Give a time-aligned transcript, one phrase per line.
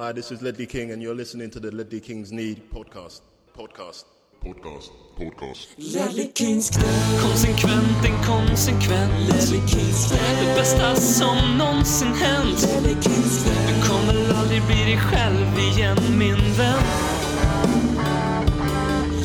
[0.00, 3.20] Hi, this is Ledley King, and you're listening to the Ledley Kings Need podcast.
[3.54, 4.04] Podcast.
[4.42, 4.88] Podcast.
[5.14, 5.66] Podcast.
[5.76, 6.84] Ledley Kings knä.
[7.22, 10.18] Konsekvent, inkonsekvent Ledley Kings knä.
[10.40, 13.52] Det bästa som någonsin hänt Ledley Kings knä.
[13.68, 16.84] Du kommer aldrig bli dig själv igen min vän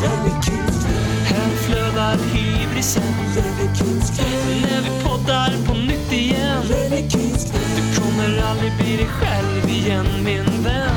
[0.01, 0.99] Ledley Kings knä.
[1.29, 3.03] Här flödar hybrisen
[3.35, 4.25] Ledley Kings knä.
[4.61, 5.64] När vi poddar
[8.65, 10.95] aldrig bli dig själv igen min vän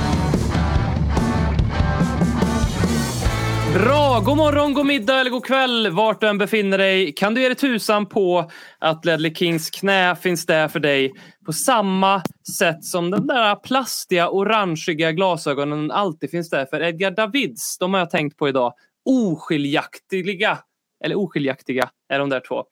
[3.75, 4.21] Bra!
[4.21, 7.13] God morgon, god middag eller god kväll vart du än befinner dig.
[7.15, 11.13] Kan du ge dig tusan på att Ledley Kings knä finns där för dig
[11.47, 12.23] på samma
[12.59, 17.79] sätt som de där plastiga orangea glasögonen alltid finns där för Edgar Davids.
[17.79, 18.73] De har jag tänkt på idag.
[19.05, 20.59] Oskiljaktiga
[21.05, 22.65] eller oskiljaktiga är de där två.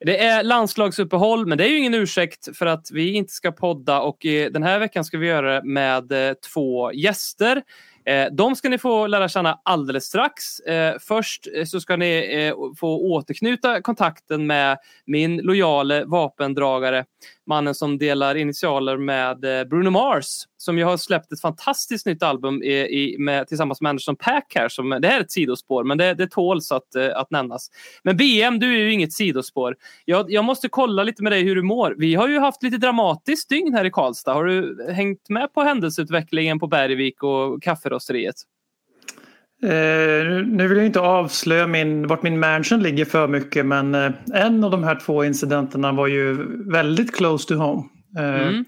[0.00, 4.00] Det är landslagsuppehåll, men det är ju ingen ursäkt för att vi inte ska podda
[4.00, 7.62] och eh, den här veckan ska vi göra det med eh, två gäster.
[8.06, 10.44] Eh, de ska ni få lära känna alldeles strax.
[11.00, 17.04] Först så ska ni få återknyta kontakten med min lojale vapendragare.
[17.46, 22.22] Mannen som delar initialer med eh, Bruno Mars som ju har släppt ett fantastiskt nytt
[22.22, 24.68] album i, i, med, tillsammans med Anderson Paak här.
[24.68, 27.70] Som, det här är ett sidospår men det, det tåls att, eh, att nämnas.
[28.02, 29.76] Men BM, du är ju inget sidospår.
[30.04, 31.94] Jag, jag måste kolla lite med dig hur du mår.
[31.98, 34.34] Vi har ju haft lite dramatiskt dygn här i Karlstad.
[34.34, 38.36] Har du hängt med på händelseutvecklingen på Bergvik och kafferosteriet?
[39.64, 44.10] Eh, nu- vill jag inte avslöja min, vart min mansion ligger för mycket men eh,
[44.32, 47.82] en av de här två incidenterna var ju väldigt close to home.
[48.18, 48.64] Eh, Mm.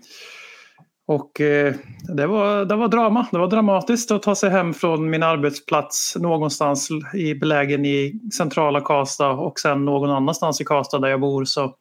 [1.08, 1.74] Och eh,
[2.16, 3.26] det, var, det var drama.
[3.32, 8.80] Det var dramatiskt att ta sig hem från min arbetsplats någonstans i belägen i centrala
[8.80, 11.44] Karlstad och sen någon annanstans i Karlstad där jag bor.
[11.44, 11.74] Så,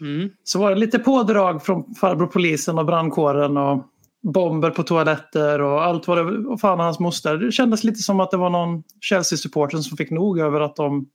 [0.00, 0.28] Mm.
[0.44, 3.84] så var det lite pådrag från farbror polisen och brandkåren och
[4.22, 7.36] bomber på toaletter och allt vad det och fan och hans moster.
[7.36, 11.06] Det kändes lite som att det var någon Chelsea-supporter som fick nog över att de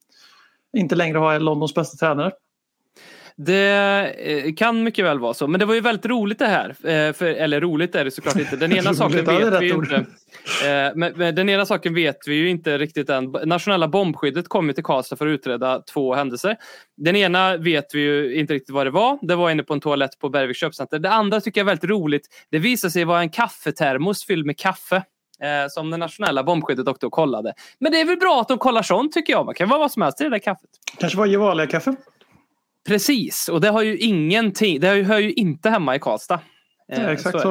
[0.78, 2.31] inte längre har Londons bästa tränare.
[3.38, 5.47] Det eh, kan mycket väl vara så.
[5.47, 6.69] Men det var ju väldigt roligt det här.
[6.69, 8.56] Eh, För, eller roligt är det såklart inte.
[8.56, 9.96] Den ena saken vet vi inte.
[9.96, 13.35] Eh, Men, men den ena saken vet vi ju inte riktigt än.
[13.46, 16.56] Nationella bombskyddet kom ju till Karlstad för att utreda två händelser.
[16.97, 19.19] Den ena vet vi ju inte riktigt vad det var.
[19.22, 21.00] Det var inne på en toalett på Bergviks köpcenter.
[21.00, 22.28] Det andra tycker jag är väldigt roligt.
[22.52, 25.03] Det visade sig vara en kaffetermos fylld med kaffe.
[25.69, 27.53] Som det nationella bombskyddet också kollade.
[27.79, 29.46] Men det är väl bra att de kollar sånt tycker jag.
[29.46, 30.69] Man kan vara vad som helst i det där kaffet.
[31.00, 31.96] Kanske var Gevalia-kaffe?
[32.88, 36.40] Precis, och det har ju ingenting, det hör ju inte hemma i Karlstad.
[36.91, 37.50] Eh, Ja, exakt är så.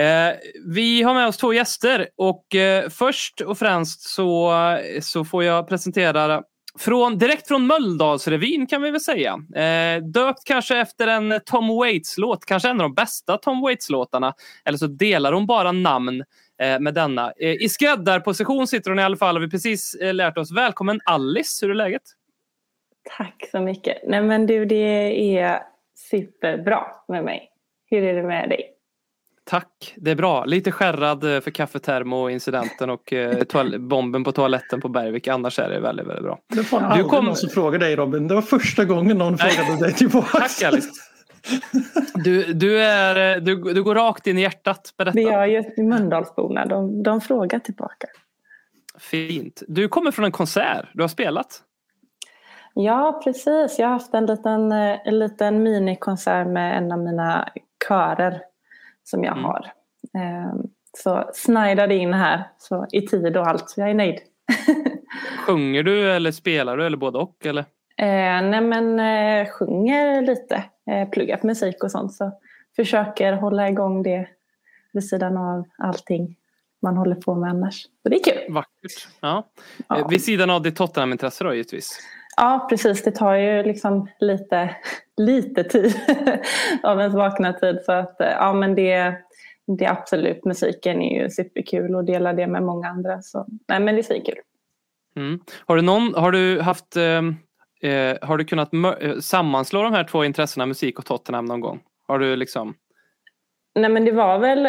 [0.00, 0.34] Eh,
[0.66, 4.52] vi har med oss två gäster och eh, först och främst så,
[5.00, 6.42] så får jag presentera
[6.78, 9.38] från, direkt från Mölndalsrevyn kan vi väl säga.
[9.54, 14.34] Eh, döpt kanske efter en Tom Waits-låt, kanske en av de bästa Tom Waits-låtarna.
[14.64, 16.24] Eller så delar hon bara namn
[16.62, 17.32] eh, med denna.
[17.40, 20.52] Eh, I skräddarposition sitter hon i alla fall vi precis eh, lärt oss.
[20.52, 22.02] Välkommen Alice, hur är läget?
[23.18, 23.98] Tack så mycket.
[24.06, 25.62] Nej men du, det är
[26.10, 27.50] superbra med mig.
[27.90, 28.60] Hur är det med dig?
[29.44, 30.44] Tack, det är bra.
[30.44, 33.44] Lite skärrad eh, för kaffetermo-incidenten och eh,
[33.78, 35.28] bomben på toaletten på Bergvik.
[35.28, 36.38] Annars är det väldigt, väldigt bra.
[36.48, 38.28] Det var Du kom- någon som frågade dig Robin.
[38.28, 39.50] Det var första gången någon Nej.
[39.50, 40.38] frågade dig tillbaka.
[40.38, 40.88] Tack Alice.
[42.14, 45.20] Du, du, är, eh, du, du går rakt in i hjärtat med Det detta.
[45.20, 46.66] gör ju Mölndalsborna.
[46.66, 48.06] De, de frågar tillbaka.
[48.98, 49.62] Fint.
[49.68, 50.86] Du kommer från en konsert.
[50.94, 51.62] Du har spelat.
[52.74, 53.78] Ja, precis.
[53.78, 57.48] Jag har haft en liten, eh, en liten minikonsert med en av mina
[57.88, 58.42] körer
[59.04, 59.44] som jag Mm.
[59.44, 59.72] har.
[60.14, 60.54] Eh,
[60.92, 63.70] Så snajdade in här så i tid och allt.
[63.70, 64.18] Så jag är nöjd.
[65.46, 67.46] Sjunger du eller spelar du eller både och?
[67.46, 67.60] Eller?
[67.96, 72.12] Eh, nej men eh, sjunger lite, eh, pluggat musik och sånt.
[72.14, 72.32] Så
[72.76, 74.28] försöker hålla igång det
[74.92, 76.36] vid sidan av allting
[76.82, 77.82] man håller på med annars.
[77.82, 78.54] Så det är kul.
[78.54, 79.08] Vackert.
[79.20, 79.48] Ja.
[79.88, 79.98] Ja.
[79.98, 81.98] Eh, Vid sidan av ditt Tottenham-intresse då givetvis.
[82.40, 83.02] Ja, precis.
[83.02, 84.76] Det tar ju liksom lite,
[85.16, 86.00] lite tid
[86.82, 87.78] av ens vakna tid.
[87.84, 89.14] Så att, eh, ja, men det,
[89.66, 93.22] det är absolut, musiken är ju superkul och dela det med många andra.
[93.22, 94.34] Så, nej, men det är svinkul.
[95.16, 95.40] Mm.
[95.66, 97.36] Har, du någon, har du haft ehm,
[97.80, 101.80] eh, har du kunnat eh, sammanslå de här två intressena musik och Tottenham någon gång?
[102.06, 102.74] Har du liksom
[103.74, 104.68] Nej, men det var väl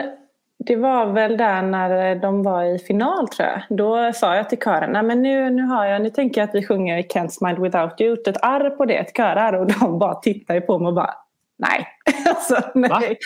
[0.65, 3.77] det var väl där när de var i final tror jag.
[3.77, 6.55] Då sa jag till kören, nej men nu, nu, har jag, nu tänker jag att
[6.55, 8.17] vi sjunger Can't Smile Without You.
[8.27, 9.53] Ett arr på det, ett körar.
[9.53, 11.13] Och de bara tittar ju på mig och bara,
[11.57, 11.87] nej.
[12.29, 13.17] alltså, nej.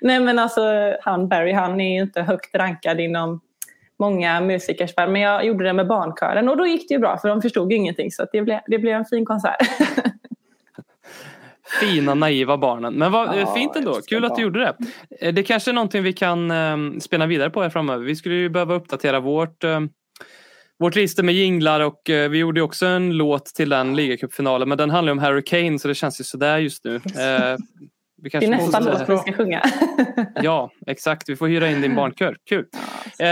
[0.00, 0.60] nej men alltså
[1.02, 3.40] han Barry, han är ju inte högt rankad inom
[3.98, 5.10] många musikers värld.
[5.10, 7.72] Men jag gjorde det med barnkören och då gick det ju bra för de förstod
[7.72, 8.10] ju ingenting.
[8.10, 9.56] Så det, blev, det blev en fin konsert.
[11.80, 12.94] Fina naiva barnen.
[12.94, 13.94] Men vad eh, Ja, fint ändå.
[14.08, 14.76] Kul att du gjorde det.
[15.20, 18.04] Eh, Det kanske är någonting vi kan eh, spinna vidare på här framöver.
[18.04, 19.80] Vi skulle ju behöva uppdatera vårt eh,
[20.78, 24.68] vårt register med jinglar och eh, vi gjorde ju också en låt till den ligacupfinalen
[24.68, 27.00] men den handlar ju om Harry Kane så det känns ju sådär just nu.
[28.26, 29.62] Vi Det är kanske nästa låt vi ska sjunga.
[30.42, 31.28] Ja, exakt.
[31.28, 32.36] Vi får hyra in din barnkör.
[32.48, 32.64] Kul.
[33.18, 33.26] Eh,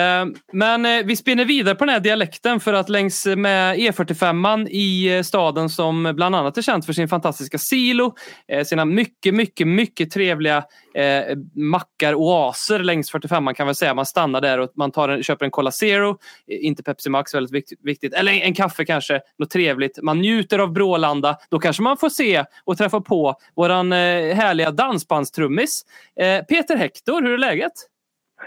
[0.52, 5.16] men eh, vi spinner vidare på den här dialekten för att längs med E45 i
[5.16, 8.14] eh, staden som bland annat är känt för sin fantastiska silo,
[8.48, 10.64] eh, sina mycket, mycket, mycket trevliga
[10.94, 13.94] eh, mackar, oaser längs 45 kan man säga.
[13.94, 17.34] Man stannar där och man tar en, köper en Cola Zero, eh, inte Pepsi Max,
[17.34, 19.98] väldigt vikt- viktigt, eller en kaffe kanske, något trevligt.
[20.02, 21.36] Man njuter av Brålanda.
[21.50, 23.98] Då kanske man får se och träffa på våran eh,
[24.34, 25.82] härliga dansbandstrummis
[26.20, 27.22] eh, Peter Hector.
[27.22, 27.72] Hur är läget?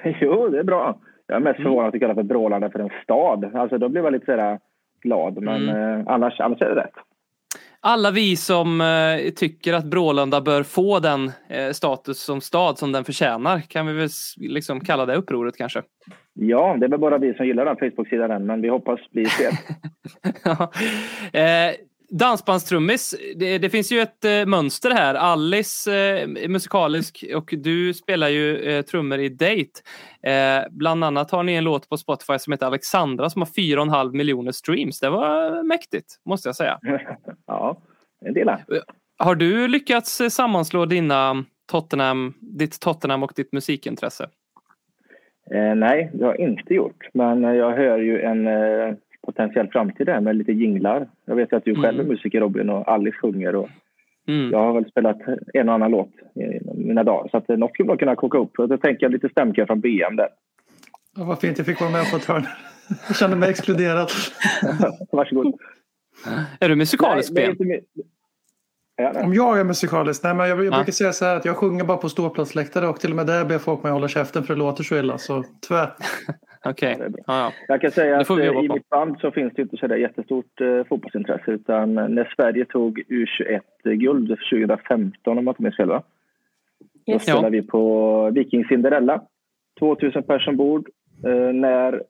[0.22, 1.00] Jo, det är bra.
[1.28, 3.56] Jag är mest förvånad att du kallar för Brålanda för en stad.
[3.56, 4.60] Alltså, då blir man lite sådär
[5.02, 5.42] glad.
[5.44, 6.94] Men eh, annars, annars är det rätt.
[7.89, 12.92] Alla vi som eh, tycker att Brålanda bör få den eh, status som stad som
[12.92, 15.81] den förtjänar kan vi väl liksom kalla det upproret kanske.
[16.34, 19.25] Ja, det är väl bara vi som gillar den Facebook-sidan än, men vi hoppas bli
[19.25, 19.51] fler.
[20.44, 20.72] Ja.
[21.39, 21.75] eh,
[22.09, 25.15] dansbandstrummis, det, det finns ju ett eh, mönster här.
[25.15, 29.81] Alice eh, är musikalisk och du spelar ju eh, trummor i Date.
[30.24, 34.13] Eh, bland annat har ni en låt på Spotify som heter Alexandra som har 4,5
[34.13, 35.00] miljoner streams.
[35.00, 36.80] Det var mäktigt, måste jag säga.
[37.48, 37.77] ja,
[38.25, 38.50] en del.
[38.50, 38.63] här.
[39.18, 44.30] Har du lyckats eh, sammanslå dina Tottenham, ditt Tottenham och ditt musikintresse?
[45.51, 47.10] Eh, nej, det har jag inte gjort.
[47.13, 48.95] Men eh, jag hör ju en eh,
[49.27, 51.07] potentiell framtid där med lite jinglar.
[51.25, 52.07] Jag vet att du själv är Mm.
[52.07, 53.56] musiker Robin och Alice sjunger.
[53.56, 53.69] Och
[54.27, 54.51] Mm.
[54.51, 55.18] jag har väl spelat
[55.53, 57.29] en och annan låt i mina dagar.
[57.31, 58.59] Så att eh, något skulle man kunna koka upp.
[58.59, 60.27] Och då tänker jag lite stämkör från BM där.
[61.18, 62.44] Ja, vad fint, jag fick vara med på ett hörn.
[63.07, 64.07] Jag kände mig exkluderad.
[65.12, 65.59] Varsågod.
[66.59, 67.68] Är du musikalisk Nej, det är Ben?
[67.71, 68.03] inte mi-
[68.98, 69.24] Ja.
[69.24, 70.24] Om jag är musikalisk?
[70.24, 70.78] Nej, men jag, jag Ja.
[70.78, 73.46] brukar säga så här att jag sjunger bara på ståplatsläktare och till och med där
[73.46, 75.18] ber folk mig hålla käften för det låter så illa.
[75.18, 75.90] Så tyvärr.
[76.66, 76.96] Okej.
[76.98, 77.08] bra.
[77.10, 77.52] Ja, ja.
[77.68, 79.96] Jag kan säga Det att eh, i mitt band så finns det inte så där
[79.96, 81.52] jättestort eh, fotbollsintresse.
[81.52, 86.04] Utan när Sverige tog U21-guld 2015 om jag inte minns fel va?
[87.08, 89.22] Då spelade vi på Viking Cinderella.
[89.80, 90.90] 2000 personer ombord.
[91.26, 92.04] Eh, när,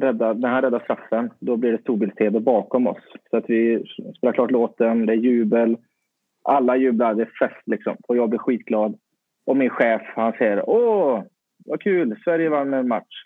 [0.00, 3.02] rädda, när han räddade straffen, då blir det storbilds-tv bakom oss.
[3.30, 3.84] Så att vi
[4.16, 5.76] spelar klart låten, det är jubel.
[6.50, 7.96] Alla jublar, det är fest liksom.
[8.08, 8.98] Och jag blir skitglad.
[9.46, 11.22] Och min chef, han säger Åh,
[11.64, 13.24] vad kul, Sverige vann en match.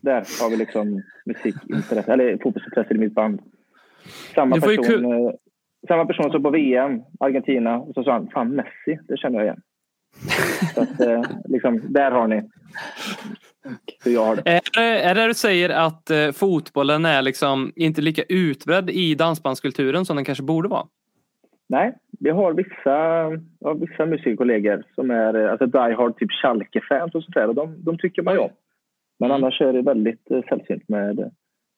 [0.00, 3.40] Där har vi liksom musikintresse, eller fotbollsintresse i mitt band.
[4.34, 5.04] Samma person, kul.
[5.04, 5.30] eh,
[5.88, 9.46] samma person som på VM, Argentina, och så sa han fan Messi, det känner jag
[9.46, 9.62] igen.
[10.74, 12.42] Så att, eh, liksom, där har ni
[14.04, 14.42] hur jag har det.
[14.50, 19.14] Är, det, är det du säger att eh, fotbollen är liksom inte lika utbredd i
[19.14, 20.86] dansbandskulturen som den kanske borde vara?
[21.68, 22.96] Nej, vi har vissa,
[23.60, 27.54] ja, vissa musikkollegor som är eh, alltså die hard typ Schalke-fans och sånt där, och
[27.54, 28.50] de, de tycker man ju om.
[29.18, 29.42] Men Mm.
[29.44, 31.26] annars är det väldigt eh, sällsynt med eh,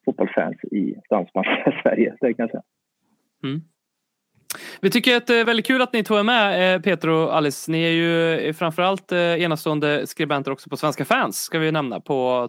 [0.05, 2.63] fotbollsfans i dansbands-Sverige, det kan jag säga.
[4.81, 7.35] Vi tycker att det är väldigt kul att ni två är med, eh, Peter och
[7.35, 7.71] Alice.
[7.71, 12.47] Ni är ju framförallt enastående skribenter också på Svenska fans, ska vi nämna, på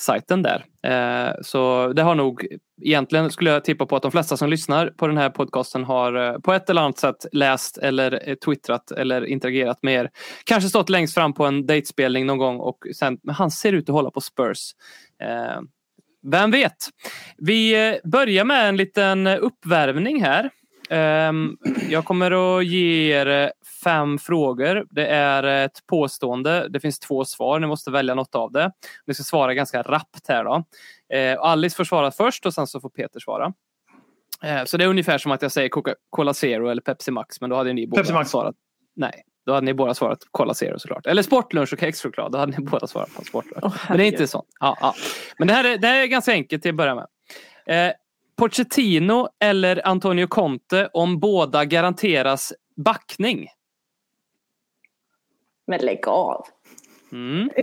[0.00, 0.64] sajten där.
[0.82, 2.46] Eh, så det har nog,
[2.82, 6.28] egentligen skulle jag tippa på att de flesta som lyssnar på den här podcasten har
[6.28, 10.10] eh, på ett eller annat sätt läst eller eh, twittrat eller interagerat med er.
[10.44, 13.88] Kanske stått längst fram på en datespelning någon gång och sen, men han ser ut
[13.88, 14.58] att hålla på Spurs.
[16.30, 16.76] Vem vet?
[17.38, 20.50] Vi börjar med en liten uppvärmning här.
[20.90, 21.56] Ehm,
[21.88, 23.48] Jag kommer att ge er eh,
[23.84, 24.86] fem frågor.
[24.90, 26.68] Det är ett påstående.
[26.68, 27.58] Det finns två svar.
[27.58, 28.72] Ni måste välja något av det.
[29.06, 30.44] Ni ska svara ganska rappt här.
[30.44, 30.64] Då.
[31.16, 33.52] Eh, Alice får svara först och sen så får Peter svara.
[34.42, 37.40] Eh, Så det är ungefär som att jag säger Coca-Cola Zero eller Pepsi Max.
[37.40, 38.30] Men då hade ni båda Pepsi Max.
[38.30, 38.54] svarat.
[38.96, 41.06] Nej, då hade ni båda svarat Cola Zero såklart.
[41.06, 42.32] Eller Sportlunch och kexchoklad.
[42.32, 43.74] Då hade ni båda svarat på Sportlunch.
[43.88, 44.44] Men det är inte så.
[44.60, 44.94] Ja, ja.
[45.38, 47.06] Men det här, är, det här är ganska enkelt till att börja med.
[47.66, 47.92] Eh,
[48.40, 53.48] Pochettino eller Antonio Conte om båda garanteras backning?
[55.66, 56.46] Men lägg av.
[57.12, 57.50] Mm.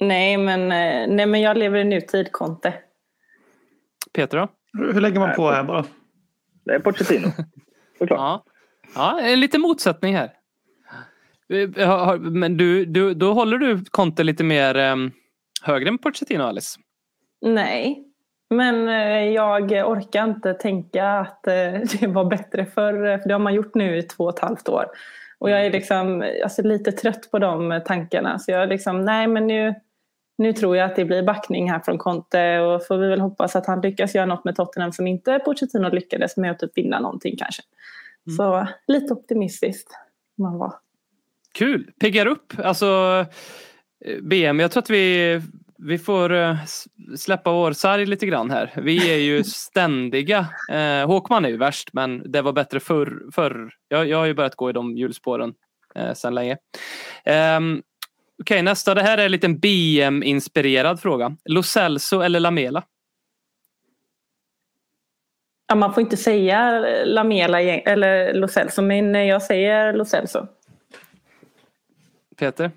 [0.00, 2.74] nej, men, eh, nej, men jag lever i nutid, Conte.
[4.12, 4.48] Peter då?
[4.72, 5.84] Hur lägger man på här bara?
[6.64, 7.28] Det är Pochettino,
[7.98, 8.18] såklart.
[8.18, 8.44] Ja.
[8.94, 10.32] ja, en liten motsättning här.
[11.48, 15.12] Eh, Men du, du, då håller du Conte lite mer um,
[15.62, 16.80] högre än Pochettino, Alice?
[17.42, 18.04] Nej,
[18.50, 21.52] men eh, jag orkar inte tänka att eh,
[22.00, 23.18] det var bättre förr.
[23.18, 24.86] För det har man gjort nu i två och ett halvt år.
[25.38, 28.38] Och jag är liksom alltså, lite trött på de tankarna.
[28.38, 29.74] Så jag är liksom, nej men nu,
[30.38, 33.56] nu tror jag att det blir backning här från Conte och får vi väl hoppas
[33.56, 37.00] att han lyckas göra något med Tottenham som inte Pochettino lyckades med att typ vinna
[37.00, 37.62] någonting kanske.
[38.36, 39.90] Så lite optimistiskt
[40.38, 40.74] man var.
[41.54, 41.90] Kul!
[42.00, 42.52] Piggar upp.
[42.58, 42.86] Alltså,
[44.04, 45.40] eh, BM, jag tror att vi,
[45.84, 46.56] vi får eh,
[47.16, 48.72] släppa vår sarg lite grann här.
[48.76, 50.46] Vi är ju ständiga.
[50.70, 53.22] Eh, Håkman är ju värst, men det var bättre förr.
[53.32, 53.70] förr.
[53.88, 55.54] Jag, jag har ju börjat gå i de hjulspåren
[55.94, 56.56] eh, sedan länge.
[57.24, 57.82] Ehm,
[58.42, 58.94] Okej, nästa.
[58.94, 61.36] Det här är en liten BM-inspirerad fråga.
[61.44, 62.82] Lo Celso eller Lamela?
[65.68, 70.46] Ja, man får inte säga Lamela eller Lo Celso, men jag säger Lo Celso.
[72.36, 72.70] Peter?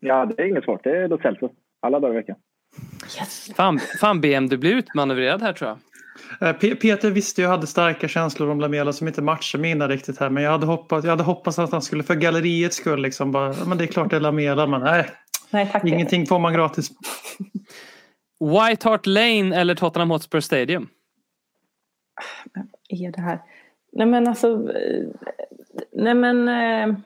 [0.00, 0.84] Ja, det är inget svårt.
[0.84, 1.50] Det är Lo Celso.
[1.82, 2.36] Alla dagar i veckan.
[3.18, 3.50] Yes.
[3.56, 5.78] Fan, fan BM, du blir utmanövrerad här tror jag.
[6.48, 9.88] Eh, Pe- Peter visste ju jag hade starka känslor om Lamela som inte matchar mina
[9.88, 10.30] riktigt här.
[10.30, 13.54] Men jag hade hoppats, jag hade hoppats att han skulle för galleriets skull liksom bara,
[13.66, 15.10] men det är klart det är Lamela men nej,
[15.50, 15.84] Nej, tack.
[15.84, 16.90] ingenting får man gratis.
[18.40, 20.88] White Hart Lane eller Tottenham Hotspur Stadium?
[22.88, 23.38] är det här?
[23.92, 25.04] Nej men alltså, eh,
[25.92, 26.96] nej men eh,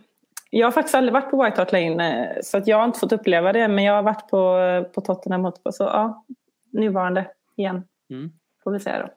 [0.50, 2.98] jag har faktiskt aldrig varit på White Hart Lane eh, så att jag har inte
[2.98, 6.24] fått uppleva det men jag har varit på, eh, på Tottenham Hotspur så ja,
[6.72, 7.82] nuvarande igen.
[8.10, 8.30] Mm.
[8.64, 9.08] Får vi säga då.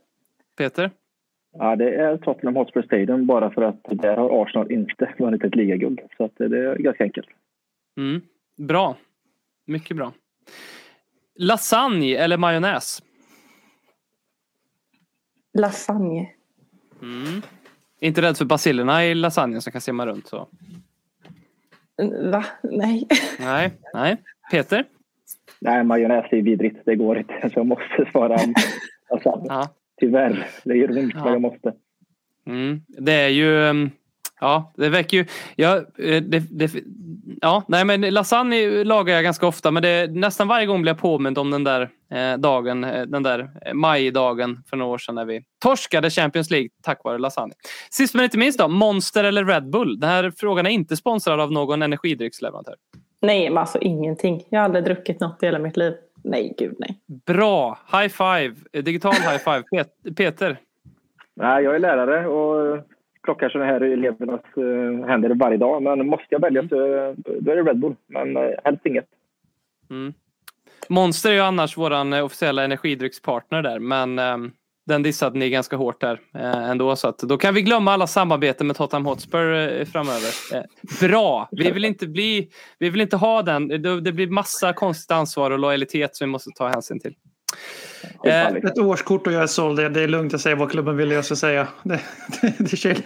[0.57, 0.91] Peter?
[1.51, 5.55] Ja, det är Tottenham Hotspur Stadium bara för att där har Arsenal inte vunnit ett
[5.55, 5.99] ligaguld.
[6.17, 7.27] Så att det är ganska enkelt.
[7.97, 8.21] Mm.
[8.57, 8.95] Bra.
[9.65, 10.13] Mycket bra.
[11.35, 13.03] Lasagne eller majonnäs?
[15.53, 16.29] Lasagne.
[17.01, 17.41] Mm.
[17.99, 20.27] Inte rädd för basilerna i lasagnen som kan simma runt.
[20.27, 20.47] Så.
[21.99, 22.45] Mm, Va?
[22.63, 23.07] Nej.
[23.39, 24.17] Nej, nej.
[24.51, 24.83] Peter?
[25.61, 26.79] Nej, majonnäs är vidrigt.
[26.85, 27.33] Det går inte.
[27.53, 28.37] Så jag måste svara
[29.11, 29.45] lasagne.
[29.47, 29.67] Ja.
[29.99, 30.47] Tyvärr.
[30.63, 31.23] Det gör ont, Ja.
[31.23, 31.73] men jag måste.
[32.47, 32.81] Mm.
[32.87, 33.89] Det är ju...
[34.39, 35.25] Ja, det väcker ju...
[35.55, 36.71] Ja, eh, det, det,
[37.41, 40.99] ja, nej men lasagne lagar jag ganska ofta men det, nästan varje gång blir jag
[40.99, 45.15] påmind om den där eh, dagen, eh, den där eh, majdagen för några år sedan
[45.15, 47.53] när vi torskade Champions League tack vare lasagne.
[47.91, 49.99] Sist men inte minst då, Monster eller Red Bull?
[49.99, 52.75] Den här frågan är inte sponsrad av någon energidrycksleverantör.
[53.21, 54.43] Nej, men alltså ingenting.
[54.49, 55.93] Jag har aldrig druckit något i hela mitt liv.
[56.23, 56.99] Nej, gud nej.
[57.25, 57.79] Bra!
[57.91, 58.55] High five!
[58.81, 59.63] Digital high five.
[59.71, 60.57] Pet- Peter?
[61.35, 62.83] Nej, jag är lärare och
[63.23, 65.83] plockar sådana här i elevernas uh, händer varje dag.
[65.83, 67.95] Men måste jag välja så eh, då är det Red Bull.
[68.07, 69.07] Men uh, helst inget.
[69.89, 70.13] Mm.
[70.89, 74.51] Monster är ju annars vår officiella energidryckspartner där men ehm,
[74.89, 78.07] den dissade ni ganska hårt där eh, ändå så att då kan vi glömma alla
[78.07, 80.31] samarbeten med Tottenham Hotspur eh, framöver.
[80.53, 80.63] Eh,
[81.01, 81.49] bra!
[81.51, 82.49] Vi vill inte bli,
[82.79, 83.67] vi vill inte ha den.
[83.67, 87.15] Det, det blir massa konstigt ansvar och lojalitet som vi måste ta hänsyn till.
[88.25, 89.93] Eh, Ett årskort och jag är såld.
[89.93, 91.67] Det är lugnt att säga vad klubben vill jag ska säga.
[91.83, 92.01] Det,
[92.41, 93.03] det, det är chill.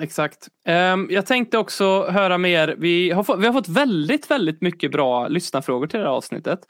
[0.00, 0.48] Exakt.
[0.64, 2.74] Ehm, jag tänkte också höra mer.
[2.78, 6.60] Vi har, fått, vi har fått väldigt, väldigt mycket bra lyssnarfrågor till det här avsnittet.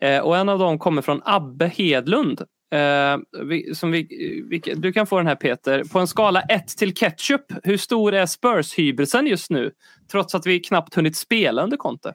[0.00, 2.40] Eh, och en av dem kommer från Abbe Hedlund.
[2.74, 4.08] Eh, vi, som vi,
[4.50, 5.84] vi, du kan få den här Peter.
[5.92, 9.70] På en skala 1 till ketchup, hur stor är Spurs-hybrisen just nu?
[10.10, 12.14] Trots att vi knappt hunnit spela under Conte.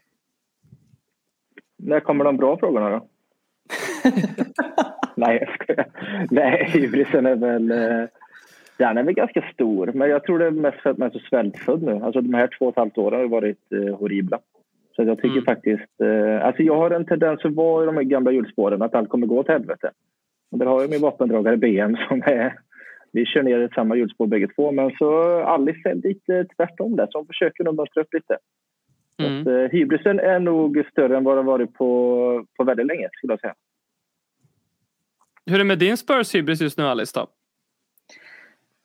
[1.77, 3.07] När kommer de bra frågorna då?
[5.15, 5.85] Nej, jag skojar.
[6.31, 7.71] Nej, hybrisen är väl...
[7.71, 8.07] eh,
[8.77, 11.13] Den är väl ganska stor, men jag tror det är mest för att man är
[11.13, 11.91] så svältfödd nu.
[12.03, 14.39] Alltså de här två och ett halvt åren har varit eh, horribla.
[14.95, 15.45] Så jag tycker Mm.
[15.45, 16.01] faktiskt...
[16.01, 19.09] Eh, alltså jag har en tendens att vara i de här gamla hjulspåren, att allt
[19.09, 19.91] kommer gå åt helvete.
[20.51, 22.53] Och där har jag min vapendragare BM som är...
[23.11, 27.07] Vi kör ner i samma hjulspår bägge två, men så Alice är lite tvärtom där,
[27.11, 28.37] så hon försöker nog mönstra upp lite.
[29.19, 29.41] Så Mm.
[29.41, 33.33] att, eh, hybrisen är nog större än vad den varit på, på väldigt länge, skulle
[33.33, 33.53] jag säga.
[35.45, 37.19] Hur är det med din Spurs-hybris just nu Alice?
[37.19, 37.27] Då?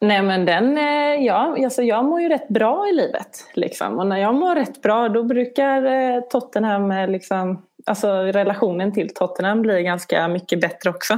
[0.01, 3.51] Nej men den, eh, ja, alltså jag mår ju rätt bra i livet.
[3.55, 3.99] Liksom.
[3.99, 9.15] Och när jag mår rätt bra då brukar eh, Tottenham, eh, liksom, alltså relationen till
[9.15, 11.15] Tottenham bli ganska mycket bättre också.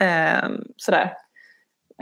[0.00, 1.12] Eh, sådär.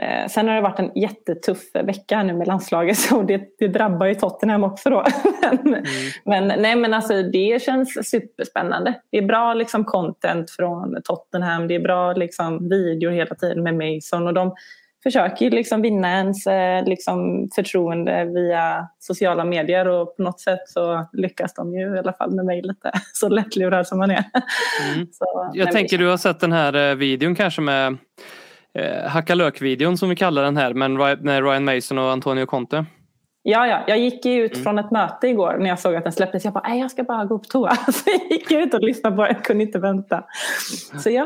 [0.01, 4.07] Eh, sen har det varit en jättetuff vecka nu med landslaget så det, det drabbar
[4.07, 5.05] ju Tottenham också då.
[5.63, 5.87] men,
[6.25, 8.95] men, nej men alltså det känns superspännande.
[9.11, 13.75] Det är bra liksom content från Tottenham, det är bra liksom videor hela tiden med
[13.75, 14.55] Mason och de
[15.03, 20.61] försöker ju liksom vinna ens eh, liksom förtroende via sociala medier och på något sätt
[20.67, 24.25] så lyckas de ju i alla fall med mig lite så lättlurad som man är.
[24.95, 25.07] Mm.
[25.13, 27.97] Så, Jag tänker du har sett den här eh, videon kanske med
[28.79, 32.85] eh, hacka lök-videon som vi kallar den här men med Ryan Mason och Antonio Conte.
[33.43, 34.65] Ja, ja, jag gick ju ut Mm.
[34.65, 36.45] från ett möte igår när jag såg att den släpptes.
[36.45, 37.75] Jag bara, nej jag ska bara gå på toa.
[37.93, 40.25] Så jag gick ut och lyssnade på den, jag kunde inte vänta.
[41.03, 41.25] Så ja,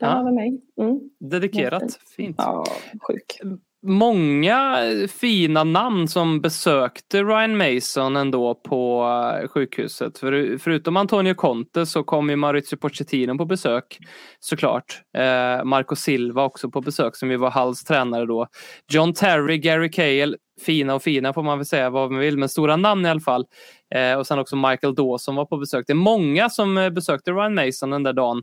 [0.00, 0.14] den Ja.
[0.14, 0.60] var med mig.
[0.80, 1.00] Mm.
[1.20, 1.82] Dedikerat.
[2.16, 2.36] Fint.
[2.38, 2.64] Ja,
[3.08, 3.40] sjuk
[3.86, 4.78] många
[5.20, 9.06] fina namn som besökte Ryan Mason ändå på
[9.42, 10.18] eh, sjukhuset.
[10.18, 13.98] För, förutom Antonio Conte så kom ju Maurizio Pochettino på besök
[14.40, 15.02] såklart.
[15.18, 18.46] Eh, Marco Silva också på besök som ju var Halls tränare då.
[18.92, 22.48] John Terry, Gary Cahill, fina och fina får man väl säga vad man vill, men
[22.48, 23.46] stora namn i alla fall.
[23.94, 25.84] Eh, och sen också Michael Dawson var på besök.
[25.86, 28.42] Det är många som eh, besökte Ryan Mason den där dagen.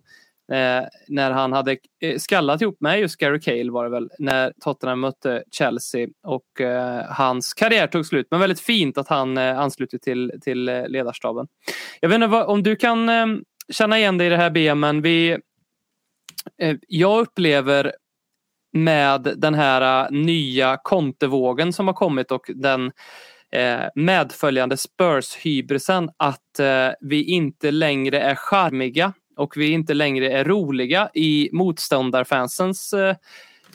[0.52, 4.54] Eh, när han hade eh, skallat ihop med just Gary Cale var det väl när
[4.62, 8.28] Tottenham mötte Chelsea och eh, hans karriär tog slut.
[8.32, 11.48] Men väldigt fint att han eh, anslutit till, till eh, ledarstaben.
[12.00, 13.26] Jag vet inte vad, om du kan eh,
[13.70, 15.02] känna igen dig i det här BMen.
[15.02, 15.38] Vi,
[16.62, 17.94] eh, jag upplever
[18.74, 22.92] med den här eh, nya kontevågen som har kommit och den
[23.96, 26.60] medföljande Spurs-hybrisen att
[27.02, 33.16] vi inte längre är charmiga och vi inte längre är roliga i motståndarfansens eh,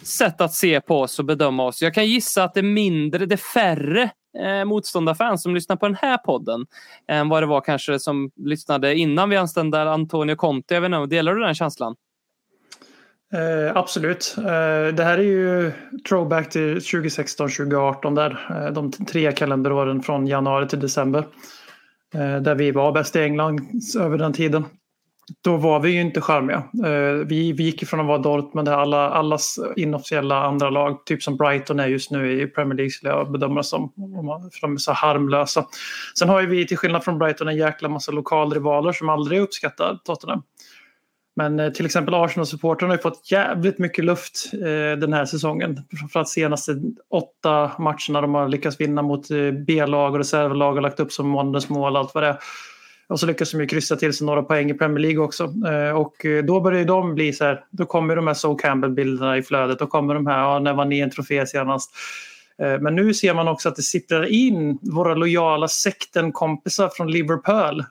[0.03, 1.83] sätt att se på oss och bedöma oss.
[1.83, 5.87] Jag kan gissa att det är mindre, det är färre eh, motståndarfans som lyssnar på
[5.87, 6.67] den här podden
[7.09, 10.75] än vad det var kanske som lyssnade innan vi anställde Antonio Conte.
[10.75, 11.97] Jag vet inte, delar du den känslan?
[13.33, 14.35] Eh, absolut.
[14.39, 15.73] Eh, det här är ju
[16.09, 18.47] throwback till 2016-2018 där.
[18.51, 21.27] Eh, de tre kalenderåren från januari till december.
[22.15, 23.61] Eh, där vi var bäst i England
[23.99, 24.65] över den tiden.
[25.45, 26.57] Då var vi ju inte charmiga.
[26.57, 31.37] Eh, vi, vi gick ifrån att vara Dortmund, alla, allas inofficiella andra lag, typ som
[31.37, 33.93] Brighton är just nu i Premier League skulle jag bedöma som.
[34.53, 35.67] För de är så harmlösa.
[36.19, 39.99] Sen har ju vi till skillnad från Brighton en jäkla massa lokalrivaler som aldrig uppskattar
[40.05, 40.43] Tottenham.
[41.37, 45.81] Men eh, till exempel Arsenal-supportrarna har ju fått jävligt mycket luft eh, den här säsongen.
[45.99, 46.73] Framförallt senaste
[47.11, 49.29] åtta matcherna de har lyckats vinna mot
[49.67, 52.39] B-lag och reservlag och lagt upp som måndagsmål mål allt vad det är.
[53.09, 55.45] Och så lyckas de ju kryssa till sig några poäng i Premier League också.
[55.45, 59.39] Eh, och eh, då börjar de bli så här, då kommer de här So Campbell-bilderna
[59.39, 59.79] i flödet.
[59.79, 61.91] Då kommer de här, ja, när var ni en trofé senast?
[62.63, 67.85] Eh, Men nu ser man också att det sitter in våra lojala sekten-kompisar från Liverpool.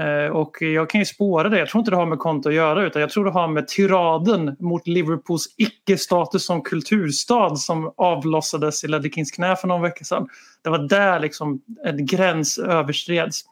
[0.00, 1.58] Eh, och jag kan ju spåra det.
[1.58, 3.68] Jag tror inte det har med konto att göra utan jag tror det har med
[3.68, 10.04] tiraden mot Liverpools icke-status som kulturstad som avlossades i Ledley Kings knä för någon vecka
[10.04, 10.28] sedan.
[10.62, 13.44] Det var där liksom en gräns överskreds.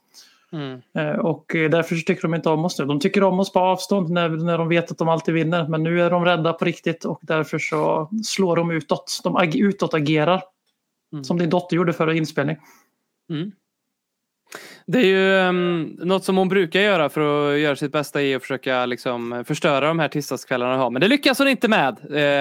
[0.53, 0.81] Mm.
[0.99, 2.85] Eh, Och eh, därför så tycker de inte om oss nu.
[2.85, 5.69] De tycker om oss på avstånd när, när de vet att de alltid vinner.
[5.69, 9.21] Men nu är de rädda på riktigt och därför så slår de utåt.
[9.25, 10.43] De ag- utåt agerar.
[11.13, 11.25] Mm.
[11.25, 12.57] Som din dotter gjorde förra inspelning.
[13.31, 13.53] Mm.
[14.87, 18.35] Det är ju um, något som hon brukar göra för att göra sitt bästa i
[18.35, 20.91] att försöka liksom, förstöra de här tisdagskvällarna hon har.
[20.91, 21.97] Men det lyckas hon inte med.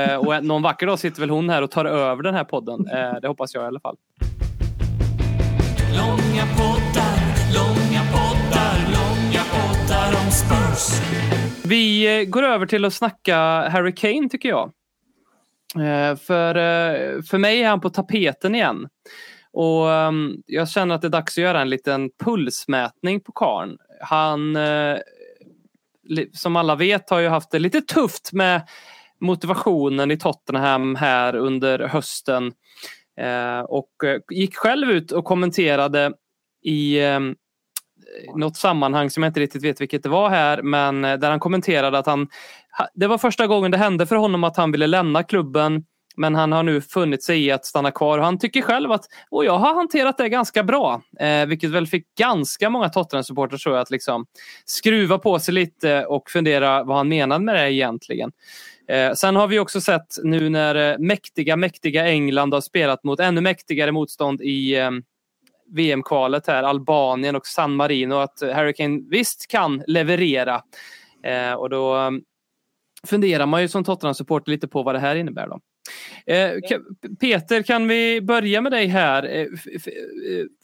[0.10, 2.88] Eh, och någon vacker dag sitter väl hon här och tar över den här podden.
[2.88, 3.96] Eh, det hoppas jag i alla fall.
[10.38, 11.02] Spurs.
[11.66, 13.38] Vi eh, går över till att snacka
[13.70, 14.72] Harry Kane tycker jag.
[15.76, 18.88] Eh, för, eh, för mig är han på tapeten igen.
[19.52, 23.78] Och ehm, jag känner att det är dags att göra en liten pulsmätning på karn.
[24.02, 24.58] Han,
[26.34, 28.62] som alla vet, har ju haft det lite tufft med
[29.22, 32.54] motivationen i Tottenham här under hösten.
[33.68, 33.92] Och
[34.30, 36.14] gick själv ut och kommenterade
[36.64, 37.36] i ehm,
[38.36, 41.40] något sammanhang som jag inte riktigt vet vilket det var här, men eh, där han
[41.40, 42.28] kommenterade att han...
[42.94, 45.84] Det var första gången det hände för honom att han ville lämna klubben,
[46.18, 48.18] men han har nu funnit sig i att stanna kvar.
[48.18, 51.88] Och han tycker själv att och jag har hanterat det ganska bra, eh, vilket väl
[51.88, 54.26] fick ganska många Tottenham-supportrar tror jag att liksom
[54.66, 58.32] skruva på sig lite och fundera vad han menade med det egentligen.
[58.90, 63.20] Eh, sen har vi också sett nu när eh, mäktiga, mäktiga England har spelat mot
[63.20, 64.92] ännu mäktigare motstånd i eh,
[65.76, 70.62] VM-kvalet här, Albanien och San Marino, att Harry Kane visst kan leverera.
[71.24, 72.12] Eh, och då eh,
[73.08, 75.48] funderar man ju som Tottenham-supporter lite på vad det här innebär.
[75.48, 75.60] Då.
[76.34, 76.52] Eh,
[77.20, 79.24] Peter, kan vi börja med dig här?
[79.24, 79.48] Eh, eh,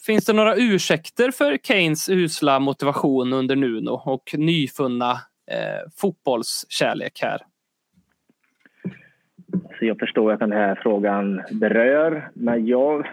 [0.06, 5.12] Finns det några ursäkter för Kanes usla motivation under Nuno och nyfunna
[5.52, 7.42] eh, fotbollskärlek här?
[9.80, 13.08] Så jag förstår att den här frågan berör, men jag,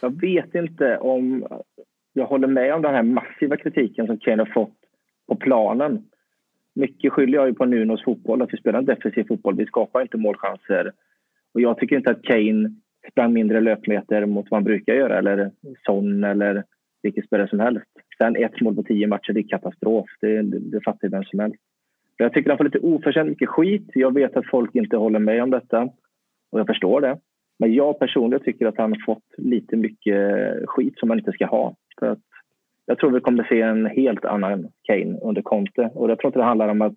[0.00, 1.46] jag vet inte om
[2.12, 4.76] jag håller med om den här massiva kritiken som Kane har fått
[5.28, 6.04] på planen.
[6.74, 9.56] Mycket skyller jag ju på Nunos fotboll, att vi spelar en defensiv fotboll.
[9.56, 10.92] Vi skapar inte målchanser.
[11.54, 12.70] Och jag tycker inte att Kane
[13.10, 15.50] sprang mindre löpmeter mot vad han brukar göra, eller
[15.86, 16.64] Son eller
[17.02, 17.86] vilken spelare som helst.
[18.18, 20.06] Sen ett mål på tio matcher, det är katastrof.
[20.20, 21.60] Det, det, det fattar vem som helst.
[22.16, 23.90] Jag tycker han får lite oförtjänt mycket skit.
[23.94, 25.82] Jag vet att folk inte håller med om detta.
[26.50, 27.18] Och jag förstår det.
[27.58, 30.18] Men jag personligen tycker att han har fått lite mycket
[30.66, 31.76] skit som han inte ska ha.
[31.98, 32.18] För att
[32.86, 35.90] jag tror vi kommer se en helt annan Kane under Conte.
[35.94, 36.94] Och jag tror inte det handlar om att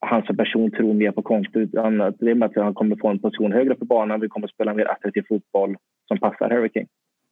[0.00, 2.96] han som person tror mer på konst utan att det är med att han kommer
[2.96, 4.20] få en position högre på banan.
[4.20, 5.76] Vi kommer spela mer attraktiv fotboll
[6.08, 6.86] som passar Harry Kane.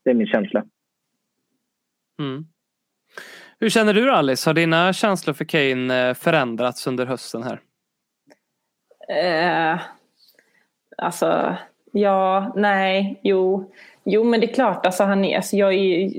[0.04, 0.64] Det är min känsla.
[2.18, 2.44] Mm.
[3.60, 4.50] Hur känner du Alice?
[4.50, 7.60] Har dina känslor för Kane eh, förändrats under hösten här?
[9.08, 9.80] Eh,
[11.02, 11.56] alltså,
[11.92, 13.72] ja, nej, jo.
[14.04, 16.10] Jo, men det är klart, alltså, han är, alltså, jag är,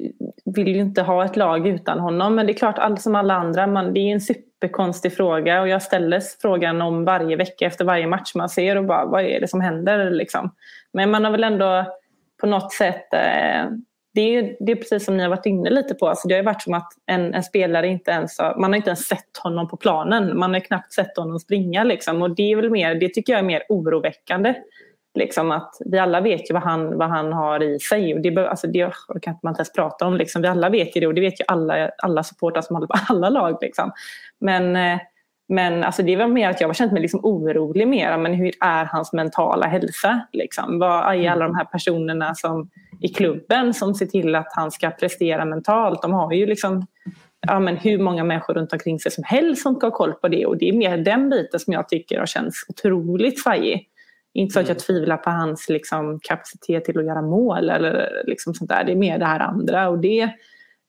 [0.45, 2.35] vill ju inte ha ett lag utan honom.
[2.35, 5.61] Men det är klart, all, som alla andra, man, det är en superkonstig fråga.
[5.61, 9.23] Och jag ställer frågan om varje vecka efter varje match man ser och bara, vad
[9.23, 10.11] är det som händer?
[10.11, 10.51] Liksom.
[10.93, 11.85] Men man har väl ändå
[12.39, 13.65] på något sätt eh,
[14.13, 16.07] det är, det är precis som ni har varit inne lite på.
[16.07, 18.89] Alltså det har varit som att en, en, spelare inte ens har, man har inte
[18.89, 20.37] ens sett honom på planen.
[20.39, 21.83] Man har knappt sett honom springa.
[21.83, 22.21] Liksom.
[22.21, 24.53] Och det, är väl mer, det tycker jag är mer oroväckande.
[25.19, 28.13] Liksom att vi alla vet ju vad han, vad han har i sig.
[28.13, 30.17] Och det, alltså det kan man inte ens prata om.
[30.17, 30.41] Liksom.
[30.41, 32.95] Vi alla vet ju det och det vet ju alla, alla supportrar som håller på
[33.09, 33.57] alla lag.
[33.61, 33.91] Liksom.
[34.39, 34.99] Men, eh,
[35.47, 38.17] men alltså det var mer att jag har känt mig liksom orolig mer.
[38.17, 40.27] Men hur är hans mentala hälsa?
[40.31, 40.79] Liksom?
[40.79, 44.89] Vad är alla de här personerna som i klubben som ser till att han ska
[44.89, 46.01] prestera mentalt.
[46.01, 46.85] De har ju liksom
[47.47, 50.27] ja, men hur många människor runt omkring sig som helst som ska ha koll på
[50.27, 50.45] det.
[50.45, 53.89] Och det är mer den biten som jag tycker har känts otroligt svajig.
[54.33, 54.81] Inte så att jag mm.
[54.81, 58.83] tvivlar på hans liksom, kapacitet till att göra mål eller liksom sånt där.
[58.83, 59.89] Det är mer det här andra.
[59.89, 60.29] Och det,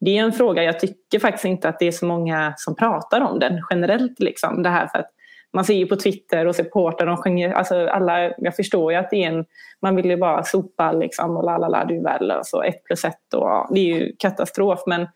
[0.00, 3.20] det är en fråga, jag tycker faktiskt inte att det är så många som pratar
[3.20, 4.20] om den generellt.
[4.20, 5.10] Liksom, det här för att
[5.52, 9.10] man ser ju på Twitter och supportrar, de sjunger, alltså alla, jag förstår ju att
[9.10, 9.44] det är en,
[9.82, 12.66] man vill ju bara sopa liksom och la la la du är värdelös alltså och
[12.66, 14.82] ett plus ett och ja, det är ju katastrof.
[14.86, 15.08] Men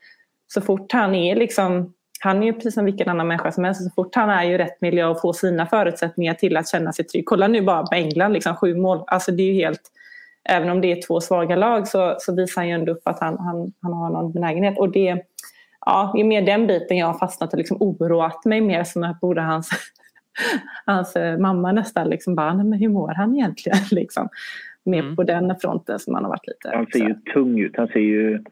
[0.47, 3.83] så fort han är liksom, han är ju precis som vilken annan människa som helst,
[3.83, 7.05] så fort han är i rätt miljö och får sina förutsättningar till att känna sig
[7.05, 7.25] trygg.
[7.25, 9.81] Kolla nu bara på England, liksom sju mål, alltså det är ju helt,
[10.49, 13.19] även om det är två svaga lag så, så visar han ju ändå upp att
[13.19, 14.79] han, han, han har någon benägenhet.
[14.79, 15.21] Och det
[15.85, 19.03] Ja, det är mer den biten jag har fastnat och liksom oroat mig mer som
[19.03, 19.69] jag borde hans
[20.85, 23.79] hans eh, mamma nästan liksom bara, men hur mår han egentligen?
[23.91, 24.29] Liksom.
[24.83, 25.15] Mer mm.
[25.15, 26.69] på den fronten som han har varit lite.
[26.73, 27.77] Han ser ju tung ut.
[27.77, 28.43] Han ser ju...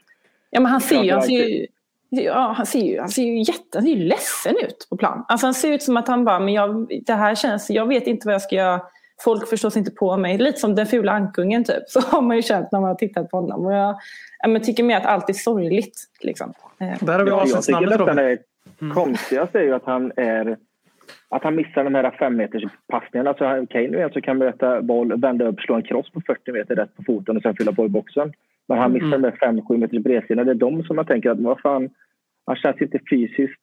[0.50, 1.68] Ja men han ser ju, han ser ju,
[2.10, 5.26] ja, han ser ju, han ser ju jätte, han ser ju ledsen ut på plan.
[5.28, 8.08] Alltså han ser ut som att han bara, men jag, det här känns, jag vet
[8.08, 8.82] inte vad jag ska göra.
[9.24, 10.38] Folk förstås inte på mig.
[10.38, 11.84] Lite som den fula ankungen typ.
[11.88, 13.66] Så har man ju känt när man har tittat på honom.
[13.66, 13.96] Och jag,
[14.44, 16.04] jag tycker mer att allt är sorgligt.
[16.22, 16.54] Liksom.
[16.78, 18.16] Där har vi avsnittsnamnet Robin.
[18.16, 18.38] Det
[18.82, 18.94] mm.
[18.94, 20.58] konstigaste är ju att han är
[21.36, 23.30] att han missar de här femmeterspassningarna.
[23.30, 26.52] Alltså Kane är en som kan möta boll, vända upp, slå en cross på 40
[26.52, 28.34] meter rätt på foten och sen fylla på i boxen.
[28.68, 29.22] Men han missar mm.
[29.22, 30.44] de där 5-7 meters bredsidorna.
[30.44, 31.90] Det är de som man tänker att vad fan,
[32.46, 33.62] han känns inte fysiskt,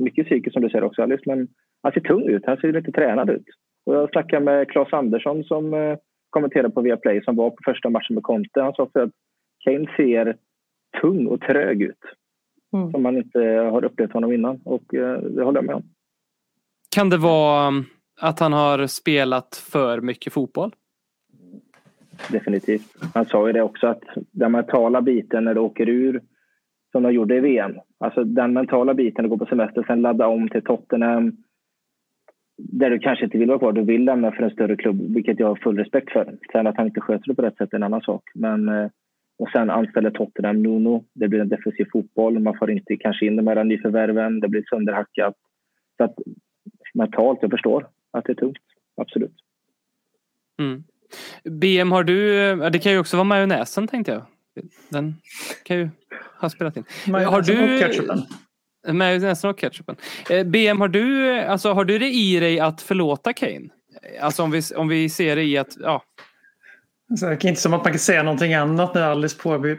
[0.00, 1.48] mycket psykiskt som du säger också Alice, men
[1.82, 2.46] han ser tung ut.
[2.46, 3.46] Han ser lite tränad ut.
[3.86, 5.96] Och jag snackade med Claes Andersson som eh,
[6.30, 8.60] kommenterade på Viaplay som var på första matchen med Conte.
[8.60, 9.10] Han sa att
[9.64, 10.36] Kane ser
[11.00, 12.02] tung och trög ut.
[12.72, 12.90] Mm.
[12.92, 13.40] Som man inte
[13.72, 15.82] har upplevt honom innan och eh, det håller jag med om.
[16.96, 17.84] Kan det vara um,
[18.20, 20.74] att han har spelat för mycket fotboll?
[22.30, 22.96] Definitivt.
[23.14, 26.22] Han sa ju det också att den mentala biten när du åker ur
[26.92, 27.72] som de gjorde i VM.
[28.00, 31.36] Alltså den mentala biten att gå på semester, sen ladda om till Tottenham
[32.58, 33.72] där du kanske inte vill vara kvar.
[33.72, 36.38] Du vill lämna för en större klubb, vilket jag har full respekt för.
[36.52, 38.22] Sen att han inte sköter det på rätt sätt är en annan sak.
[38.34, 38.90] Men, eh,
[39.38, 41.04] och sen anställer Tottenham Nuno.
[41.14, 42.38] Det blir en defensiv fotboll.
[42.38, 44.40] Man får inte kanske in de här nyförvärven.
[44.40, 45.34] Det blir sönderhackat.
[45.96, 46.14] Så att
[46.96, 47.38] mentalt.
[47.42, 48.58] Jag förstår att det är tungt.
[48.96, 49.34] Absolut.
[50.58, 50.84] Mm.
[51.44, 54.22] BM, har du, det kan ju också vara majonnäsen tänkte jag.
[54.88, 55.14] Den
[55.64, 55.90] kan ju
[56.40, 56.84] ha spelat in.
[57.06, 58.22] Majonnäsen och ketchupen.
[58.88, 59.96] Majonnäsen och ketchupen.
[60.30, 63.68] Eh, BM, har du, alltså, har du det i dig att förlåta Kane?
[64.20, 66.02] Alltså om vi, om vi ser det i att, ja.
[67.18, 69.36] Så det är inte som att man kan säga någonting annat när Alice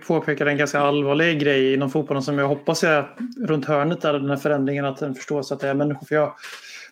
[0.08, 3.10] påpekar en ganska allvarlig grej inom fotbollen som jag hoppas är
[3.48, 6.06] runt hörnet där den här förändringen att den förstås att det är människor.
[6.06, 6.34] För jag,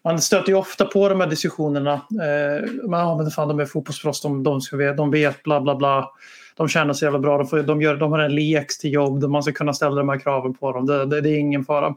[0.05, 1.93] man stöter ju ofta på de här diskussionerna.
[1.93, 4.59] Eh, man, ja, men fan, de är fotbollsproffs, de, de,
[4.97, 6.11] de vet bla bla bla.
[6.55, 9.23] De tjänar så jävla bra, de, får, de, gör, de har en lek till jobb,
[9.23, 10.85] man ska kunna ställa de här kraven på dem.
[10.85, 11.95] Det, det, det är ingen fara.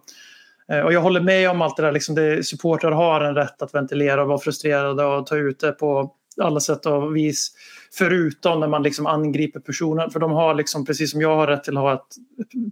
[0.73, 1.93] Eh, och jag håller med om allt det där.
[1.93, 5.73] Liksom det, supportrar har en rätt att ventilera och vara frustrerade och ta ut det
[5.73, 7.51] på alla sätt och vis.
[7.93, 10.11] Förutom när man liksom angriper personen.
[10.11, 12.01] För de har liksom, precis som jag har rätt till att ha ett,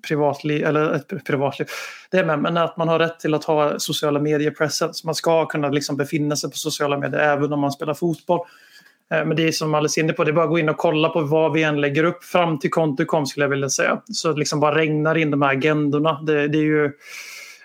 [0.08, 1.68] privatliv, eller ett privatliv,
[2.10, 5.06] det är med, men att man har rätt till att ha sociala medier presence.
[5.06, 8.46] Man ska kunna liksom befinna sig på sociala medier även om man spelar fotboll.
[9.10, 10.68] Eh, men det är som Alice är inne på, det är bara att gå in
[10.68, 14.00] och kolla på vad vi än lägger upp fram till Contucom skulle jag vilja säga.
[14.12, 16.22] Så det liksom bara regnar in de här agendorna.
[16.22, 16.84] Det, det är ju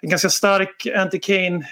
[0.02, 1.64] en ganska stark anti-Kane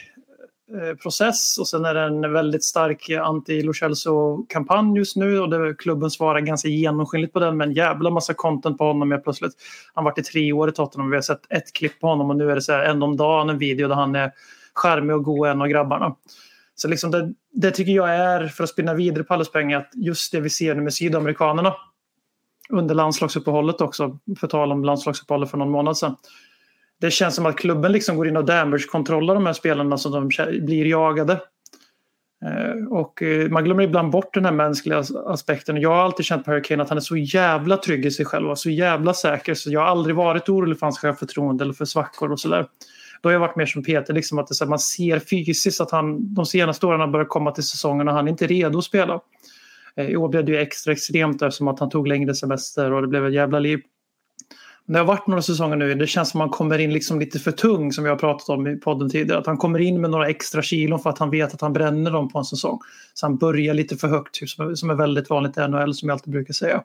[0.74, 5.76] Eh, process och sen är det en väldigt stark anti-Lo kampanj just nu och det,
[5.78, 9.54] klubben svarar ganska genomskinligt på den med en jävla massa content på honom helt plötsligt.
[9.94, 12.30] Han har varit i tre år i Tottenham vi har sett ett klipp på honom
[12.30, 14.32] och nu är det så här en om dagen en video där han är
[14.74, 16.16] charmig och god en av grabbarna.
[16.76, 19.92] Så liksom det, det tycker jag är, för att spinna vidare på alles pengar, att
[19.94, 21.74] just det vi ser nu med sydamerikanerna
[22.70, 26.16] under landslagsuppehållet också, för tal om landslagsuppehållet för någon månad sedan.
[27.02, 30.28] Det känns som att klubben liksom går in och damage-kontrollar de här spelarna så de
[30.62, 31.40] blir jagade.
[32.46, 35.82] Eh, och eh, man glömmer ibland bort den här mänskliga aspekten.
[35.82, 38.26] Jag har alltid känt på Harry Kane att han är så jävla trygg i sig
[38.26, 39.54] själv och så jävla säker.
[39.54, 42.66] Så jag har aldrig varit orolig för hans självförtroende eller för svackor och sådär.
[43.22, 45.82] Då har jag varit mer som Peter, liksom att det så här, man ser fysiskt
[45.82, 48.78] att han de senaste åren har börjat komma till säsongen och han är inte redo
[48.78, 49.20] att spela.
[49.96, 53.02] Eh, I år blev det ju extra extremt eftersom att han tog längre semester och
[53.02, 53.82] det blev ett jävla liv.
[54.90, 57.40] Det har varit några säsonger nu, det känns som att han kommer in liksom lite
[57.40, 59.40] för tung som vi har pratat om i podden tidigare.
[59.40, 62.12] Att han kommer in med några extra kilon för att han vet att han bränner
[62.12, 62.80] dem på en säsong.
[63.14, 66.14] Så han börjar lite för högt, typ, som är väldigt vanligt i NHL som jag
[66.14, 66.84] alltid brukar säga.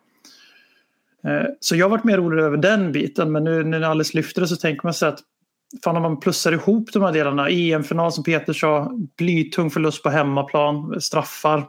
[1.24, 4.40] Eh, så jag har varit mer orolig över den biten men nu när Alice lyfter
[4.40, 5.20] det så tänker man sig att
[5.84, 7.48] fan om man plussar ihop de här delarna.
[7.48, 11.64] EM-final som Peter sa, blytung förlust på hemmaplan, straffar.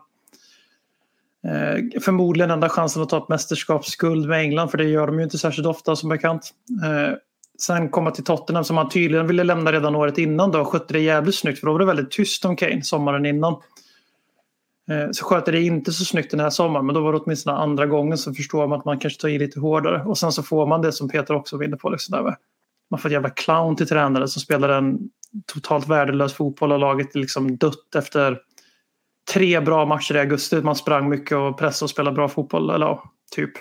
[1.46, 5.24] Eh, förmodligen enda chansen att ta ett mästerskapsguld med England för det gör de ju
[5.24, 6.52] inte särskilt ofta som bekant.
[6.86, 7.16] Eh,
[7.60, 10.94] sen komma till Tottenham som han tydligen ville lämna redan året innan då och skötte
[10.94, 13.54] det jävligt snyggt för då var det väldigt tyst om Kane sommaren innan.
[14.92, 17.58] Eh, så sköter det inte så snyggt den här sommaren men då var det åtminstone
[17.58, 20.44] andra gången så förstår man att man kanske tar i lite hårdare och sen så
[20.44, 21.90] får man det som Peter också var inne på.
[21.90, 22.36] Liksom där.
[22.92, 25.00] Man får ett jävla clown till tränare som spelar en
[25.54, 28.40] totalt värdelös fotboll och laget är liksom dött efter
[29.34, 30.62] tre bra matcher i augusti.
[30.62, 32.70] Man sprang mycket och pressade och spelade bra fotboll.
[32.70, 33.52] Eller ja, typ.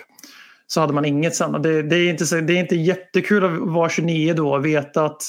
[0.67, 1.61] Så hade man inget sen.
[1.61, 5.21] Det, det, är inte, det är inte jättekul att vara 29 då och veta att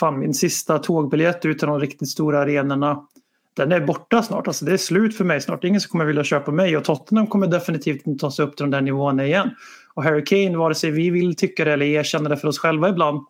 [0.00, 3.06] fan min sista tågbiljett ut till de riktigt stora arenorna
[3.54, 4.46] den är borta snart.
[4.46, 5.62] Alltså det är slut för mig snart.
[5.62, 8.44] Det är ingen som kommer vilja köpa mig och Tottenham kommer definitivt inte ta sig
[8.44, 9.50] upp till de där nivåerna igen.
[9.94, 12.88] Och Harry Kane, vare sig vi vill tycka det eller erkänna det för oss själva
[12.88, 13.20] ibland,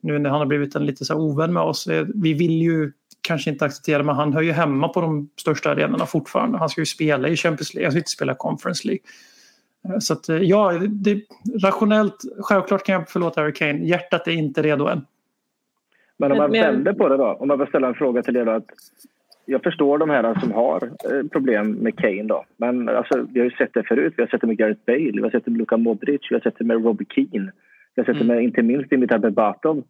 [0.00, 1.86] nu när han har blivit en lite så här ovän med oss.
[1.86, 2.92] Eh, vi vill ju
[3.26, 6.58] kanske inte acceptera men han hör ju hemma på de största arenorna fortfarande.
[6.58, 9.02] Han ska ju spela i Champions League, han ska inte spela Conference League.
[9.88, 11.22] Eh, Så att, eh, ja, det,
[11.62, 13.78] rationellt, självklart kan jag förlåta Harry Kane.
[13.78, 15.00] Hjärtat är inte redo än.
[16.18, 18.44] Men om man vänder på det då, om man vill ställa en fråga till er
[18.44, 18.52] då.
[18.52, 18.66] Att
[19.44, 22.44] jag förstår de här som har eh, problem med Kane då.
[22.56, 24.14] Men alltså, vi har ju sett det förut.
[24.16, 26.34] Vi har sett det med Gareth Bale, vi har sett det med Luka Modric, vi
[26.34, 27.52] har sett det med Robbie Keane.
[27.94, 29.84] Vi har sett det med, inte minst, Dimitar Berbatov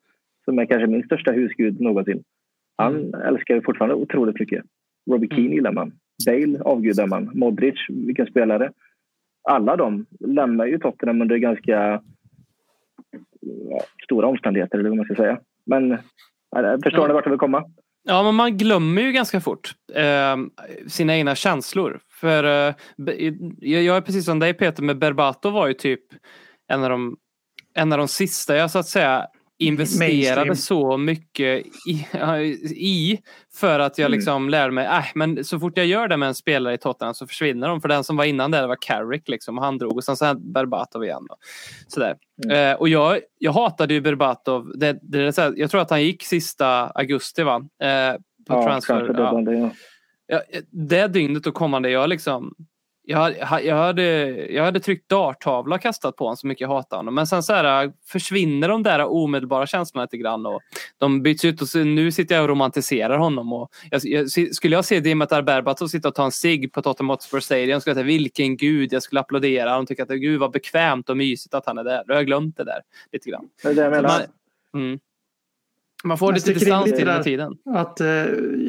[0.47, 2.25] som är kanske min största husgud någonsin.
[2.77, 4.65] Han älskar ju fortfarande otroligt mycket.
[5.11, 5.93] Robbie Keane gillar man.
[6.27, 7.31] Bale avgudar man.
[7.35, 8.73] Modric, vilken spelare.
[9.49, 12.03] Alla de lämnar ju Tottenham under ganska
[13.41, 15.41] ja, stora omständigheter, eller vad man ska säga.
[15.67, 15.99] Men
[16.85, 17.07] förstår Ja.
[17.07, 17.65] ni vart jag vill komma?
[18.09, 20.37] Ja, men man glömmer ju ganska fort eh,
[20.87, 22.01] sina egna känslor.
[22.21, 22.75] För eh,
[23.59, 26.01] jag, är precis som dig Peter, med Berbatov var ju typ
[26.69, 27.17] en av de,
[27.75, 29.27] en av de sista jag så att säga
[29.59, 30.57] investerade Mainstream.
[30.57, 32.07] så mycket i,
[32.71, 33.21] i
[33.55, 34.17] för att jag Mm.
[34.17, 37.15] liksom lärde mig, äh, men så fort jag gör det med en spelare i Tottenham
[37.15, 37.81] så försvinner de.
[37.81, 40.35] För den som var innan det var Carrick liksom, och han drog och sen så
[40.35, 41.27] Berbatov igen.
[41.29, 41.37] Då.
[41.89, 42.17] Sådär.
[42.45, 42.71] Mm.
[42.73, 44.73] Eh, och jag, jag hatade ju Berbatov.
[44.75, 47.57] Det, det, är så jag tror att han gick sista augusti va?
[47.57, 48.15] Eh,
[48.49, 49.15] på Ja, transfer.
[49.19, 49.53] Ja.
[49.53, 49.71] ja.
[50.29, 50.41] Ja,
[50.71, 52.55] det dygnet och kommande, jag liksom
[53.09, 54.03] jag, jag, hade,
[54.53, 57.15] jag hade tryckt darttavla och kastat på honom så mycket jag hatar honom.
[57.15, 60.47] Men sen så här, försvinner de där omedelbara känslorna lite grann.
[60.47, 60.61] Och
[60.99, 63.53] de byts ut och så, nu sitter jag och romantiserar honom.
[63.53, 67.11] Och jag, jag, skulle jag se Dimitar Berbatov sitta och ta en cigg på Tottenham
[67.11, 69.77] Hotspur Stadium skulle jag säga vilken gud, jag skulle applådera.
[69.77, 72.05] De tycker att gud vad bekvämt och mysigt att han är där.
[72.07, 72.81] Då har jag glömt det där
[73.13, 73.49] lite grann.
[73.63, 74.09] Det är det jag menar.
[74.73, 74.99] man, mm.
[76.05, 77.59] man får Jag lite distans till den tiden.
[77.75, 78.07] Att, eh,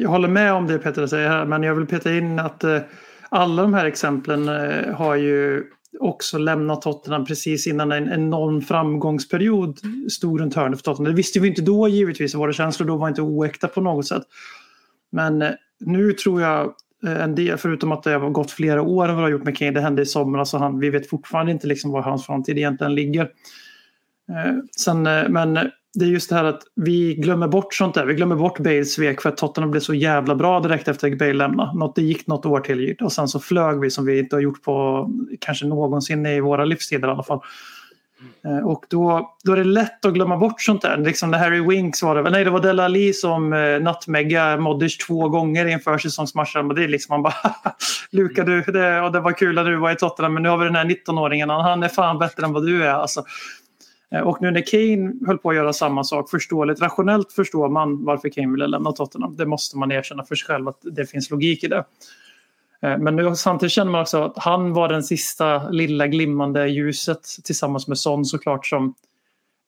[0.02, 2.80] jag håller med om det Peter säger här men jag vill peta in att eh,
[3.28, 5.64] alla de här exemplen eh, har ju
[6.00, 9.78] också lämnat Tottenham precis innan en enorm framgångsperiod
[10.10, 11.12] stod runt hörnet för Tottenham.
[11.12, 14.22] Det visste vi inte då givetvis, våra känslor då var inte oäkta på något sätt.
[15.12, 16.74] Men eh, nu tror jag
[17.06, 19.44] eh, en del, förutom att det har gått flera år än vad det har gjort
[19.44, 22.26] med Kane, det hände i somras och han, vi vet fortfarande inte liksom var hans
[22.26, 23.30] framtid egentligen ligger.
[24.28, 25.54] Eh, sen, eh, men
[25.94, 28.06] det är just det här att vi glömmer bort sånt där.
[28.06, 31.18] Vi glömmer bort Bales svek för att Tottenham blev så jävla bra direkt efter att
[31.18, 31.78] Bale lämnade.
[31.78, 34.40] Något, det gick något år till och sen så flög vi som vi inte har
[34.40, 35.08] gjort på
[35.40, 37.40] kanske någonsin i våra livstider i alla fall.
[38.44, 40.96] Eh, och då, då är det lätt att glömma bort sånt där.
[40.96, 44.56] Liksom när Harry Winks var det väl, nej det var Della Ali som eh, nattmegga
[44.56, 46.54] Modric två gånger i en försäsongsmatch.
[46.54, 47.54] Men det är liksom man bara,
[48.10, 50.58] Luka du, det, och det var kul att du var i Tottenham men nu har
[50.58, 52.92] vi den här 19-åringen, han är fan bättre än vad du är.
[52.92, 53.24] Alltså.
[54.12, 58.04] Eh, och nu när Kane höll på att göra samma sak, förståeligt, rationellt förstår man
[58.04, 59.36] varför Kane ville lämna Tottenham.
[59.36, 61.84] Det måste man erkänna för sig själv att det finns logik i det.
[62.82, 67.22] Eh, men nu, samtidigt känner man också att han var den sista lilla glimmande ljuset
[67.44, 68.94] tillsammans med Son såklart som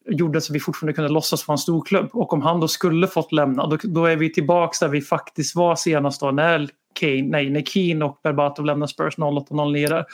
[0.06, 2.08] gjorde så att vi fortfarande kunde låtsas vara en stor klubb.
[2.12, 5.56] Och om han då skulle fått lämna, då, då är vi tillbaka där vi faktiskt
[5.56, 10.04] var senast då när Kane, nej, när Keane och Berbatov lämnade Spurs 08-09 där.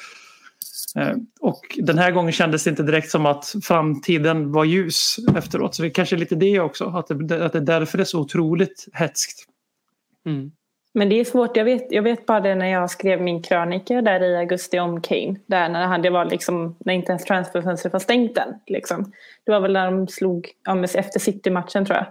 [1.41, 5.75] Och den här gången kändes det inte direkt som att framtiden var ljus efteråt.
[5.75, 8.03] Så det är kanske är lite det också, att det, att det är därför det
[8.03, 9.45] är så otroligt hetskt.
[10.27, 10.53] Mm.
[10.95, 11.57] Men det är svårt.
[11.57, 15.01] Jag vet, jag vet bara det när jag skrev min krönika där i augusti om
[15.01, 15.37] Kane.
[15.47, 18.55] Där när han, det var liksom, när inte ens transferfönstret var stängt än.
[18.67, 19.13] Liksom.
[19.45, 22.07] Det var väl när de slog, ja, efter City-matchen tror jag.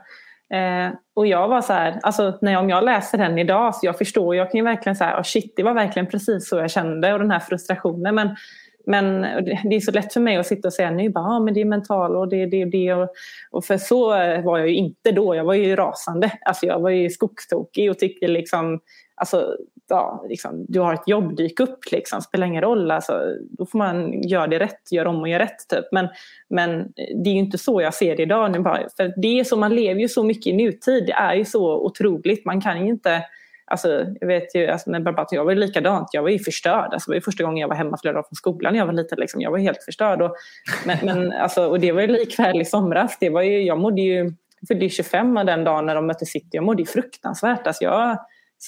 [0.54, 3.86] Eh, och jag var så här, alltså när jag, om jag läser den idag så
[3.86, 6.72] jag förstår, jag kan ju verkligen säga, oh shit det var verkligen precis så jag
[6.72, 8.16] kände och den här frustrationen.
[8.16, 8.36] Men,
[8.86, 9.22] men
[9.70, 11.62] det är så lätt för mig att sitta och säga nu bara, ah, men det
[11.62, 12.94] är mental och det är det och det.
[12.94, 13.10] Och,
[13.52, 16.32] och för så eh, var jag ju inte då, jag var ju rasande.
[16.46, 18.80] Alltså jag var ju skogstokig och tyckte liksom,
[19.16, 19.56] alltså
[19.90, 22.92] ja, liksom, du har ett jobb, dyk upp liksom, spelar ingen roll.
[22.92, 25.70] Alltså, då får man göra det rätt, göra om och göra rätt.
[25.70, 25.86] Typ.
[25.92, 26.08] Men,
[26.50, 28.52] men eh, det är ju inte så jag ser det idag.
[28.52, 31.36] Nu bara, för det är så, man lever ju så mycket i nutid, det är
[31.36, 32.46] ju så otroligt.
[32.46, 33.24] Man kan ju inte
[33.68, 36.10] Alltså, jag vet ju, alltså, med jag var ju likadant.
[36.12, 36.94] Jag var ju förstörd.
[36.94, 38.86] Alltså, det var ju första gången jag var hemma flera dagar från skolan när jag
[38.86, 39.20] var liten.
[39.20, 39.42] Liksom.
[39.42, 40.22] Jag var helt förstörd.
[40.22, 40.36] Och,
[40.86, 43.18] men, men, alltså, och det var ju likväl i somras.
[43.20, 44.16] Det var ju, jag mådde ju,
[44.60, 46.50] jag fyllde 25 den dagen när de mötte City.
[46.52, 47.68] Jag mådde ju fruktansvärt.
[47.68, 48.18] Alltså, jag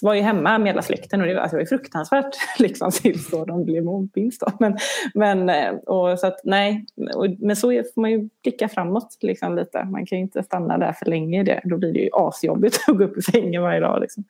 [0.01, 3.29] var ju hemma med hela släkten och det var, alltså, det var fruktansvärt liksom, tills
[3.29, 4.37] då de blev mobbings.
[4.59, 4.77] Men,
[5.13, 9.55] men, eh, och, så att, nej, och, men så får man ju blicka framåt liksom,
[9.55, 9.83] lite.
[9.83, 11.61] Man kan ju inte stanna där för länge det.
[11.63, 14.01] Då blir det ju asjobbigt att gå upp i sängen varje dag.
[14.01, 14.23] Liksom.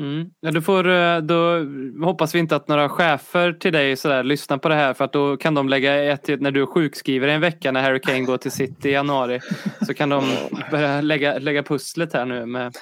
[0.00, 0.30] Mm.
[0.40, 1.66] Ja, du får, eh, då
[2.04, 5.12] hoppas vi inte att några chefer till dig sådär, lyssnar på det här för att
[5.12, 8.36] då kan de lägga ett när du är sjukskriver en vecka när Harry Kane går
[8.36, 9.40] till City i januari.
[9.86, 10.24] Så kan de
[10.70, 12.46] börja lägga, lägga pusslet här nu.
[12.46, 12.74] Med,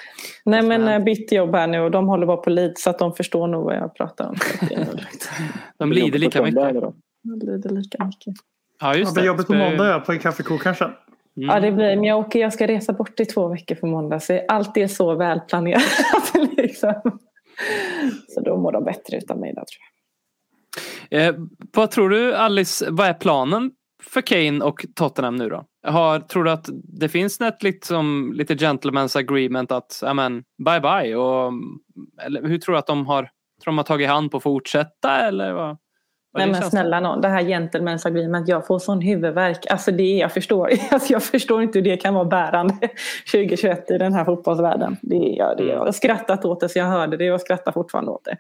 [0.45, 2.99] Nej men jag bytt jobb här nu och de håller bara på lid så att
[2.99, 4.37] de förstår nog vad jag pratar om.
[5.79, 6.63] de lider lika mycket.
[7.23, 8.35] De lider lika mycket.
[8.81, 9.21] Ja just det.
[9.21, 9.27] det.
[9.27, 10.91] jobbet på måndag ja, på en kaffekok kanske.
[11.39, 11.49] Mm.
[11.49, 14.77] Ja det blir men jag, ska resa bort i två veckor på måndag så allt
[14.77, 15.83] är så välplanerat.
[16.57, 17.19] liksom.
[18.29, 21.29] Så då mår de bättre utan mig då tror jag.
[21.29, 21.35] Eh,
[21.75, 23.71] vad tror du Alice, vad är planen
[24.03, 25.65] för Kane och Tottenham nu då?
[25.87, 31.17] Har, tror du att det finns ett liksom, lite gentleman's agreement att amen, bye bye?
[31.17, 31.53] Och,
[32.23, 35.21] eller hur tror du att de har, tror de har tagit hand på att fortsätta
[35.21, 35.79] eller vad?
[36.35, 39.67] Nej men snälla någon, det här gentleman's agreement, jag får sån huvudvärk.
[39.71, 42.75] Alltså det jag förstår, alltså jag förstår inte hur det kan vara bärande
[43.33, 44.97] 2021 i den här fotbollsvärlden.
[45.03, 48.11] Det, jag, det, jag har skrattat åt det så jag hörde det och skrattar fortfarande
[48.11, 48.37] åt det.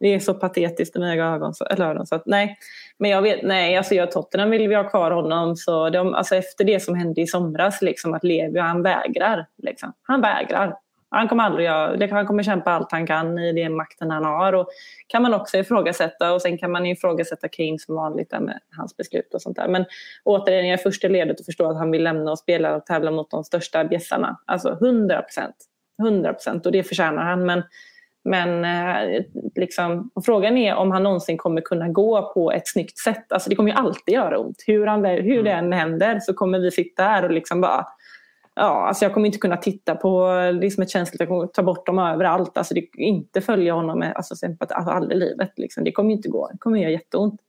[0.00, 1.54] Det är så patetiskt i mina ögon.
[1.54, 2.58] Så, eller öron, så att, nej.
[2.98, 5.56] Men jag vet, nej, alltså jag Tottenham vill vi ha kvar honom.
[5.56, 9.46] Så de, alltså efter det som hände i somras, liksom, att Levi, han vägrar.
[9.62, 9.92] Liksom.
[10.02, 10.76] Han vägrar.
[11.10, 11.68] Han kommer aldrig
[12.12, 14.52] han kommer kämpa allt han kan i den makten han har.
[14.52, 14.68] Och
[15.06, 19.34] kan man också ifrågasätta och sen kan man ifrågasätta Kane som vanligt med hans beslut
[19.34, 19.68] och sånt där.
[19.68, 19.84] Men
[20.24, 22.86] återigen, jag är först i ledet att förstå att han vill lämna och spela och
[22.86, 24.40] tävla mot de största bjässarna.
[24.46, 25.56] Alltså 100 procent.
[26.02, 27.46] 100 procent och det förtjänar han.
[27.46, 27.62] Men,
[28.24, 29.22] men eh,
[29.54, 33.32] liksom, frågan är om han någonsin kommer kunna gå på ett snyggt sätt.
[33.32, 34.64] Alltså det kommer ju alltid göra ont.
[34.66, 37.86] Hur, han, hur det än händer så kommer vi sitta här och liksom bara
[38.60, 41.86] ja, alltså jag kommer inte kunna titta på liksom ett känsligt, jag kommer ta bort
[41.86, 42.58] dem överallt.
[42.58, 45.52] Alltså det, inte följa honom med, alltså, alltså, aldrig i livet.
[45.56, 45.84] Liksom.
[45.84, 47.40] Det kommer inte gå, det kommer göra jätteont.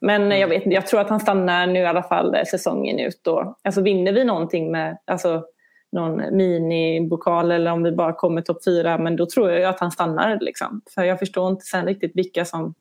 [0.00, 0.40] Men mm.
[0.40, 3.26] jag, vet, jag tror att han stannar nu i alla fall säsongen ut.
[3.26, 5.44] Och, alltså vinner vi någonting med alltså,
[5.92, 9.90] någon minibokal eller om vi bara kommer topp fyra, men då tror jag att han
[9.90, 10.38] stannar.
[10.40, 10.80] Liksom.
[10.94, 12.74] För jag förstår inte sen riktigt vilka som,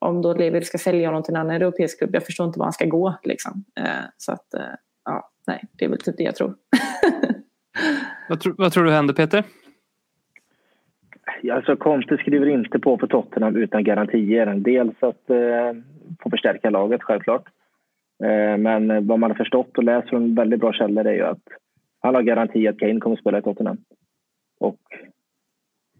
[0.00, 2.66] om då Levi ska sälja honom till en annan europeisk klubb, jag förstår inte var
[2.66, 3.14] han ska gå.
[3.22, 3.64] Liksom.
[3.80, 4.74] Eh, så att, eh,
[5.46, 6.54] nej, det är väl typ det jag tror.
[8.28, 9.44] vad, tro, vad tror du händer Peter?
[11.52, 14.46] Alltså Conte skriver inte på för Tottenham utan garantier.
[14.46, 15.72] Dels att eh,
[16.22, 17.44] få förstärka laget självklart.
[18.24, 21.42] Eh, men vad man har förstått och läst från väldigt bra källor är ju att
[22.00, 23.78] han har garanti att Kane kommer att spela i Tottenham.
[24.60, 24.80] Och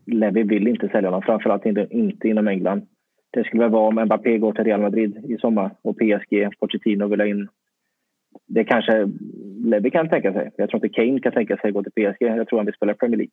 [0.06, 2.86] Levi vill inte sälja honom, framförallt inte, inte inom England.
[3.30, 7.06] Det skulle väl vara om Mbappé går till Real Madrid i sommar och PSG, Pochettino
[7.06, 7.48] vill ha in
[8.46, 9.08] det kanske
[9.64, 10.50] Levi kan tänka sig.
[10.56, 12.22] Jag tror inte Kane kan tänka sig att gå till PSG.
[12.22, 13.32] Jag tror han vill spela Premier League.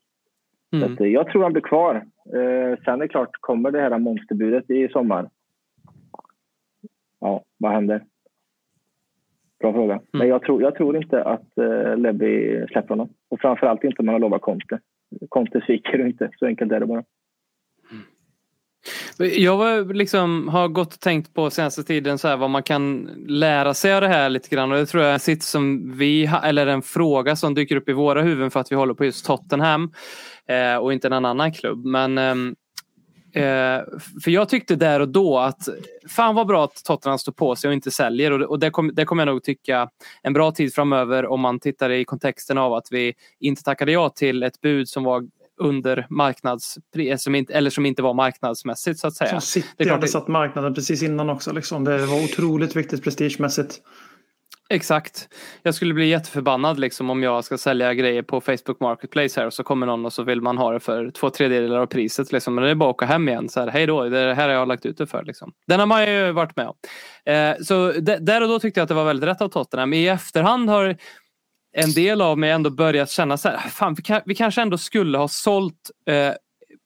[0.73, 0.97] Mm.
[0.97, 1.95] Så jag tror han blir kvar.
[2.25, 5.29] Eh, sen är det klart, kommer det här monsterbudet i sommar?
[7.19, 8.03] Ja, vad händer?
[9.59, 9.93] Bra fråga.
[9.93, 10.05] Mm.
[10.11, 13.09] Men jag tror, jag tror inte att eh, Levi släpper honom.
[13.29, 14.79] Och framförallt inte om man har lovat Conte.
[15.29, 16.29] Conte sviker du inte.
[16.39, 17.03] Så enkelt är det bara.
[19.23, 23.09] Jag var liksom, har gått och tänkt på senaste tiden så här, vad man kan
[23.27, 26.67] lära sig av det här lite grann och det tror jag sitter som vi, eller
[26.67, 29.93] en fråga som dyker upp i våra huvuden för att vi håller på just Tottenham
[30.47, 31.85] eh, och inte en annan klubb.
[31.85, 32.55] Men ehm,
[33.33, 33.83] eh,
[34.23, 35.69] för jag tyckte där och då att
[36.09, 38.31] fan vad bra att Tottenham står på sig och inte säljer.
[38.31, 39.89] Och, och det, kom, det kommer jag nog tycka
[40.23, 44.09] en bra tid framöver om man tittar i kontexten av att vi inte tackade ja
[44.09, 45.27] till ett bud som var
[45.61, 49.29] under marknadspris, som inte, eller som inte var marknadsmässigt så att säga.
[49.29, 51.53] Som Det är City klart hade det- satt marknaden precis innan också.
[51.53, 51.83] Liksom.
[51.83, 53.81] Det var otroligt viktigt prestigemässigt.
[54.69, 55.27] Exakt.
[55.63, 59.53] Jag skulle bli jätteförbannad liksom om jag ska sälja grejer på Facebook Marketplace här och
[59.53, 62.31] så kommer någon och så vill man ha det för två tredjedelar av priset.
[62.31, 62.55] Liksom.
[62.55, 63.49] Men det är bara att åka hem igen.
[63.49, 65.23] Så här, Hej då, det här har jag lagt ut det för.
[65.23, 65.51] Liksom.
[65.67, 66.75] Den har man ju varit med om.
[67.25, 69.93] Eh, så där och då tyckte jag att det var väldigt rätt av Tottenham.
[69.93, 70.95] I efterhand har
[71.73, 74.77] en del av mig ändå börjat känna så här, fan vi, kan, vi kanske ändå
[74.77, 76.33] skulle ha sålt eh,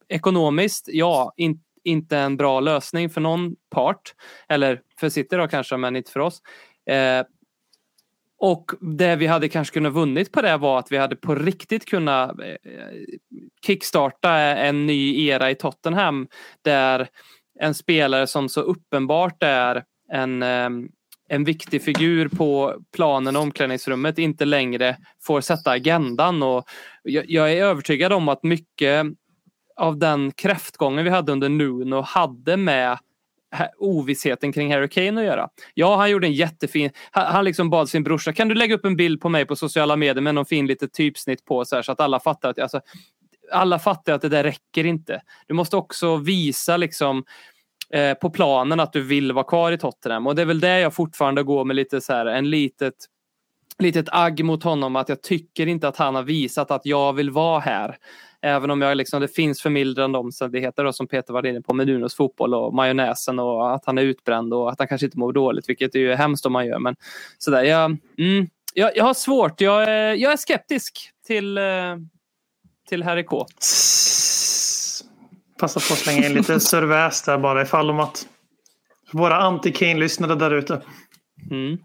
[0.09, 0.89] ekonomiskt.
[0.91, 4.13] Ja, in, inte en bra lösning för någon part.
[4.49, 6.41] Eller för City då kanske, men inte för oss.
[6.89, 7.25] Eh,
[8.37, 11.85] och det vi hade kanske kunnat vunnit på det var att vi hade på riktigt
[11.85, 12.55] kunnat eh,
[13.65, 16.27] kickstarta en ny era i Tottenham
[16.61, 17.07] där
[17.59, 20.69] en spelare som så uppenbart är en, eh,
[21.29, 26.43] en viktig figur på planen och omklädningsrummet inte längre får sätta agendan.
[26.43, 26.65] Och
[27.03, 29.05] jag, jag är övertygad om att mycket
[29.75, 32.97] av den kräftgången vi hade under Nuno hade med
[33.77, 35.49] ovissheten kring Harry Kane att göra.
[35.73, 36.89] Ja, han gjorde en jättefin...
[37.11, 39.55] Han, han liksom bad sin brorsa, kan du lägga upp en bild på mig på
[39.55, 42.59] sociala medier med någon fin litet typsnitt på så, här, så att alla fattar att
[42.59, 42.81] alltså,
[43.51, 45.21] alla fattar att det där räcker inte.
[45.47, 47.23] Du måste också visa liksom
[47.95, 50.79] eh, på planen att du vill vara kvar i Tottenham och det är väl det
[50.79, 52.93] jag fortfarande går med lite så här en litet
[53.79, 57.29] litet agg mot honom att jag tycker inte att han har visat att jag vill
[57.31, 57.97] vara här.
[58.41, 61.87] Även om jag liksom, det finns förmildrande omständigheter då, som Peter var inne på med
[61.87, 65.33] Nunos fotboll och majonnäsen och att han är utbränd och att han kanske inte mår
[65.33, 66.79] dåligt, vilket är ju hemskt om man gör.
[66.79, 66.95] Men
[67.37, 67.85] sådär, jag,
[68.17, 69.61] mm, jag, jag har svårt.
[69.61, 71.63] Jag, är- jag är skeptisk till, eh,
[72.89, 73.45] till Harry K.
[75.59, 78.27] Passa på att slänga in lite serväs där bara ifall om att
[79.13, 80.81] våra anti-Kane-lyssnare där ute.
[81.51, 81.77] Mm.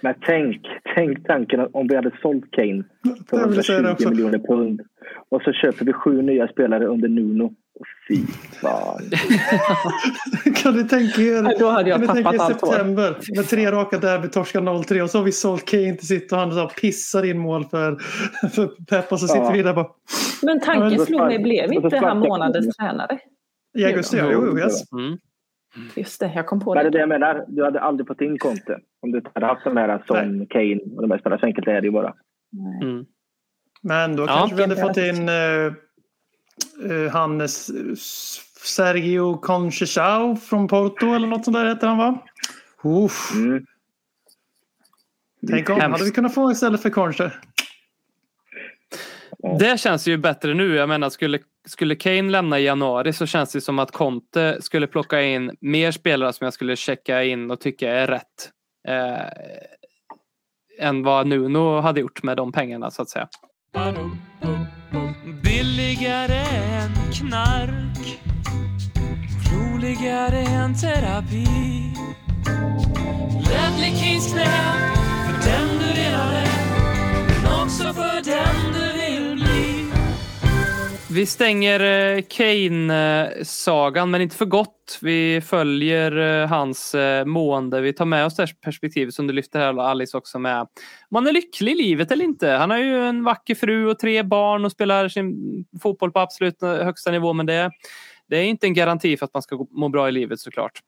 [0.00, 2.84] Men tänk, tänk tanken om vi hade sålt Kane
[3.30, 4.10] för Jag vill säga det 120 också.
[4.10, 4.80] miljoner pund
[5.28, 7.54] och så köper vi sju nya spelare under Nuno.
[8.08, 8.26] Fy
[8.60, 9.02] fan.
[10.56, 13.48] Kan du tänka er, då hade jag kan du tänka tappat er allt september med
[13.48, 16.52] tre raka derby, torskar 0-3 och så har vi sålt Kane till sitt och han
[16.52, 17.96] så här pissar in mål för,
[18.54, 19.50] för Pep och så sitter Ja.
[19.50, 19.86] vi där bara
[20.42, 23.18] Men tanken Ja, slog mig, blev inte han månadens tränare?
[23.78, 24.16] i augusti.
[24.16, 24.92] Ja, jo, yes.
[24.92, 25.18] Mm.
[25.96, 26.98] Just det, jag kom på Men det är det.
[26.98, 27.44] det jag menar.
[27.48, 30.78] Du hade aldrig fått in Conte om du inte hade haft de här som Kane
[30.96, 31.40] och de här spelarna.
[31.40, 32.14] Så enkelt är det ju bara.
[32.82, 33.04] Mm.
[33.82, 34.26] Men då Ja.
[34.26, 35.72] kanske vi hade fått in uh,
[36.90, 37.70] uh, Hannes
[38.64, 42.22] Sergio Conchechao från Porto eller något sånt där heter han va?
[42.84, 43.32] Uff.
[43.34, 43.66] Mm.
[45.48, 47.30] Tänk om, hade vi kunnat få istället för Conche?
[49.58, 50.74] Det känns ju bättre nu.
[50.74, 54.86] Jag menar, skulle, skulle Kane lämna i januari så känns det som att Conte skulle
[54.86, 58.50] plocka in mer spelare som jag skulle checka in och tycka är rätt.
[58.88, 63.28] Eh, än vad Nuno hade gjort med de pengarna så att säga.
[67.18, 68.20] Knark.
[69.52, 71.46] Roligare än terapi.
[73.48, 74.72] Ledley Kings knä
[75.26, 76.48] För den du redan är.
[77.42, 78.65] Men också för den
[81.16, 84.98] vi stänger eh, Kane-sagan, men inte för gott.
[85.02, 87.80] Vi följer eh, hans eh, mående.
[87.80, 90.60] Vi tar med oss det här perspektivet som du lyfter här Alice också med.
[90.60, 92.48] Om han är lycklig i livet eller inte.
[92.48, 95.34] Han har ju en vacker fru och tre barn och spelar sin
[95.82, 97.32] fotboll på absolut högsta nivå.
[97.32, 97.70] Men det,
[98.28, 100.80] det är inte en garanti för att man ska må bra i livet såklart.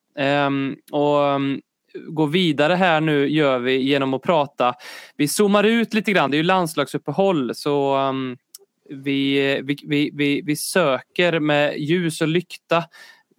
[0.46, 1.60] Um, och um,
[2.08, 4.74] gå vidare här nu gör vi genom att prata.
[5.16, 6.30] Vi zoomar ut lite grann.
[6.30, 8.36] Det är ju landslagsuppehåll så um,
[8.88, 12.76] vi, vi, vi, vi, vi söker med ljus och lykta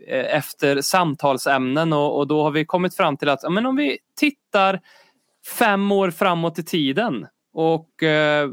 [0.07, 3.97] eh, efter samtalsämnen och, och då har vi kommit fram till att men om vi
[4.19, 4.79] tittar
[5.59, 8.49] fem år framåt i tiden och eh,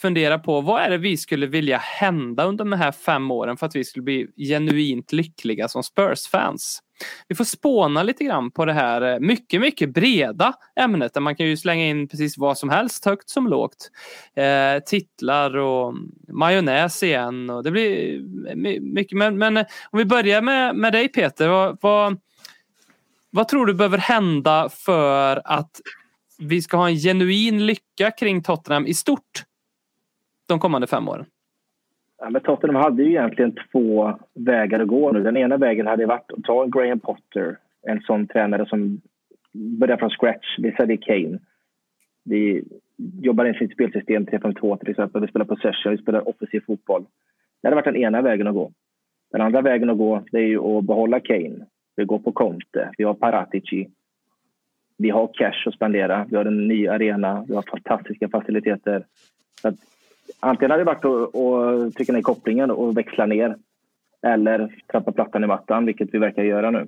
[0.00, 3.66] fundera på vad är det vi skulle vilja hända under de här fem åren för
[3.66, 6.82] att vi skulle bli genuint lyckliga som Spurs-fans.
[7.28, 11.36] Vi får spåna lite grann på det här eh, mycket, mycket breda ämnet där man
[11.36, 13.90] kan ju slänga in precis vad som helst, högt som lågt.
[14.36, 15.94] Eh, titlar och
[16.28, 19.18] majonnäs igen och det blir eh, mycket.
[19.18, 22.20] Men, men eh, om vi börjar med, med dig Peter, vad, vad,
[23.30, 25.80] vad tror du behöver hända för att
[26.38, 29.44] vi ska ha en genuin lycka kring Tottenham i stort
[30.46, 31.26] de kommande fem åren?
[32.18, 35.22] Ja, men Tottenham hade ju egentligen två vägar att gå nu.
[35.22, 39.00] Den ena vägen hade varit att ta en Graham Potter, en sån tränare som
[39.52, 40.58] börjar från scratch.
[40.58, 41.38] Vi säljer Kane.
[42.24, 42.64] Vi
[43.22, 45.20] jobbar in sitt spelsystem 3-5-2 till exempel.
[45.20, 47.04] Vi spelar possession, vi spelar offensiv fotboll.
[47.62, 48.72] Det hade varit den ena vägen att gå.
[49.32, 51.66] Den andra vägen att gå det är ju att behålla Kane.
[51.96, 53.88] Vi går på Conte, vi har Paratici.
[54.98, 59.04] Vi har cash att spendera, vi har en ny arena, vi har fantastiska faciliteter.
[59.60, 59.74] Så att,
[60.40, 63.56] antingen hade det varit att, att trycka ner kopplingen och växla ner
[64.22, 66.86] eller trappa plattan i mattan, vilket vi verkar göra nu.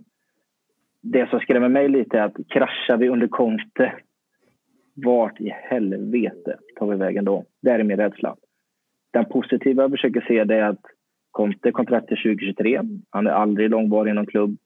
[1.03, 3.93] Det som skrämmer mig lite är att kraschar vi under Conte,
[4.95, 7.45] vart i helvete tar vi vägen då?
[7.63, 8.37] Det är min rädsla.
[9.11, 10.85] Den positiva jag försöker se det är att
[11.31, 12.83] Conte kontrakt till 2023.
[13.11, 14.57] Han är aldrig långvarig i någon klubb.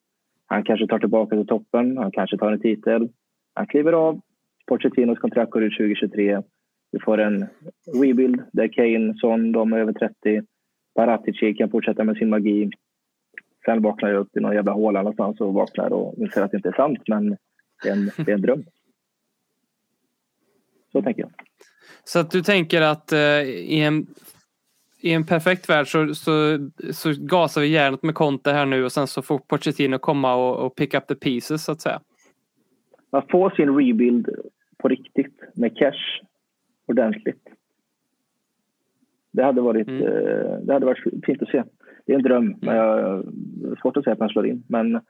[0.46, 3.08] Han kanske tar tillbaka till toppen, han kanske tar en titel.
[3.54, 4.20] Han kliver av.
[4.66, 6.42] Pochettinos kontrakt går ut 2023.
[6.92, 7.46] Vi får en
[8.02, 10.42] rebuild där Kane, Son, de är över 30.
[10.94, 12.70] Paratici kan fortsätta med sin magi.
[13.64, 16.56] Sen vaknar jag upp i någon jävla håla någonstans och vaknar och inser att det
[16.56, 17.36] inte är sant, men
[17.82, 18.64] det är en, det är en dröm.
[20.92, 21.30] Så tänker jag.
[22.04, 24.06] Så att du tänker att eh, i, en,
[25.00, 26.58] i en perfekt värld så, så,
[26.92, 30.66] så gasar vi järnet med Conte här nu och sen så får Pochettino komma och,
[30.66, 32.00] och pick up the pieces så att säga.
[33.10, 34.28] Att få sin rebuild
[34.78, 36.22] på riktigt med cash
[36.86, 37.48] ordentligt.
[39.32, 40.02] Det hade varit, Mm.
[40.02, 41.62] eh, det hade varit fint att se.
[42.06, 43.24] Det är en dröm, men jag,
[43.82, 44.62] svårt att säga att han slår in.
[44.68, 45.00] Men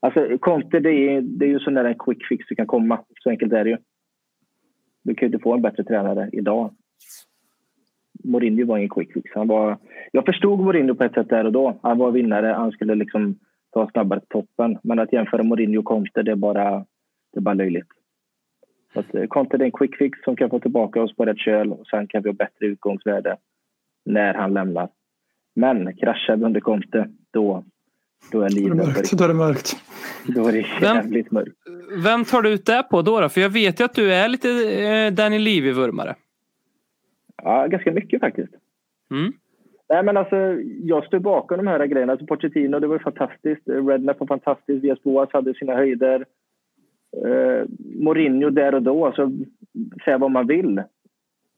[0.00, 3.00] alltså, Conte, det är, det är ju så nära en quick fix du kan komma.
[3.20, 3.76] Så enkelt är det ju.
[5.02, 6.74] Du kan ju inte få en bättre tränare idag.
[8.24, 9.30] Mourinho var ingen quick fix.
[9.34, 9.78] Han var,
[10.12, 11.78] jag förstod Mourinho på ett sätt där och då.
[11.82, 13.38] Han var vinnare, han skulle liksom
[13.70, 14.78] ta snabbare till toppen.
[14.82, 16.70] Men att jämföra Mourinho och Conte, det är bara,
[17.32, 17.88] det är bara löjligt.
[18.94, 21.24] Så att, eh, Conte det är en quick fix som kan få tillbaka oss på
[21.24, 23.36] rätt köl och sen kan vi ha bättre utgångsvärde
[24.04, 24.88] när han lämnar.
[25.54, 27.64] Men kraschar vi under Conte, då,
[28.32, 29.12] då är Då är det livet mörkt.
[29.12, 29.76] Då är det mörkt.
[30.26, 31.56] Då är det Vem- jävligt mörkt.
[32.04, 33.20] Vem tar du ut det på då?
[33.20, 33.28] då?
[33.28, 36.14] För jag vet ju att du är lite eh, Danny Levy-vurmare.
[37.42, 38.54] Ja, ganska mycket faktiskt.
[39.10, 39.32] Mm.
[39.88, 40.36] Nej, men alltså,
[40.82, 42.12] jag står bakom de här grejerna.
[42.12, 43.62] Alltså, Pochettino, det var ju fantastiskt.
[43.66, 44.84] Redknapp var fantastiskt.
[44.84, 46.24] Vias Boas hade sina höjder.
[47.26, 49.32] Eh, Mourinho där och då, alltså,
[50.04, 50.82] säga vad man vill.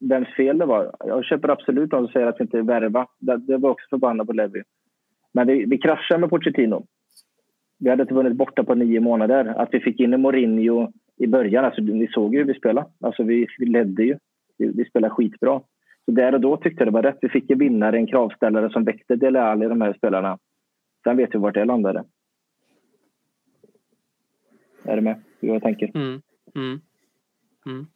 [0.00, 0.96] Vems fel det var.
[0.98, 3.06] Jag köper absolut de som säger att vi inte värva.
[3.18, 4.62] Det, det var också förbannat på Levi.
[5.32, 6.86] Men vi, vi kraschade med Pochettino.
[7.78, 9.44] Vi hade inte vunnit borta på nio månader.
[9.44, 12.86] Att vi fick in en Mourinho i början, alltså, ni såg ju hur vi spelade.
[13.00, 14.18] Alltså, vi, vi ledde ju.
[14.58, 15.60] Vi, vi spelade skitbra.
[16.04, 17.18] Så där och då tyckte jag det var rätt.
[17.20, 20.38] Vi fick en vinnare, en kravställare som väckte Dele Alli, de här spelarna.
[21.04, 22.04] Sen vet vi vart det landade.
[24.82, 25.90] Är du med hur jag tänker?
[25.94, 26.22] Mm.
[26.54, 26.80] Mm.
[27.66, 27.86] Mm.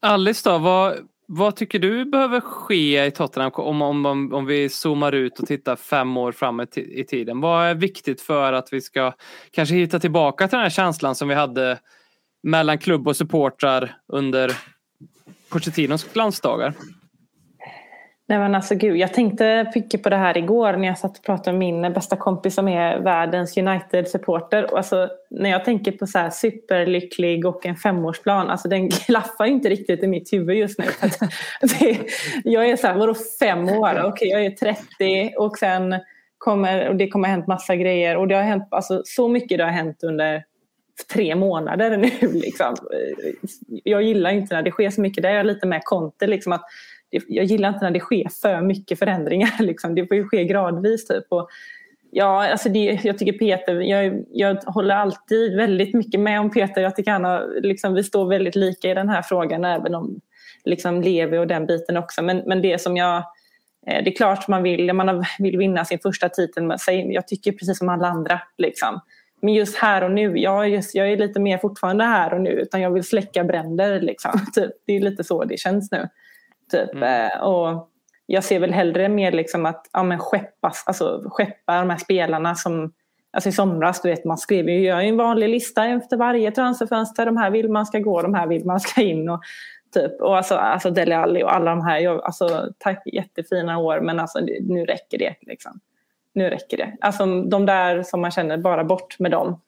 [0.00, 0.96] Alice då, vad,
[1.26, 5.46] vad tycker du behöver ske i Tottenham om, om, om, om vi zoomar ut och
[5.46, 7.40] tittar fem år framåt i, tiden?
[7.40, 9.12] Vad är viktigt för att vi ska
[9.50, 11.78] kanske hitta tillbaka till den här känslan som vi hade
[12.42, 14.52] mellan klubb och supportrar under
[15.48, 16.74] Pochettinos glansdagar?
[18.30, 21.24] Nej men alltså gud, jag tänkte mycket på det här igår när jag satt och
[21.24, 24.76] pratade med min bästa kompis som är världens United-supporter.
[24.76, 29.52] Alltså, när jag tänker på så här superlycklig och en femårsplan, alltså den klaffar ju
[29.52, 30.84] inte riktigt i mitt huvud just nu.
[31.80, 31.98] Det,
[32.44, 34.02] jag är så här, vadå fem år?
[34.04, 35.94] Okej, jag är 30 och sen
[36.38, 38.16] kommer, och det kommer ha hänt massa grejer.
[38.16, 40.44] Och det har hänt, alltså så mycket det har hänt under
[41.14, 42.10] tre månader nu.
[42.32, 42.76] Liksom.
[43.66, 45.22] Jag gillar inte när det sker så mycket.
[45.22, 46.26] Där är jag lite med Conte.
[46.26, 46.64] Liksom, att
[47.10, 49.50] jag gillar inte när det sker för mycket förändringar.
[49.62, 49.94] Liksom.
[49.94, 51.06] Det får ju ske gradvis.
[51.06, 51.24] Typ.
[51.28, 51.48] Och,
[52.10, 56.82] ja, alltså det, jag tycker Peter, jag, jag håller alltid väldigt mycket med om Peter.
[56.82, 60.20] Jag tycker han har, liksom, vi står väldigt lika i den här frågan, även om
[60.64, 62.22] liksom, Levi och den biten också.
[62.22, 63.16] Men, men det som jag
[63.86, 66.62] eh, det är klart man vill, man vill vinna sin första titel.
[66.62, 66.78] Men
[67.12, 68.40] jag tycker precis som alla andra.
[68.58, 69.00] Liksom.
[69.42, 72.40] Men just här och nu, jag är, just, jag är lite mer fortfarande här och
[72.40, 72.50] nu.
[72.50, 74.00] Utan jag vill släcka bränder.
[74.00, 74.30] Liksom.
[74.54, 74.70] Typ.
[74.86, 76.08] Det är lite så det känns nu.
[76.70, 76.94] Typ.
[76.94, 77.88] Eh, Och
[78.26, 82.54] jag ser väl hellre mer liksom att ja, men skeppas, alltså, skeppa de här spelarna
[82.54, 82.92] som
[83.32, 87.26] Alltså i somras, du vet, man skrev ju gör en vanlig lista efter varje transferfönster.
[87.26, 89.28] De här vill man ska gå, de här vill man ska in.
[89.28, 89.40] Och,
[89.94, 90.20] typ.
[90.20, 91.98] och alltså, alltså Dele Alli och alla de här.
[91.98, 95.34] Jag, alltså, tack, jättefina år, men alltså, nu räcker det.
[95.40, 95.80] Liksom.
[96.32, 96.96] Nu räcker det.
[97.00, 99.60] Alltså de där som man känner, bara bort med dem.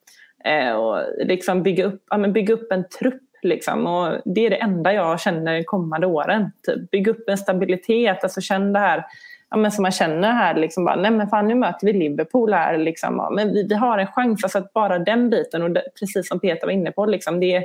[0.45, 3.23] Eh, och liksom bygga upp, ja, men bygga upp en trupp.
[3.43, 3.87] Liksom.
[3.87, 6.51] Och det är det enda jag känner de kommande åren.
[6.67, 6.91] Typ.
[6.91, 8.23] Bygg upp en stabilitet.
[8.23, 9.05] Alltså känn det här
[9.53, 10.55] ja, men som man känner här.
[10.55, 12.77] Liksom bara, nej men fan nu möter vi Liverpool här.
[12.77, 13.15] Liksom.
[13.17, 14.43] Ja, men vi, vi har en chans.
[14.43, 17.63] Alltså att bara den biten, och det, precis som Peter var inne på, liksom, det,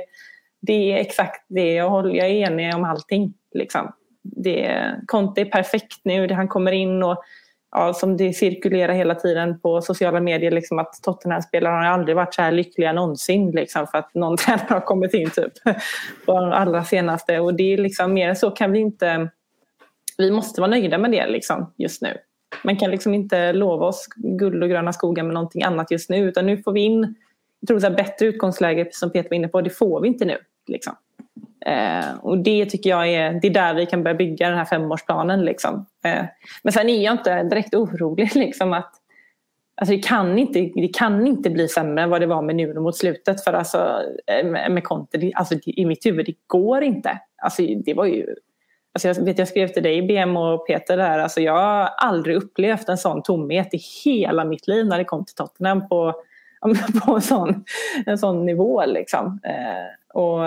[0.61, 2.15] det är exakt det jag håller.
[2.15, 3.33] Jag är enig om allting.
[3.53, 3.91] Liksom.
[4.23, 6.27] Det, Conte är perfekt nu.
[6.27, 7.23] Det, han kommer in och
[7.71, 12.33] ja, som det cirkulerar hela tiden på sociala medier liksom att Tottenham-spelarna har aldrig varit
[12.33, 15.53] så här lyckliga någonsin liksom, för att någon tränare har kommit in typ
[16.25, 19.29] på de allra senaste och det är liksom mer än så kan vi inte
[20.17, 22.17] vi måste vara nöjda med det liksom, just nu.
[22.63, 26.17] Man kan liksom inte lova oss guld och gröna skogar med någonting annat just nu.
[26.17, 27.15] Utan nu får vi in
[27.59, 29.61] jag tror så här, bättre utgångsläge, som Peter var inne på.
[29.61, 30.37] Det får vi inte nu.
[30.67, 30.95] Liksom.
[31.65, 34.65] Eh, och det tycker jag är, det är där vi kan börja bygga den här
[34.65, 35.45] femårsplanen.
[35.45, 35.85] Liksom.
[36.05, 36.25] Eh,
[36.63, 38.95] men sen är jag inte direkt orolig liksom, att
[39.81, 42.81] Alltså det, kan inte, det kan inte bli sämre än vad det var med Nuno
[42.81, 43.43] mot slutet.
[43.43, 47.19] För alltså, eh, med, med Conte, det, alltså i mitt huvud, det går inte.
[47.37, 48.35] Alltså det var ju...
[48.93, 52.35] Alltså jag, vet, jag skrev till dig, BM och Peter, där, alltså jag har aldrig
[52.35, 56.13] upplevt en sån tomhet i hela mitt liv när det kom till Tottenham på,
[57.05, 57.65] på en, sån,
[58.05, 58.85] en sån nivå.
[58.85, 59.39] Liksom.
[59.43, 60.43] Eh, och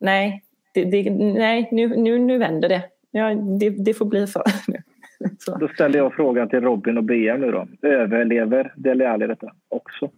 [0.00, 0.42] nej,
[0.74, 2.82] det, det, nej nu, nu, nu vänder det.
[3.10, 3.70] Ja, det.
[3.70, 4.42] Det får bli så.
[5.38, 5.56] så.
[5.56, 7.68] Då ställer jag frågan till Robin och BM nu då.
[7.82, 10.10] Överlever Dele Alli detta också?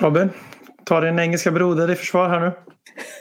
[0.00, 0.30] Robin,
[0.84, 2.52] ta din engelska broder i försvar här nu.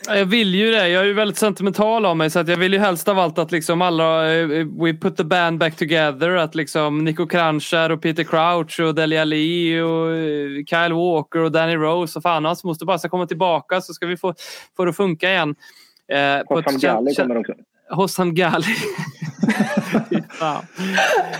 [0.08, 0.88] Jag vill ju det.
[0.88, 3.40] Jag är ju väldigt sentimental av mig så att jag vill ju helst av allt
[3.40, 4.48] att liksom alla eh,
[4.84, 6.30] We put the band back together.
[6.30, 11.52] Att liksom Nico Kranjčar och Peter Crouch och Dele Alli och eh, Kyle Walker och
[11.52, 14.34] Danny Rose och fan hans måste bara ska komma tillbaka så ska vi få,
[14.78, 15.56] få det att funka igen.
[16.12, 17.54] Eh, Hossam Ghali kommer också.
[17.92, 18.66] Hossam Ghali.
[20.40, 20.64] ja.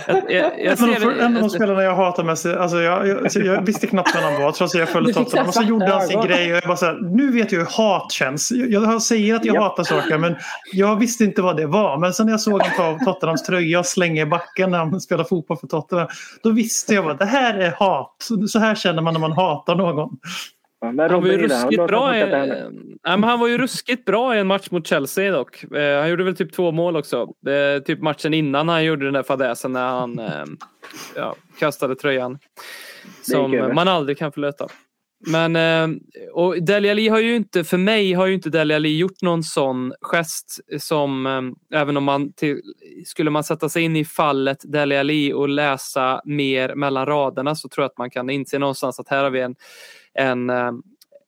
[0.06, 2.46] jag, jag, jag ser, en av de spelarna jag hatar mest.
[2.46, 5.48] Alltså jag, jag, jag visste knappt vem han var trots att jag följde Tottenham.
[5.48, 7.66] Och så gjorde han sin grej och jag bara så här, nu vet jag hur
[7.66, 8.50] hat känns.
[8.50, 9.62] Jag säger att jag yep.
[9.62, 10.36] hatar saker men
[10.72, 11.98] jag visste inte vad det var.
[11.98, 14.78] Men sen när jag såg honom ta av Tottenhams tröja och slänga i backen när
[14.78, 16.08] han spelar fotboll för Tottenham.
[16.42, 18.28] Då visste jag att det här är hat.
[18.48, 20.18] Så här känner man när man hatar någon.
[20.82, 22.70] Han var ju ruskigt bra, i, nej,
[23.02, 25.64] men han var ju ruskigt bra i en match mot Chelsea dock.
[25.64, 27.28] Eh, han gjorde väl typ två mål också.
[27.46, 30.44] Eh, typ matchen innan han gjorde den där fadäsen när han eh,
[31.16, 32.38] ja, kastade tröjan.
[33.22, 34.66] Som man aldrig kan förlåta.
[35.26, 35.96] Men eh,
[36.32, 39.42] och Dele Alli har ju inte, för mig har ju inte Dele Alli gjort någon
[39.42, 42.60] sån gest som, eh, även om man till,
[43.06, 47.68] skulle man sätta sig in i fallet Dele Alli och läsa mer mellan raderna så
[47.68, 49.54] tror jag att man kan inse någonstans att här har vi en
[50.14, 50.72] en, eh,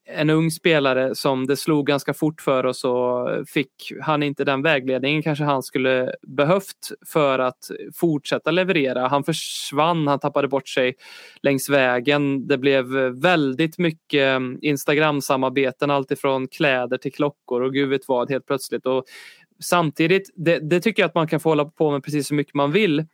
[0.07, 4.61] en ung spelare som det slog ganska fort för och så fick han inte den
[4.61, 9.07] vägledningen kanske han skulle behövt för att fortsätta leverera.
[9.07, 10.95] Han försvann, han tappade bort sig
[11.41, 12.47] längs vägen.
[12.47, 12.85] Det blev
[13.21, 18.85] väldigt mycket mm, Instagram-samarbeten, alltifrån kläder till klockor och gud vet vad helt plötsligt.
[18.85, 19.05] Och
[19.59, 22.53] samtidigt, det, det tycker jag att man kan få hålla på med precis så mycket
[22.53, 23.05] man vill.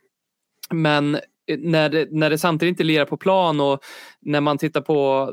[0.70, 1.18] Men
[1.58, 3.80] när det, när det samtidigt inte lirar på plan och
[4.20, 5.32] när man tittar på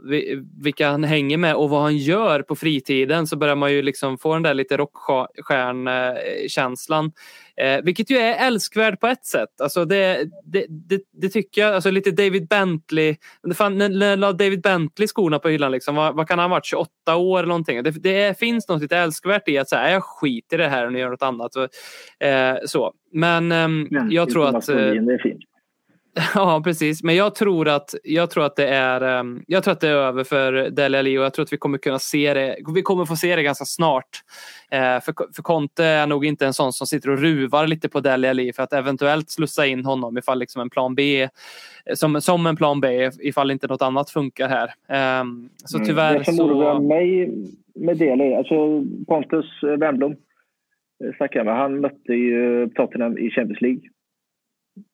[0.64, 4.18] vilka han hänger med och vad han gör på fritiden så börjar man ju liksom
[4.18, 7.12] få den där lite rockstjärnkänslan.
[7.58, 9.62] Eh, vilket ju är älskvärd på ett sätt.
[9.62, 11.76] Alltså det, det, det, det tycker jag.
[11.76, 13.16] Alltså lite David Bentley.
[13.56, 15.72] Fan, när la David Bentley skorna på hyllan?
[15.72, 16.66] Liksom, vad, vad kan han ha varit?
[16.66, 17.84] 28 år eller någonting?
[17.84, 20.94] Det, det finns något lite älskvärt i att säga jag skiter i det här och
[20.94, 21.56] ni gör något annat.
[22.20, 22.94] Eh, så.
[23.14, 23.68] Men eh,
[24.10, 24.66] jag tror att...
[24.66, 25.49] Det är fint.
[26.36, 27.04] Ja, precis.
[27.04, 29.94] Men jag tror att, jag tror att, det, är, ehm, jag tror att det är
[29.94, 32.58] över för Dele Alli och jag tror att vi kommer kunna se det.
[32.76, 34.24] Vi kommer få se det ganska snart.
[34.72, 38.00] Eh, för, för Conte är nog inte en sån som sitter och ruvar lite på
[38.00, 41.28] Dele Alli för att eventuellt slussa in honom ifall liksom en plan B
[41.94, 44.74] som, som en plan B ifall inte något annat funkar här.
[44.88, 45.88] Ehm, så mm.
[45.88, 46.20] tyvärr mm.
[46.20, 46.44] Det som så...
[46.44, 47.32] oroar mig
[47.76, 51.56] med Dele, alltså Pontus Wernbloom eh, snackade med.
[51.56, 53.82] Han mötte ju Tottenham i Champions League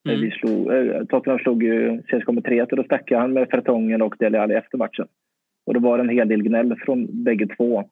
[0.09, 0.21] Mm.
[0.21, 4.01] Vi slog, eh, Tottenham slog ju CSKA med 3 och då stackade han med Fertongen
[4.01, 5.07] och Dele Alli efter matchen.
[5.65, 7.83] Och det var en hel del gnäll från bägge två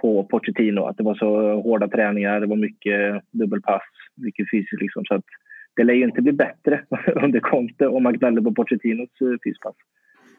[0.00, 0.84] på Pochettino.
[0.84, 3.82] Att det var så hårda träningar, det var mycket dubbelpass,
[4.16, 4.82] mycket fysiskt.
[4.82, 5.04] Liksom.
[5.04, 5.24] Så att
[5.76, 6.82] det lär ju inte bli bättre
[7.22, 9.76] under Conte om man gnäller på Pochettinos eh, fyspass.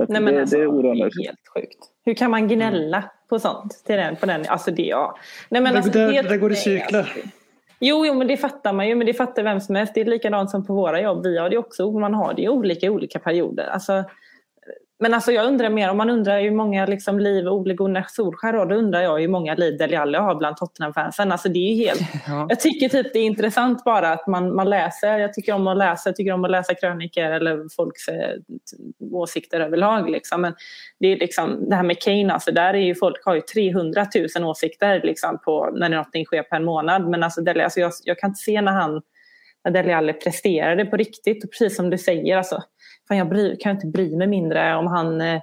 [0.07, 1.77] Nej, men det, alltså, det är helt sjukt.
[2.05, 3.09] Hur kan man gnälla mm.
[3.29, 3.83] på sånt?
[3.85, 4.41] Till den, på den?
[4.47, 5.17] Alltså det, ja.
[5.49, 6.99] Nej, men alltså, det, det, det går i cykler.
[6.99, 7.19] Alltså,
[7.79, 8.95] Jo, jo, men det fattar man ju.
[8.95, 9.93] Men det fattar vem som helst.
[9.93, 11.23] Det är likadant som på våra jobb.
[11.23, 11.91] Vi har det också.
[11.91, 13.67] Man har det i olika, olika perioder.
[13.67, 14.03] Alltså,
[15.01, 18.53] men alltså jag undrar mer, om man undrar hur många liksom, liv Ole Gunnar Solskjaer
[18.53, 21.31] har, då undrar jag hur många liv Dele Alli har bland Tottenham-fansen.
[21.31, 22.01] Alltså det är helt...
[22.27, 22.45] Ja.
[22.49, 25.19] Jag tycker typ det är intressant bara att man, man läser.
[25.19, 28.35] Jag tycker om att läsa, jag tycker om att läsa krönikor eller folks eh,
[29.11, 30.09] åsikter överlag.
[30.09, 30.41] Liksom.
[30.41, 30.53] Men
[30.99, 34.05] det, är liksom, det här med Kane, alltså, där är ju folk har ju 300
[34.35, 37.09] 000 åsikter liksom, på när någonting sker på en månad.
[37.09, 39.01] Men alltså, Dele, alltså jag, jag kan inte se när han
[39.63, 41.43] när Dele Alli presterade på riktigt.
[41.43, 42.63] Och precis som du säger, alltså,
[43.09, 45.41] fan jag bry, kan inte bry mig mindre om han eh,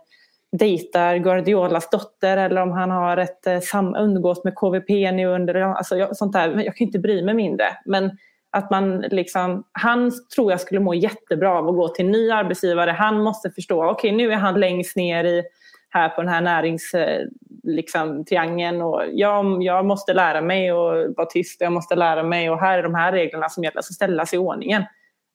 [0.53, 5.55] dejtar Guardiolas dotter eller om han har ett eh, sam, umgås med KVP nu under...
[5.55, 6.49] Alltså, jag, sånt där.
[6.49, 7.65] Jag kan inte bry mig mindre.
[7.85, 8.11] Men
[8.51, 12.31] att man liksom, han tror jag skulle må jättebra av att gå till en ny
[12.31, 12.91] arbetsgivare.
[12.91, 15.43] Han måste förstå, okej okay, nu är han längst ner i,
[15.89, 17.31] här på den här näringstriangeln
[17.65, 22.61] liksom, och jag, jag måste lära mig att vara tyst, jag måste lära mig och
[22.61, 24.85] här är de här reglerna som gäller, så ställa sig i ordningen.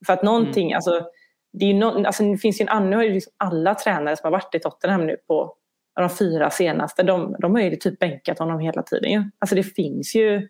[0.05, 1.05] För att någonting, alltså,
[1.53, 4.55] det, är no, alltså, det finns ju en annan, liksom alla tränare som har varit
[4.55, 5.55] i Tottenham nu på
[5.99, 9.11] de fyra senaste, de, de har ju typ bänkat honom hela tiden.
[9.11, 9.23] ju.
[9.39, 10.47] Alltså det finns ju,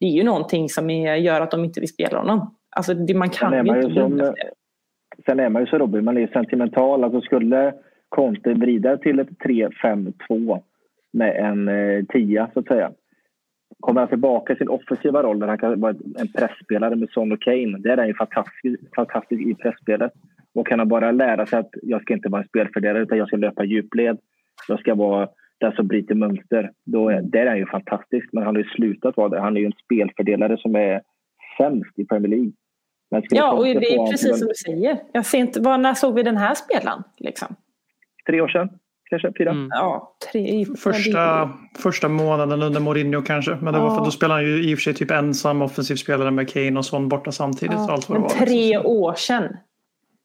[0.00, 2.56] det är ju någonting som är, gör att de inte vill spela honom.
[2.76, 4.50] Alltså det, man kan man ju inte blunda för det.
[5.26, 7.04] Sen är man ju så Robin, man är sentimental.
[7.04, 7.74] Alltså skulle
[8.08, 10.62] Conte vrida till ett 3-5-2
[11.12, 12.92] med en eh, tia så att säga.
[13.80, 17.32] Kommer han tillbaka i sin offensiva roll där han kan vara en pressspelare med Son
[17.32, 17.78] och Kane.
[17.78, 20.12] Där är han ju fantastisk, fantastisk i pressspelet.
[20.54, 23.28] Och kan han bara lära sig att jag ska inte vara en spelfördelare utan jag
[23.28, 24.18] ska löpa djupled.
[24.68, 25.28] Jag ska vara
[25.60, 26.70] den som bryter mönster.
[26.84, 28.28] Då är, där är han ju fantastisk.
[28.32, 29.40] Men han har ju slutat vara det.
[29.40, 31.02] Han är ju en spelfördelare som är
[31.58, 32.52] sämst i Premier League.
[33.30, 34.98] Ja, och det är precis som du säger.
[35.12, 37.02] Jag ser inte, var, när såg vi den här spelaren?
[37.18, 37.56] Liksom?
[38.26, 38.68] Tre år sedan,
[39.10, 39.50] kanske fyra.
[39.50, 39.68] Mm.
[39.70, 43.56] Ja, tre, Första, första månaden under Mourinho kanske.
[43.60, 44.04] Men det var för Ja.
[44.04, 46.84] då spelade han ju i och för sig typ ensam offensiv spelare med Kane och
[46.84, 47.76] Son borta samtidigt.
[47.76, 48.86] Ja, allt vad det men var, tre liksom.
[48.86, 49.56] år sedan.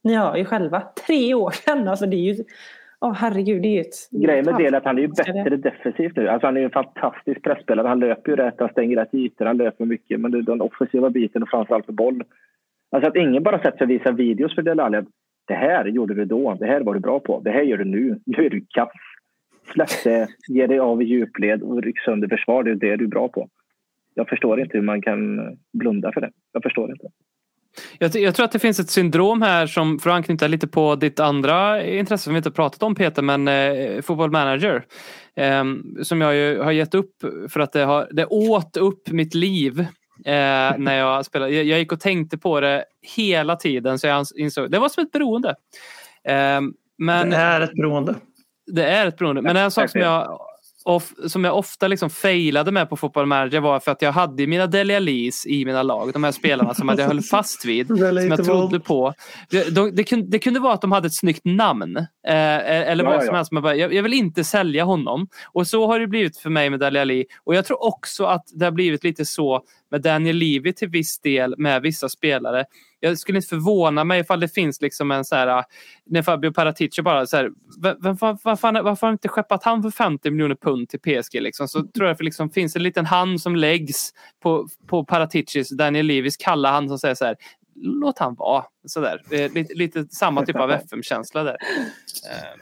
[0.07, 0.83] Ni hör ju själva.
[1.07, 1.87] Tre år sedan.
[1.87, 2.43] Alltså det är ju...
[2.99, 4.09] Åh herregud, det är ju ett...
[4.11, 6.27] Grejen med det är att han är ju bättre defensivt nu.
[6.27, 7.87] Alltså han är ju en fantastisk pressspelare.
[7.87, 10.19] Han löper ju rätt, han stänger rätt ytor, han löper mycket.
[10.19, 12.23] Men den offensiva biten och framförallt för boll.
[12.91, 15.05] Alltså att ingen bara sätter sig och visar videos för att
[15.45, 17.85] Det här gjorde du då, det här var du bra på, det här gör du
[17.85, 18.89] nu, nu är du kass.
[19.73, 23.03] Släpp det, ge dig av i djupled och ryck sönder försvar, det är det du
[23.03, 23.49] är bra på.
[24.13, 25.39] Jag förstår inte hur man kan
[25.73, 26.31] blunda för det.
[26.51, 27.07] Jag förstår inte.
[27.99, 30.95] Jag, jag tror att det finns ett syndrom här som, för att anknyta lite på
[30.95, 34.85] ditt andra intresse som vi inte pratat om Peter, men eh, Football Manager.
[35.35, 35.63] Eh,
[36.03, 37.15] som jag ju har gett upp
[37.49, 39.85] för att det, har, det åt upp mitt liv.
[40.25, 41.51] Eh, när jag spelade.
[41.51, 45.03] Jag, jag gick och tänkte på det hela tiden så jag insåg, det var som
[45.03, 45.55] ett beroende.
[46.23, 46.61] Eh,
[46.97, 48.15] men Det är ett beroende.
[48.71, 49.41] det är ett beroende.
[49.41, 50.39] Men en sak som jag,
[50.87, 54.47] of, som jag ofta liksom failade med på Football Manager var för att jag hade
[54.47, 56.13] mina Dele Allis i mina lag.
[56.13, 57.87] De här spelarna som jag höll fast vid.
[57.97, 59.13] Som jag trodde på.
[59.49, 61.97] Det, de, det, kunde, det kunde vara att de hade ett snyggt namn.
[61.97, 63.35] Eh, eller Ja, vad som ja.
[63.35, 63.51] helst.
[63.51, 65.27] Men bara, jag, jag vill inte sälja honom.
[65.45, 67.25] Och så har det blivit för mig med Dele Alli.
[67.43, 71.19] Och jag tror också att det har blivit lite så med Daniel Levy till viss
[71.19, 72.65] del med vissa spelare.
[72.99, 75.63] Jag skulle inte förvåna mig ifall det finns liksom en så här,
[76.05, 77.51] när Fabio Paratici bara så här,
[77.99, 81.67] varför har han inte skeppat han för 50 miljoner pund till PSG liksom?
[81.67, 84.13] Så tror jag att det liksom finns en liten hand som läggs
[84.43, 87.35] på, på Paraticis, Daniel Levis kalla hand som säger så här,
[87.81, 88.63] låt han vara.
[88.85, 89.21] Så där.
[89.31, 91.57] Eh, Lite, lite samma typ av FM-känsla där.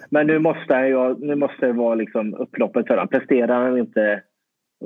[0.10, 3.08] Men nu måste, ju, nu måste det vara liksom upploppet för honom.
[3.08, 4.22] Presterar han inte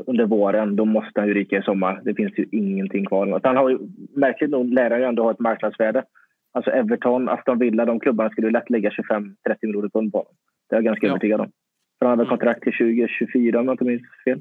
[0.08, 2.02] under våren, då måste han ju ryka i sommar.
[2.06, 3.40] Det finns ju ingenting kvar.
[3.44, 3.78] Han har ju,
[4.16, 6.04] märkligt nog lär han ju ändå ha ett marknadsvärde.
[6.52, 9.32] Alltså Everton, Aston Villa, de klubbarna skulle ju lätt lägga 25-30
[9.62, 10.34] miljoner pund på honom.
[10.70, 11.12] Det är jag ganska Ja.
[11.12, 11.52] övertygad om.
[12.00, 14.40] För han har väl kontrakt till 2024 om jag inte minns fel.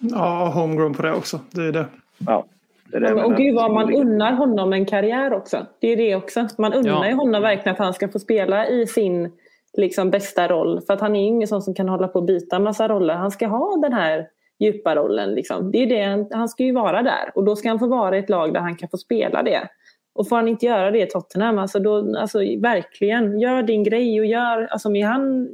[0.00, 1.40] Ja, homegrown på det också.
[1.54, 1.86] Det är det.
[2.26, 2.46] Ja,
[2.90, 3.36] det är det Och menar.
[3.36, 5.66] gud vad man unnar honom en karriär också.
[5.80, 6.46] Det är det också.
[6.58, 7.08] Man unnar Ja.
[7.08, 9.32] ju honom verkligen att han ska få spela i sin
[9.76, 10.80] liksom, bästa roll.
[10.86, 12.88] För att han är ju ingen sån som kan hålla på och byta en massa
[12.88, 13.14] roller.
[13.14, 14.26] Han ska ha den här
[14.60, 15.34] djupa rollen.
[15.34, 15.70] Liksom.
[15.72, 17.30] Det är det, han- han ska ju vara där.
[17.34, 19.68] Och då ska han få vara i ett lag där han kan få spela det.
[20.12, 24.20] Och får han inte göra det i Tottenham, alltså då, alltså verkligen, gör din grej
[24.20, 25.48] och gör, alltså med han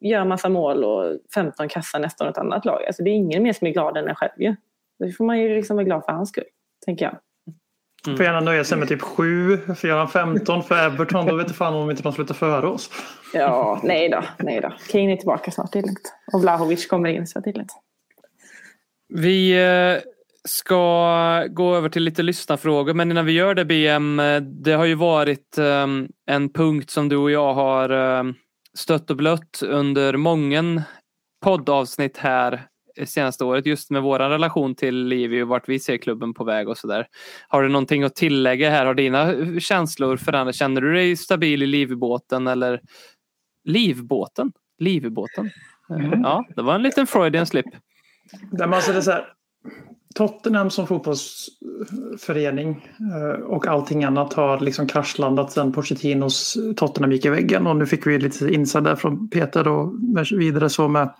[0.00, 2.84] gör massa mål och 15 kassar nästan ett annat lag.
[2.86, 4.56] Alltså det är ingen mer som är glad än en själv ju.
[4.98, 6.44] Det får man ju liksom vara glad för hans skull,
[6.84, 7.16] tänker jag.
[8.04, 11.46] Får gärna nöja sig med typ 7, för gör han 15 för Everton då vet
[11.46, 12.90] inte fan om inte de slutar före oss.
[13.32, 14.72] Ja, nej då, nej då.
[14.90, 16.14] Kane är tillbaka snart, det är lugnt.
[16.32, 17.72] Och Vlahovic kommer in, så det är lugnt.
[19.08, 20.02] Vi eh,
[20.48, 24.84] ska gå över till lite lyssnarfrågor men innan vi gör det BM, eh, det har
[24.84, 25.86] ju varit eh,
[26.26, 28.34] en punkt som du och jag har
[28.78, 30.82] stött och blött under många
[31.44, 32.66] poddavsnitt här
[33.06, 36.68] senaste året just med vår relation till Livi och vart vi ser klubben på väg
[36.68, 37.06] och sådär.
[37.48, 38.86] Har du någonting att tillägga här?
[38.86, 40.58] Har dina känslor förändrats?
[40.58, 42.80] Känner du dig stabil i Livbåten eller
[43.64, 44.52] Livbåten?
[44.78, 45.50] Livbåten?
[46.22, 47.66] Ja, det var en liten Freudian slip.
[48.32, 49.24] Nej, men alltså det så här,
[50.14, 57.28] Tottenham som fotbollsförening eh, och allting annat har liksom kraschlandat sedan Pochettinos Tottenham gick i
[57.28, 57.66] väggen.
[57.66, 59.92] Och nu fick vi lite inside där från Peter och
[60.32, 61.14] vidare så med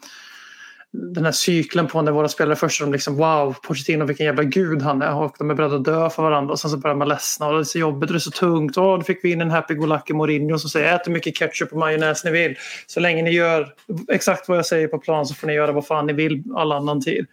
[0.93, 4.83] den här cykeln på när våra spelare först de liksom wow, Pochettino vilken jävla gud
[4.83, 7.09] han är och de är beredda att dö för varandra och sen så börjar man
[7.09, 8.79] ledsna och det är så jobbigt och det är så tungt.
[8.79, 11.79] Åh, då fick vi in en happy-go-lucky Mourinho som säger ät hur mycket ketchup och
[11.79, 12.57] majonnäs ni vill.
[12.87, 13.75] Så länge ni gör
[14.09, 16.73] exakt vad jag säger på plan så får ni göra vad fan ni vill all
[16.73, 17.27] annan tid.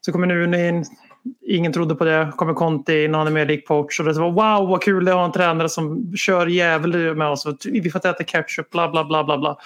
[0.00, 0.84] Så kommer nu in,
[1.46, 4.12] ingen trodde på det, kommer Conte in och han är mer lik Poach och det
[4.12, 7.46] var wow vad kul det är att ha en tränare som kör jävel med oss.
[7.64, 9.58] Vi får inte äta ketchup, bla bla bla bla bla.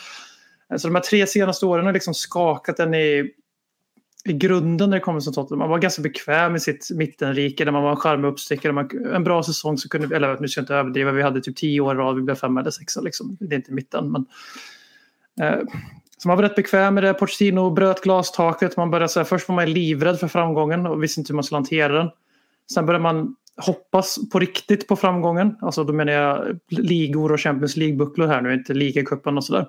[0.76, 3.30] Så de här tre senaste åren har liksom skakat en i
[4.24, 5.58] i grunden när det kommer till Tottenham.
[5.58, 8.72] Man var ganska bekväm i sitt mittenrike där man var en charmig uppstickare.
[8.72, 11.56] Man, en bra säsong så kunde eller nu ska jag inte överdriva, vi hade typ
[11.56, 13.36] tio år i rad, vi blev fem eller sexa liksom.
[13.40, 14.26] Det är inte mitten men.
[15.40, 15.60] Eh,
[16.18, 17.14] så man var rätt bekväm med det.
[17.14, 18.76] Pochettino bröt glastaket.
[18.76, 21.44] Man började så här, först var man livrädd för framgången och visste inte hur man
[21.44, 22.10] skulle hantera den.
[22.72, 25.56] Sen började man hoppas på riktigt på framgången.
[25.60, 29.66] Alltså då menar jag ligor och Champions League-bucklor här nu, inte ligacupen och sådär.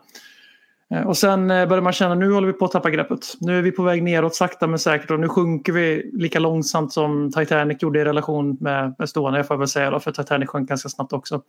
[0.94, 3.20] Eh, och sen eh, börjar man känna nu håller vi på att tappa greppet.
[3.40, 6.94] Nu är vi på väg neråt sakta men säkert och nu sjunker vi lika långsamt
[6.94, 10.70] som Titanic gjorde i relation med Estonia får jag väl säga då, för Titanic sjönk
[10.70, 11.42] ganska snabbt också.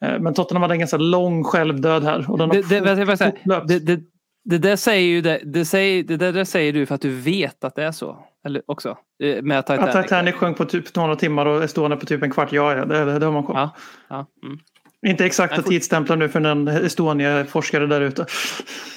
[0.00, 2.30] Eh, men Tottenham hade en ganska lång självdöd här.
[2.30, 3.32] Och den Det, det, säga,
[3.64, 4.00] det, det,
[4.44, 7.64] det där säger ju det, det, säger, det där, säger du för att du vet
[7.64, 8.16] att det är så.
[8.44, 8.98] Eller också.
[9.42, 9.94] Med Titanic.
[9.94, 12.52] Att Titanic sjönk på typ några timmar och Estonia på typ en kvart.
[12.52, 13.56] Ja, ja det, det har man koll.
[13.56, 13.70] Ja,
[14.08, 14.58] ja, mm.
[15.06, 18.26] Inte exakta tidsstämplar nu för en Estonia-forskare där ute.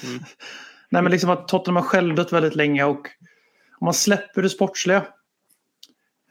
[0.04, 0.18] Mm.
[0.90, 3.08] Nej men liksom att Tottenham har självdött väldigt länge och
[3.80, 5.02] om man släpper det sportsliga.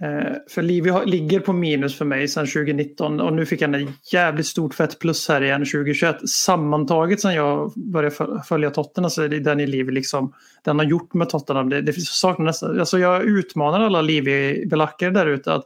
[0.01, 3.93] Eh, för Livi ligger på minus för mig sedan 2019 och nu fick han en
[4.13, 6.29] jävligt stort fett plus här igen 2021.
[6.29, 10.79] Sammantaget sedan jag började föl- följa Tottenham så är det den i Livi liksom den
[10.79, 11.69] har gjort med Tottenham.
[11.69, 15.65] Det, det saknar nästan, alltså jag utmanar alla Livi-belackare där ute att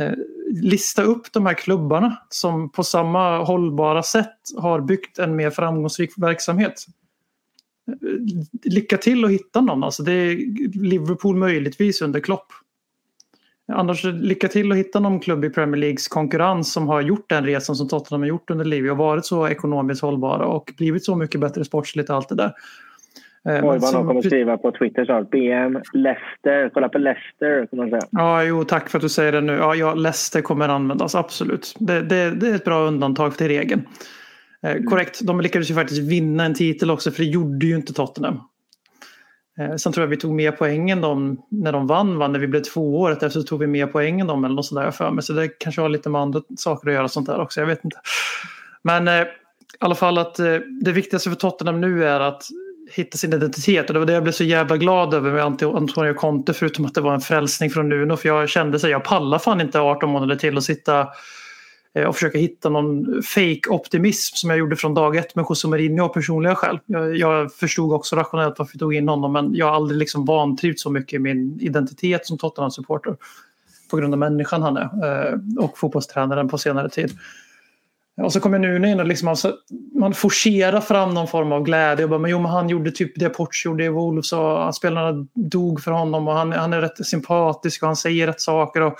[0.00, 0.12] Eh,
[0.62, 6.10] lista upp de här klubbarna som på samma hållbara sätt har byggt en mer framgångsrik
[6.16, 6.86] verksamhet.
[7.88, 7.96] Eh,
[8.64, 9.84] lycka till att hitta någon.
[9.84, 10.36] Alltså det är
[10.82, 12.46] Liverpool möjligtvis under Klopp.
[13.72, 17.44] Annars lycka till att hitta någon klubb i Premier Leagues konkurrens som har gjort den
[17.44, 21.16] resan som Tottenham har gjort under Livi och varit så ekonomiskt hållbara och blivit så
[21.16, 22.52] mycket bättre sportsligt och allt det där.
[23.48, 25.30] Eh, Oj, vad kommer skriva på Twitter snart.
[25.30, 26.70] BM, Leicester.
[26.74, 28.00] Kolla på Leicester, säga.
[28.10, 29.52] Ja, jo, tack för att du säger det nu.
[29.52, 31.74] Ja, ja Leicester kommer användas, absolut.
[31.78, 33.82] Det, det, det är ett bra undantag till regeln.
[34.62, 37.92] Eh, korrekt, de lyckades ju faktiskt vinna en titel också, för det gjorde ju inte
[37.92, 38.40] Tottenham.
[39.58, 42.38] Eh, sen tror jag vi tog mer poäng än dem när de vann, vann när
[42.38, 44.84] vi blev två året efter så tog vi mer poäng än dem eller något sådär
[44.84, 45.22] jag för mig.
[45.22, 47.84] Så det kanske har lite med andra saker att göra sånt där också, jag vet
[47.84, 47.96] inte.
[48.82, 49.26] Men eh, i
[49.78, 52.42] alla fall att eh, det viktigaste för Tottenham nu är att
[52.92, 56.14] hitta sin identitet och det var det jag blev så jävla glad över med Antonio
[56.14, 59.38] Conte förutom att det var en frälsning från Nuno för jag kände sig, jag pallar
[59.38, 61.08] fan inte 18 månader till att sitta
[61.94, 65.68] eh, och försöka hitta någon fake optimism som jag gjorde från dag ett med José
[65.68, 66.78] Mourinho av personliga skäl.
[66.86, 70.24] Jag, jag förstod också rationellt varför vi tog in honom men jag har aldrig liksom
[70.24, 73.16] vantrivts så mycket i min identitet som Tottenham-supporter
[73.90, 77.18] på grund av människan han är eh, och fotbollstränaren på senare tid.
[78.22, 79.56] Och så kommer Nuno in och liksom, alltså,
[79.94, 82.04] man forcerar fram någon form av glädje.
[82.04, 85.26] Och bara, men jo, men han gjorde typ det Poch gjorde i Wolves och spelarna
[85.34, 88.80] dog för honom och han, han är rätt sympatisk och han säger rätt saker.
[88.80, 88.98] Och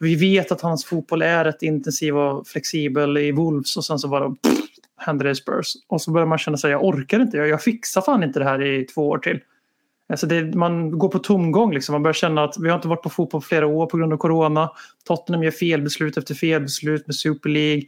[0.00, 4.08] vi vet att hans fotboll är rätt intensiv och flexibel i Wolves och sen så
[4.08, 4.58] bara pff,
[4.96, 5.72] händer det i Spurs.
[5.88, 8.44] Och så börjar man känna sig jag orkar inte, jag, jag fixar fan inte det
[8.44, 9.40] här i två år till.
[10.08, 11.74] Alltså det, man går på tomgång.
[11.74, 11.92] Liksom.
[11.92, 14.12] Man börjar känna att vi har inte varit på fotboll på flera år på grund
[14.12, 14.70] av corona.
[15.06, 17.82] Tottenham gör felbeslut efter felbeslut med Super League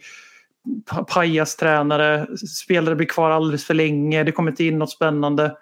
[0.91, 5.57] pa- pajastränare, spelare blir kvar alldeles för länge, det kommer inte in något spännande.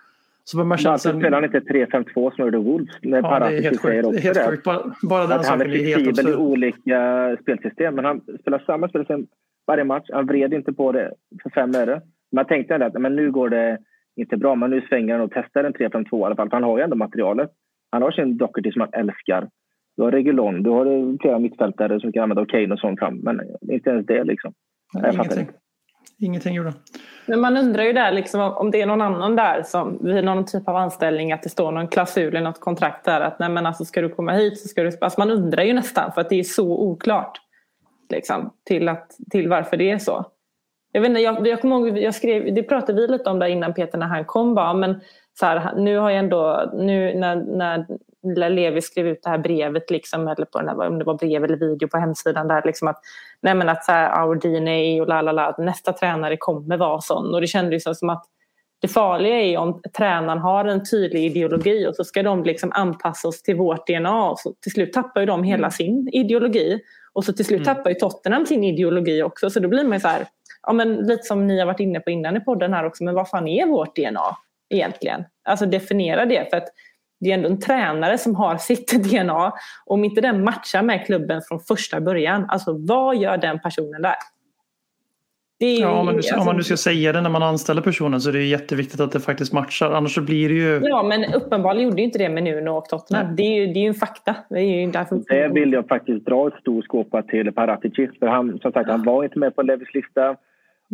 [0.45, 2.95] Så man känna Varför spelar han inte 3-5-2 som gjorde Wolves?
[3.03, 4.21] När Ja, det är helt sjukt.
[4.25, 4.65] Helt sjukt.
[4.65, 7.95] Bara, bara den Att han är flexibel i olika spelsystem.
[7.95, 9.27] Men han spelar samma spelsystem
[9.67, 10.07] varje match.
[10.13, 12.01] Han vred inte på det för fem öre.
[12.33, 13.79] Man tänkte ändå att men nu går det
[14.17, 16.49] inte bra, men nu svänger han och testar en 3-5-2 i alla fall.
[16.53, 17.51] Han har ju ändå materialet.
[17.91, 19.49] Han har sin Doherty som han älskar.
[19.97, 23.17] Du har Regulon, du har flera mittfältare som kan använda Kane och sånt fram.
[23.17, 24.53] Men inte ens det liksom.
[24.95, 25.49] Nej, jag ingenting.
[26.19, 26.73] Ingenting gjorde.
[27.27, 30.25] Men man undrar ju där liksom om- om det är någon annan där som vid
[30.25, 33.49] någon typ av anställning att det står någon klausul i något kontrakt där att nej
[33.49, 34.91] men alltså ska du komma hit så ska du...
[35.01, 37.39] Alltså man undrar ju nästan för att det är så oklart.
[38.11, 40.25] Liksom, till, att, till varför det är så.
[40.93, 43.47] Jag, vet inte, jag, jag kommer ihåg, jag skrev, det pratade vi lite om där
[43.47, 45.01] innan Peter när han kom bara, men
[45.39, 47.87] så här, nu har jag ändå, nu när, när
[48.23, 51.15] när Levi skrev ut det här brevet, liksom, eller på den här, om det var
[51.15, 52.99] brev eller video på hemsidan där, liksom att,
[53.43, 57.01] nej men att så här, our DNA och la la la, nästa tränare kommer vara
[57.01, 57.35] sån.
[57.35, 58.25] Och det kändes ju som att
[58.81, 63.29] det farliga är om tränaren har en tydlig ideologi och så ska de liksom anpassa
[63.29, 64.31] oss till vårt DNA.
[64.31, 66.81] Och så till slut tappar ju de hela sin ideologi.
[67.13, 67.75] Och så till slut Mm.
[67.75, 69.51] tappar ju Tottenham sin ideologi också.
[69.51, 70.27] Så då blir man ju så här,
[70.67, 73.15] ja men lite som ni har varit inne på innan i podden här också, men
[73.15, 74.37] vad fan är vårt DNA
[74.71, 75.25] egentligen?
[75.45, 76.51] Alltså definiera det.
[76.51, 76.69] För att
[77.21, 79.53] det är ändå en tränare som har sitt DNA.
[79.87, 84.15] Om inte den matchar med klubben från första början, alltså vad gör den personen där?
[85.59, 87.43] Det är Ja, om, man nu, alltså- om man nu ska säga det när man
[87.43, 89.93] anställer personen så är det jätteviktigt att det faktiskt matchar.
[89.93, 90.81] Annars så blir det ju...
[90.85, 93.37] Ja, men uppenbarligen gjorde ju inte det med Nuno och Tottenham.
[93.37, 94.37] Det är ju, det är ju en fakta.
[94.51, 95.23] Det är ju därför...
[95.29, 98.09] Det vill jag faktiskt dra ett stort skåpa till Paratici.
[98.19, 100.37] För han, som sagt, han var inte med på Levis lista.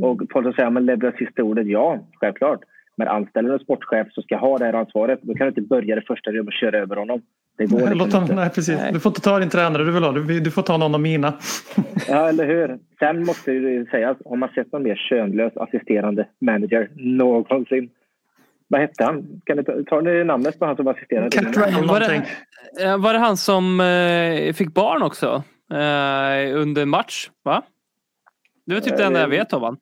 [0.02, 1.66] Och folk säger att Levi har sista ordet.
[1.66, 2.60] Ja, självklart.
[2.96, 5.94] Men anställer en sportchef som ska ha det här ansvaret, då kan du inte börja
[5.94, 7.22] det första du gör med att köra över honom.
[7.58, 8.34] Det går Nej, liksom låt honom, inte.
[8.34, 8.80] nej, precis.
[8.92, 10.12] Du får inte ta din tränare du vill ha.
[10.12, 11.34] Du, du får ta någon av mina.
[12.08, 12.78] Ja, eller hur?
[12.98, 17.88] Sen måste ju sägas, har man sett någon mer könlös assisterande manager någonsin?
[18.68, 19.40] Vad hette han?
[19.44, 21.30] Kan ni ta, tar ni namnet på han som var assisterande?
[21.30, 21.70] till Cat honom?
[21.72, 25.42] Ryan Var det, eh, var det han som eh, fick barn också?
[25.70, 27.62] Eh, under match, va?
[28.66, 29.76] Det var typ det enda jag vet av han.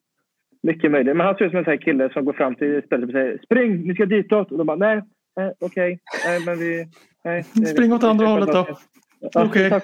[0.64, 1.16] Mycket möjligt.
[1.16, 3.12] Men han ser ut som en sån här kille som går fram till spelet och
[3.12, 4.52] säger spring, ni ska ditåt.
[4.52, 5.02] Och de bara nej,
[5.36, 6.86] nej okej, nej men vi...
[7.24, 8.66] Nej, Spring åt andra hållet då.
[9.34, 9.66] Okej.
[9.66, 9.78] Eh,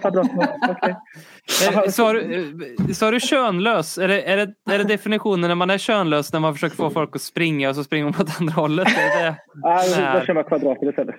[1.88, 3.98] Sa du, eh, sa du könlös?
[3.98, 6.90] Är det, är, det, är det definitionen när man är könlös när man försöker få
[6.90, 8.88] folk att springa och så springer man åt andra hållet?
[8.88, 11.14] Är det, Nej, då kör man kvadrater istället.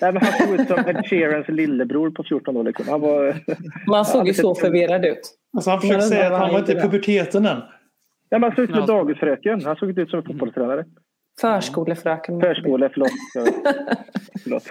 [0.00, 2.64] Nej, men han såg ut som Ed Sheerans lillebror på 14 år.
[2.64, 2.88] Liksom.
[2.88, 3.36] Han var...
[3.86, 5.20] Man såg ju så förvirrad ut.
[5.56, 7.60] Alltså, han försökte säga att han var inte i puberteten än.
[8.28, 8.94] Ja, man såg ut som en Ja.
[8.94, 9.64] dagisfröken.
[9.64, 10.84] Han såg inte ut som en fotbollstränare.
[11.40, 12.40] Förskolefröken.
[12.40, 13.10] Förskole, förlåt.
[14.42, 14.64] förlåt.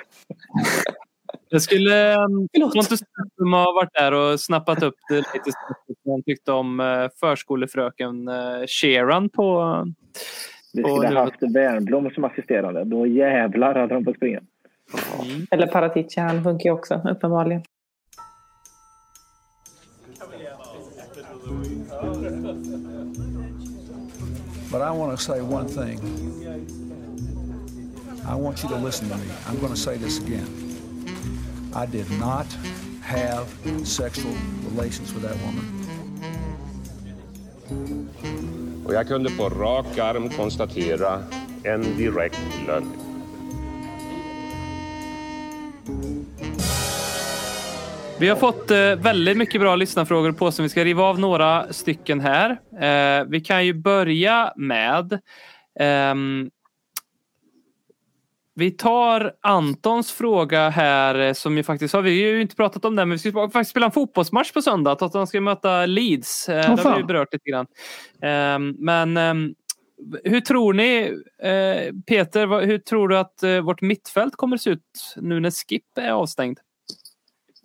[1.50, 2.14] jag skulle...
[2.14, 2.18] eh,
[2.54, 2.74] Förlåt.
[2.74, 3.00] Pontus
[3.38, 5.52] som har varit där och snappat upp det lite.
[6.10, 8.36] Han tyckte om eh, förskolefröken eh,
[8.68, 9.64] Sheeran på...
[10.74, 12.84] Vi skulle ha haft Wernbloom som assisterande.
[12.84, 14.40] Då jävlar hade de fått springa.
[15.52, 17.62] Eller Paratici, han funkar ju också uppenbarligen.
[24.72, 26.00] But I want to say one thing.
[28.28, 29.28] I want you to listen to me.
[29.48, 30.48] I'm going to say this again.
[31.74, 32.46] I did not
[33.02, 33.48] have
[33.84, 34.34] sexual
[34.70, 35.74] relations with that woman.
[38.86, 41.24] Och jag kunde på rak arm konstatera
[41.64, 43.07] en direkt lögn.
[48.20, 51.74] Vi har fått eh, väldigt mycket bra lyssnarfrågor på som vi ska riva av några
[51.74, 52.50] stycken här.
[52.82, 55.20] Eh, vi kan ju börja med
[55.80, 56.50] ehm,
[58.56, 62.86] vi tar Antons fråga här eh, som ju faktiskt har vi har ju inte pratat
[62.86, 64.96] om det men vi ska faktiskt spela en fotbollsmatch på söndag.
[64.96, 66.46] Tottenham ska möta Leeds.
[66.46, 67.68] Det har vi ju berört lite grann.
[68.22, 69.56] Ehm, men ehm,
[70.24, 71.14] hur tror ni,
[72.08, 76.60] Peter, hur tror du att vårt mittfält kommer se ut nu när Skip är avstängd?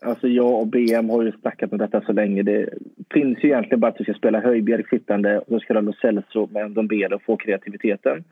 [0.05, 2.43] Alltså jag och BM har ju snackat om detta så länge.
[2.43, 2.69] Det
[3.15, 5.85] finns ju egentligen bara att du ska spela Höjbjerg sittande och då ska du ha
[5.85, 8.25] Lo Celso med Ndombele och få kreativiteten.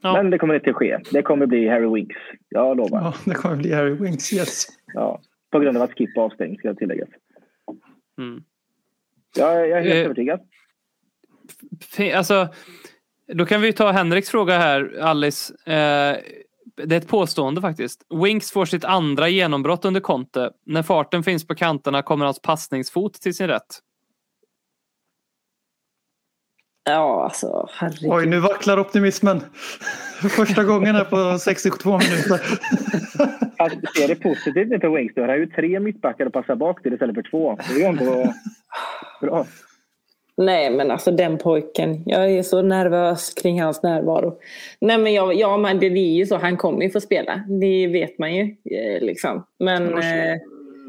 [0.00, 0.12] Ja.
[0.12, 0.98] Men det kommer inte ske.
[1.12, 2.16] Det kommer bli Harry Winks.
[2.48, 3.00] Jag lovar.
[3.00, 4.66] Ja, det kommer bli Harry Winks, yes.
[4.94, 5.20] Ja.
[5.50, 7.06] På grund av att Skip avstängd ska jag tillägga.
[8.18, 8.42] Mm.
[9.36, 10.40] Jag, jag är helt Eh, övertygad.
[12.14, 12.48] Alltså,
[13.34, 15.54] då kan vi ta Henriks fråga här, Alice.
[15.72, 16.16] Eh,
[16.76, 18.02] det är ett påstående faktiskt.
[18.22, 20.50] Winks får sitt andra genombrott under Conte.
[20.66, 23.80] När farten finns på kanterna kommer hans passningsfot till sin rätt.
[26.84, 28.12] Ja, alltså herregud.
[28.12, 29.40] Oj, nu vacklar optimismen.
[30.20, 32.40] För första gången här på 62 minuter.
[33.58, 35.14] Fast ser det positivt för Winks.
[35.14, 37.58] Då har ju tre mittbackar att passa bak till istället för två.
[37.68, 38.34] Det är ju ändå
[39.20, 39.46] bra.
[40.36, 42.02] Nej, men alltså den pojken.
[42.06, 44.38] Jag är så nervös kring hans närvaro.
[44.80, 46.36] Nej, men jag, ja, men det, det är ju så.
[46.36, 47.42] Han kommer ju få spela.
[47.60, 48.42] Det vet man ju.
[48.42, 49.46] eh, Liksom.
[49.58, 49.86] Men...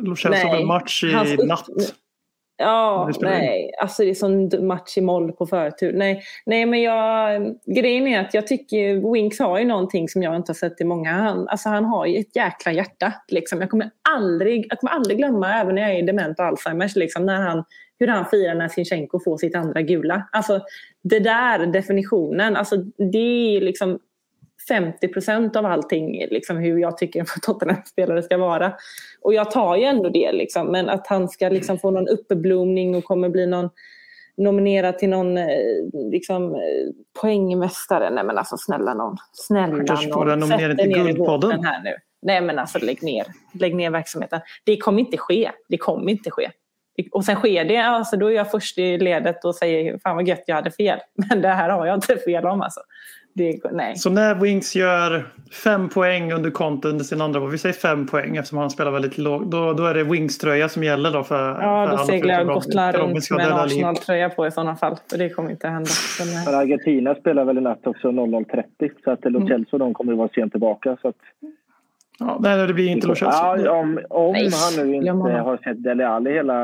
[0.03, 0.51] Lo Celso Nej.
[0.57, 1.65] väl match i Hans natt.
[2.57, 3.71] Ja, Det nej.
[3.81, 5.93] Alltså det är sån match i moll på förtur.
[5.93, 7.41] Nej, nej men jag...
[7.75, 10.83] Grejen är att jag tycker Winks har ju någonting som jag inte har sett i
[10.83, 11.11] många.
[11.11, 13.13] Han, alltså han har ju ett jäkla hjärta.
[13.27, 13.61] Liksom.
[13.61, 17.25] Jag, kommer aldrig, jag kommer aldrig glömma, även när jag är dement och Alzheimers, liksom,
[17.25, 17.63] när han,
[17.99, 20.29] hur han firar när Sinchenko får sitt andra gula.
[20.31, 20.61] Alltså
[21.03, 22.77] det där definitionen, alltså
[23.11, 23.99] det är liksom
[24.67, 28.73] 50 procent av allting, liksom hur jag tycker en Tottenham-spelare ska vara.
[29.21, 30.71] Och jag tar ju ändå det, liksom.
[30.71, 33.69] men att han ska liksom få någon uppblomning och kommer bli någon
[34.37, 35.47] nominerad till någon eh,
[36.11, 36.59] liksom, eh,
[37.21, 38.09] poängmästare.
[38.09, 39.17] Nej men alltså snälla någon.
[39.33, 40.29] Snälla Han kanske får någon.
[40.33, 41.65] en nominering till Guldpodden.
[41.65, 41.93] Här nu.
[42.21, 43.25] Nej men alltså lägg ner.
[43.53, 44.41] Lägg ner verksamheten.
[44.65, 45.51] Det kommer inte ske.
[45.69, 46.51] Det kommer inte ske.
[47.11, 50.27] Och sen sker det, alltså då är jag först i ledet och säger fan vad
[50.27, 50.99] gött jag hade fel.
[51.29, 52.79] Men det här har jag inte fel om alltså.
[53.37, 53.95] Det, nej.
[53.95, 55.27] Så när Winks gör
[55.63, 59.17] fem poäng under Conte under sin andra vi säger fem poäng eftersom han spelar väldigt
[59.17, 62.43] lågt, då, då är det Wings-tröja som gäller då för Ja, för då alla seglar
[62.43, 63.53] Gotland runt med en.
[63.53, 64.95] Arsenal-tröja på i sådana fall.
[65.09, 65.89] För det kommer inte hända.
[66.45, 70.11] Men, Argentina spelar väl i natt också 00.30 så att Lo Celso och de kommer
[70.11, 70.97] ju vara sent tillbaka.
[71.01, 71.15] Så att,
[72.19, 73.37] Ja, nej, det blir inte Lo Celso.
[73.37, 76.55] ja, om om Nej, han nu inte har sett Dele Alli hela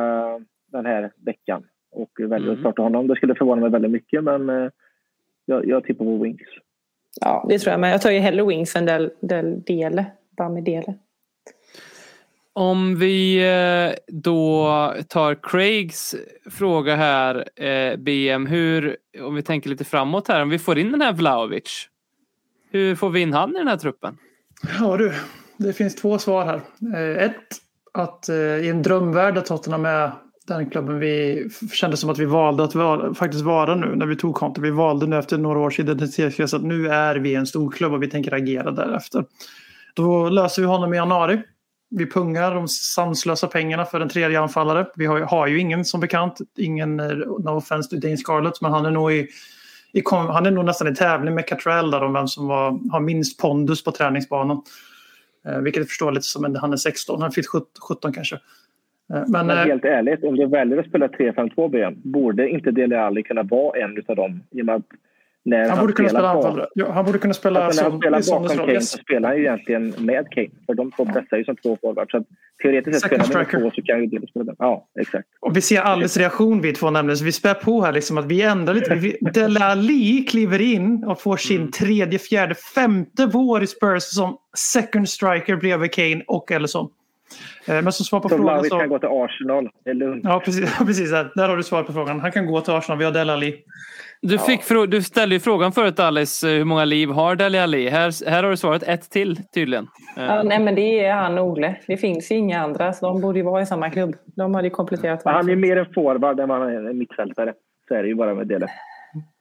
[0.71, 2.53] den här veckan och väljer Mm.
[2.53, 3.07] att starta honom.
[3.07, 4.69] Det skulle förvåna mig väldigt mycket men eh,
[5.45, 6.41] jag, jag tippar på Wings.
[7.21, 7.79] ja, det tror jag.
[7.79, 10.05] Men jag tar ju hellre Wings än Del, del Dele.
[10.37, 10.93] Bara med Dele.
[12.55, 14.67] Om vi eh, då
[15.09, 16.15] tar Craigs
[16.51, 20.91] fråga här, eh, BM, hur, om vi tänker lite framåt här, om vi får in
[20.91, 21.89] den här Vlahovic.
[22.71, 24.17] Hur får vi in han i den här truppen?
[24.79, 25.13] Ja du,
[25.57, 26.61] det finns två svar här.
[26.95, 27.57] Eh, ett,
[27.93, 30.11] att eh, i en drömvärld att Tottenham är
[30.47, 34.15] den klubben vi kände som att vi valde att vara, faktiskt vara nu när vi
[34.15, 34.61] tog Conte.
[34.61, 38.03] Vi valde nu efter några års identitetskris att nu är vi en stor klubb och
[38.03, 39.25] vi tänker agera därefter.
[39.95, 41.41] Då löser vi honom i januari.
[41.89, 44.87] Vi pungar de sanslösa pengarna för en tredje anfallare.
[44.95, 48.71] Vi har, har ju ingen som bekant, ingen, eh, no offense to Dane Scarlett, men
[48.71, 49.27] han är nog i
[50.11, 53.39] han är nog nästan i tävling med Catrell där om vem som var, har minst
[53.39, 54.61] pondus på träningsbanan.
[55.47, 58.35] Eh, vilket är förståeligt som han är 16, han fyllt 17, 17 kanske.
[58.35, 58.39] Eh,
[59.09, 62.99] men Men eh, helt ärligt, om du väljer att spela 3-5-2 ben, borde inte Dele
[62.99, 64.43] Alli kunna vara en utav dem?
[64.51, 64.87] I och med att
[65.45, 66.67] när han borde kunna spela anfallare.
[66.73, 68.57] Ja, han borde kunna spela Alltså när han spelar bakom.
[68.57, 68.89] Kane Yes.
[68.91, 70.47] så spelar han ju egentligen med Kane.
[70.65, 72.11] För de två pressar ju som två forwards.
[72.11, 72.23] Så att
[72.63, 74.55] teoretiskt sett spelar man två så kan ju Dele spela.
[74.59, 75.27] Ja, exakt.
[75.41, 77.17] Och vi ser alldeles reaktion vi två nämligen.
[77.17, 79.17] Så vi spär på här liksom att vi ändrar lite.
[79.31, 85.09] Dele Alli kliver in och får sin tredje, fjärde, femte vår i Spurs som second
[85.09, 86.89] striker bredvid Kane och Ellison.
[87.67, 88.79] Eh, Men som svar på Så frågan så...
[88.79, 89.69] kan gå till Arsenal.
[89.83, 90.21] Det är lugnt.
[90.23, 90.77] Ja, precis.
[90.85, 91.47] precis där.
[91.47, 92.19] har du svar på frågan.
[92.19, 92.97] Han kan gå till Arsenal.
[92.99, 93.55] Vi har Dele Alli.
[94.25, 97.63] Du, fick frå- du ställde ju frågan förut Alice, eh, hur många liv har Dele
[97.63, 97.89] Alli?
[97.89, 99.87] Här, här har du svaret ett till tydligen.
[100.17, 101.75] Eh, Ja, nej, men det är han och Ole.
[101.87, 104.15] Det finns ju inga andra, så de borde ju vara i samma klubb.
[104.35, 105.55] De hade ju kompletterat Han är varandra.
[105.55, 107.53] mer en forward än vad han är en mittfältare.
[107.87, 108.67] Så är det ju bara med Dele.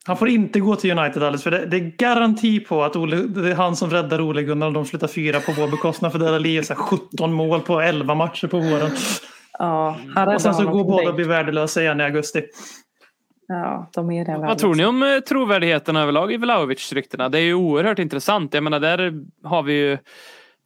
[0.06, 3.16] Han får inte gå till United alldeles för det, det är garanti på att Ole,
[3.16, 6.18] det är han som räddar Ole Gunnar och de slutar fyra på vår bekostnad för
[6.18, 8.90] Dele Alli är så här 17 mål på 11 matcher på våren.
[9.58, 9.96] Ja,
[10.34, 12.42] Och sen så går båda och blir värdelösa igen i augusti.
[13.52, 17.28] Ja, de är den Vad tror ni om eh, trovärdigheten överlag i Vlahovic-ryktena?
[17.28, 18.54] Det är ju oerhört intressant.
[18.54, 19.12] Jag menar, där
[19.44, 19.98] har vi ju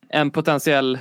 [0.09, 0.99] en potentiell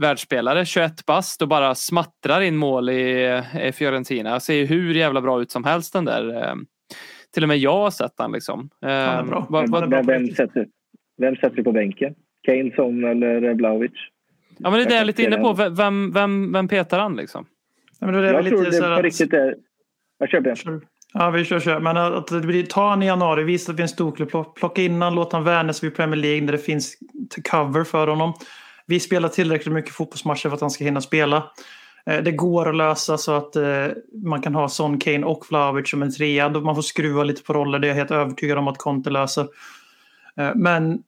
[0.00, 4.40] världsspelare, 21 bast och bara smattrar in mål i, i Fiorentina.
[4.40, 6.36] Ser ju hur jävla bra ut som helst den där.
[6.48, 6.54] eh,
[7.34, 8.70] Till och med jag har sett han liksom.
[8.84, 9.46] Eh, är bra.
[9.48, 10.36] vad- vad- vem riktigt.
[10.36, 10.66] sätter,
[11.18, 12.14] vem sätter på bänken?
[12.46, 13.92] Kane, Son eller Vlahovic?
[14.58, 15.52] Ja, men det är det jag är lite inne på.
[15.52, 17.46] Vem, vem, vem petar han liksom?
[18.00, 19.54] Ja, men då är det Jag tror lite så det på att- riktigt är...
[20.18, 20.56] Jag kör det.
[21.18, 21.80] Ja, vi kör, kör.
[21.80, 24.54] Men att det blir, ta han i januari, visa att vi är en storklubb.
[24.54, 26.96] Plocka in han, låt han värnas vid Premier League där det finns
[27.50, 28.32] cover för honom.
[28.86, 31.50] Vi spelar tillräckligt mycket fotbollsmatcher för att han ska hinna spela.
[32.06, 33.86] Eh, det går att lösa så att eh,
[34.24, 36.48] man kan ha Son, Kane och Vlahovic som en trea.
[36.48, 39.46] Man får skruva lite på roller, det är jag helt övertygad om att Conte löser.
[40.36, 40.98] Eh, men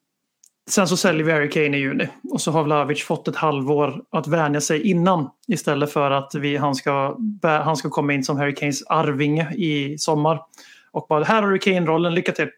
[0.68, 4.04] sen så säljer vi Harry Kane i juni och så har Vlahovic fått ett halvår
[4.10, 8.36] att vänja sig innan istället för att vi, han, ska, han ska komma in som
[8.36, 10.40] Harry Kanes arvinge i sommar.
[10.90, 12.48] Och bara här har du Kane-rollen, lycka till.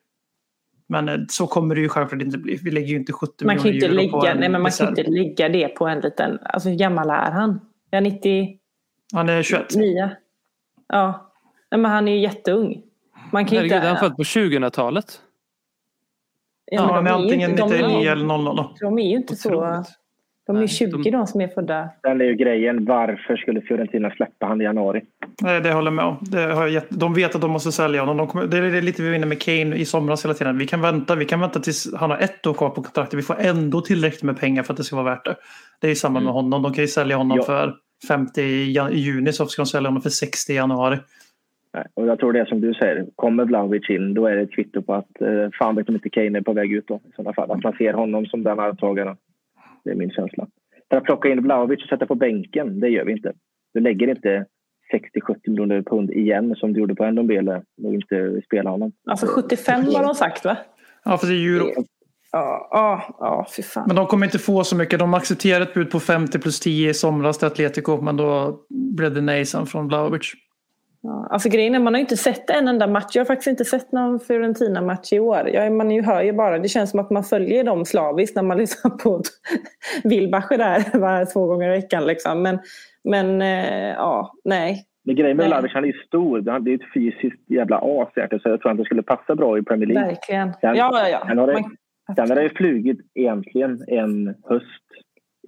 [0.88, 2.58] Men eh, så kommer det ju självklart inte bli.
[2.62, 4.48] Vi lägger ju inte 70 Man kan ju miljoner inte euro på lägga, en nej,
[4.48, 6.38] men man kan inte lägga det på en liten...
[6.42, 7.60] Alltså hur gammal är han?
[7.90, 8.48] Ja, 99?
[9.12, 9.66] Han är 21.
[10.88, 11.32] Ja.
[11.70, 12.82] Nej, men han är ju jättung.
[13.32, 13.86] Man kan Herregud, inte...
[13.86, 15.20] är han född på 2000-talet?
[16.70, 18.44] Ja, men de ju antingen inte- de är 99 ju- eller 00.
[18.56, 18.74] då.
[18.80, 19.50] De är ju inte så...
[20.46, 21.88] De är ju Nej, 20 de- de som är födda.
[22.02, 22.84] Den är ju grejen.
[22.84, 25.02] Varför skulle Fiorentina släppa han i januari?
[25.42, 26.16] Nej, det håller jag med om.
[26.20, 28.16] Det har jag gett, de vet att de måste sälja honom.
[28.16, 30.58] De kommer, det är lite vi var inne med Kane i somras hela tiden.
[30.58, 33.18] Vi kan vänta, vi kan vänta tills han har ett år kvar på kontraktet.
[33.18, 35.36] Vi får ändå tillräckligt med pengar för att det ska vara värt det.
[35.80, 36.62] Det är ju samma med honom.
[36.62, 37.44] De kan ju sälja honom Ja.
[37.44, 37.74] för
[38.08, 40.98] 50 i jan- i juni så ska de sälja honom för 60 i januari.
[41.74, 43.06] Nej, Och jag tror det är som du säger.
[43.16, 46.10] Kommer Vlahovic in då är det ett kvitto på att eh, fan vet om inte
[46.10, 46.94] Kane är på väg ut då.
[46.94, 47.50] I sådana fall.
[47.50, 49.16] Att man ser honom som den arvtagaren.
[49.84, 50.46] Det är min känsla.
[50.90, 53.32] För att plocka in Vlahovic och sätta på bänken, det gör vi inte.
[53.74, 54.46] Du lägger inte
[54.92, 58.92] 60-70 miljoner pund igen som du gjorde på Ndombele och inte spela honom.
[59.06, 60.56] Alltså 75 har de sagt va?
[61.04, 61.84] Ja, för det är euro.
[62.32, 63.84] Ja, ja, ja, fy fan.
[63.86, 64.98] Men de kommer inte få så mycket.
[64.98, 68.00] De accepterar ett bud på 50 plus 10 i somras till Atletico.
[68.00, 68.60] Men då
[68.94, 70.32] blev det nej sen från Vlahovic.
[71.02, 73.10] Ja, alltså grejen är, man har ju inte sett en enda match.
[73.14, 75.48] Jag har faktiskt inte sett någon Fiorentina-match i år.
[75.48, 78.42] Jag, man ju hör ju bara, det känns som att man följer dem slaviskt när
[78.42, 79.22] man lyssnar på
[80.04, 82.06] Wilbacher där var två gånger i veckan.
[82.06, 82.42] Liksom.
[82.42, 82.58] Men,
[83.04, 84.84] men eh, ja, nej.
[85.04, 85.46] Men grejen med.
[85.46, 86.50] Vlahovic, han är ju stor.
[86.50, 88.08] Han- Det är ett fysiskt jävla as.
[88.14, 90.08] Så jag tror att det skulle passa bra i Premier League.
[90.08, 90.52] Verkligen.
[90.60, 91.54] Sen- Ja, ja, sen har ja.
[92.08, 94.84] det- Sen har det ju flugit egentligen en höst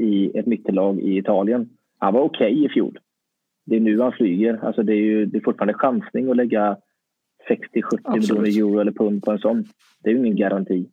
[0.00, 1.68] i ett mittellag i Italien.
[1.98, 2.98] Han var okej i fjol.
[3.64, 4.58] Det är nu han flyger.
[4.62, 6.76] Alltså det är ju det är fortfarande chansning att lägga
[7.48, 8.42] 60-70 Absolut.
[8.42, 9.64] miljoner euro eller pund på en sån.
[10.02, 10.86] Det är ju ingen garanti.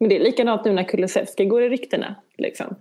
[0.00, 2.14] men det är likadant nu när Kulusevski går i ryktena.
[2.38, 2.76] Liksom.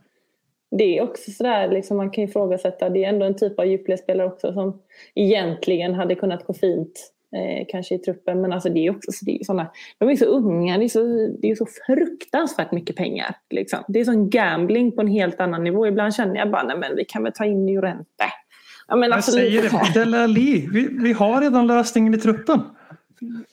[0.72, 2.90] Det är också sådär, liksom, man kan ifrågasätta.
[2.90, 4.82] Det är ändå en typ av djupledsspelare också som
[5.16, 8.42] egentligen hade kunnat gå fint eh, kanske i truppen.
[8.42, 10.90] Men alltså det är också så det är såna, de är så unga, det är
[10.90, 13.36] så, det är så fruktansvärt mycket pengar.
[13.50, 13.80] Liksom.
[13.88, 15.88] Det är sån gambling på en helt annan nivå.
[15.88, 18.26] Ibland känner jag bara, nej men vi kan väl ta in Llorente.
[18.88, 19.99] Ja, men Jag alltså, säger lite- det.
[19.99, 20.68] Dele Alli.
[20.72, 22.62] Vi, vi har redan lösningen i truppen.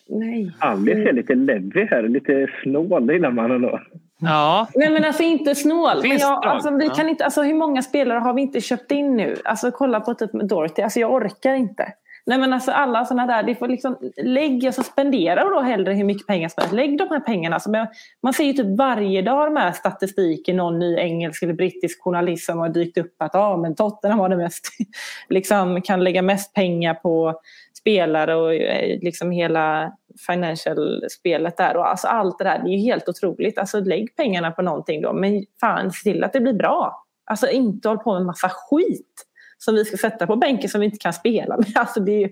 [0.08, 0.52] Nej.
[0.58, 3.80] Alice är lite levig här, lite snål, gillar man ändå.
[4.20, 5.90] Ja, Nej men alltså inte snål.
[5.94, 8.90] Men Finns jag, alltså, vi kan inte, alltså, hur många spelare har vi inte köpt
[8.90, 9.36] in nu?
[9.44, 10.82] Alltså kolla på typ Dorothy.
[10.82, 11.92] Alltså jag orkar inte.
[12.26, 16.04] Nej men alltså alla sådana där, det får liksom, lägg, alltså spendera då hellre hur
[16.04, 16.74] mycket pengar som helst.
[16.74, 17.56] Lägg de här pengarna.
[17.56, 17.70] Alltså,
[18.22, 22.58] man ser ju typ varje dag med statistiken, någon ny engelsk eller brittisk journalist som
[22.58, 24.68] har dykt upp att ah, men Tottenham har det mest,
[25.28, 27.40] liksom kan lägga mest pengar på
[27.78, 29.92] spelare och eh, liksom hela
[30.26, 31.76] financial-spelet där.
[31.76, 33.58] Och alltså allt det där, det är ju helt otroligt.
[33.58, 37.04] Alltså lägg pengarna på någonting då, men fan se till att det blir bra.
[37.24, 39.26] Alltså inte håll på med massa skit
[39.64, 41.66] som vi ska sätta på bänken som vi inte kan spela med.
[41.74, 42.28] Alltså det är ju,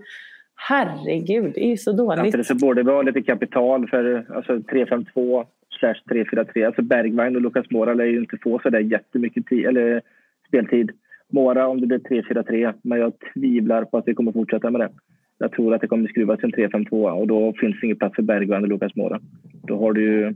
[0.54, 2.18] herregud, det är ju så dåligt.
[2.18, 5.46] Samtidigt så borde vi ha lite kapital för alltså 3-5-2
[5.80, 6.66] slash 3-4-3.
[6.66, 10.02] Alltså Bergvijn och Lucas Mora lär ju inte få så där jättemycket tid, eller
[10.48, 10.90] speltid.
[11.32, 14.90] Mora om det blir 3-4-3, men jag tvivlar på att vi kommer fortsätta med det.
[15.38, 18.16] Jag tror att det kommer skruvas till en 3-5-2 och då finns det ingen plats
[18.16, 19.20] för Bergvijn och Lucas Mora.
[19.62, 20.34] Då har du ju,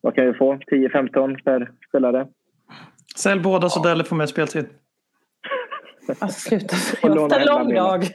[0.00, 0.54] vad kan vi få?
[0.54, 2.26] 10-15 per spelare?
[3.16, 4.66] Sälj båda så Delle får mer speltid.
[6.18, 8.10] Alltså, sluta, jag har haft en lång dag.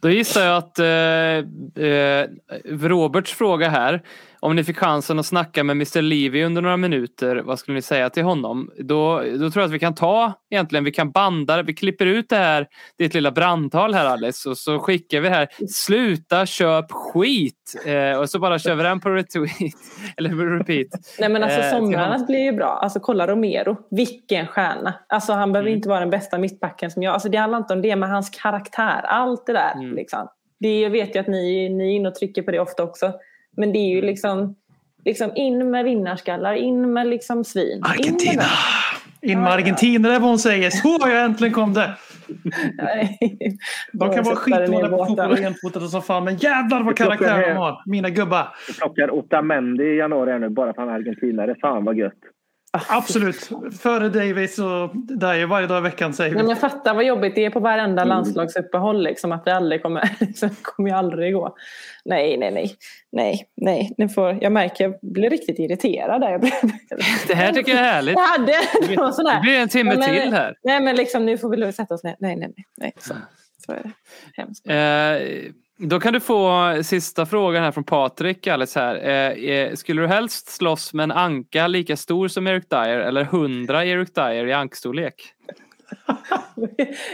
[0.00, 2.26] Då gissar jag att eh, eh,
[2.64, 4.02] Roberts fråga här,
[4.46, 7.82] om ni fick chansen att snacka med Mr Levy under några minuter, vad skulle ni
[7.82, 8.70] säga till honom?
[8.78, 12.28] Då, då tror jag att vi kan ta, egentligen, vi kan banda vi klipper ut
[12.28, 12.66] det här,
[12.98, 17.82] ditt lilla brandtal här Alice, och så skickar vi det här, sluta köp skit!
[17.86, 19.50] Eh, och så bara kör vi den på retweet,
[20.16, 20.86] eller repeat.
[21.18, 22.26] Nej men alltså Eh, honom.
[22.26, 22.78] blir ju bra.
[22.82, 24.94] Alltså kolla Romero, vilken stjärna.
[25.08, 25.76] Alltså han behöver Mm.
[25.76, 27.12] inte vara den bästa mittbacken som jag.
[27.14, 29.72] Alltså det handlar inte om det, men hans karaktär, allt det där.
[29.74, 29.94] Mm.
[29.94, 30.28] Liksom.
[30.60, 33.12] Det jag vet ju att ni, ni är inne och trycker på det ofta också.
[33.56, 34.56] Men det är ju liksom,
[35.04, 37.76] liksom in med vinnarskallar, in med liksom svin.
[37.76, 38.42] In med Argentina!
[39.22, 40.70] In med Argentina, det är vad hon säger.
[40.70, 41.94] Så ja, äntligen kom det!
[42.74, 43.18] Nej.
[43.92, 47.56] De kan vara skitdåliga på fotboll och enfotade som fan, men jävlar vad karaktär de
[47.56, 47.82] har.
[47.86, 48.48] Mina gubbar.
[48.68, 51.54] Vi plockar Otamendi i januari nu bara för han är argentinare.
[51.60, 52.12] Fan vad gött.
[52.88, 53.50] Absolut.
[53.80, 56.50] Före Davis och Dyer varje dag i veckan säger Men vi.
[56.50, 58.08] jag fattar vad jobbigt det är på varenda Mm.
[58.08, 59.02] landslagsuppehåll.
[59.02, 61.56] Liksom, att det aldrig kommer, liksom, kommer aldrig gå.
[62.04, 62.74] Nej, nej, nej.
[63.12, 63.94] Nej, nej.
[63.98, 66.20] Nu får, jag märker jag blir riktigt irriterad.
[66.20, 66.30] Där.
[66.30, 66.52] Jag blir,
[67.28, 68.14] Det här tycker jag är härligt.
[68.14, 68.52] jag hade
[68.88, 69.34] det var sån här.
[69.34, 70.54] Det blir en timme men- till här.
[70.64, 72.16] Nej, men liksom, nu får vi sätta oss ner.
[72.18, 72.64] Nej, nej, nej.
[72.76, 72.92] nej.
[72.98, 73.14] Så,
[73.66, 73.90] så är det.
[74.34, 74.66] Hemskt.
[74.66, 78.94] Eh, då kan du få sista frågan här från Patrik Alice här.
[78.96, 83.22] Eh, eh, skulle du helst slåss med en anka lika stor som Eric Dyer eller
[83.22, 85.14] 100 Eric Dyer i ankstorlek?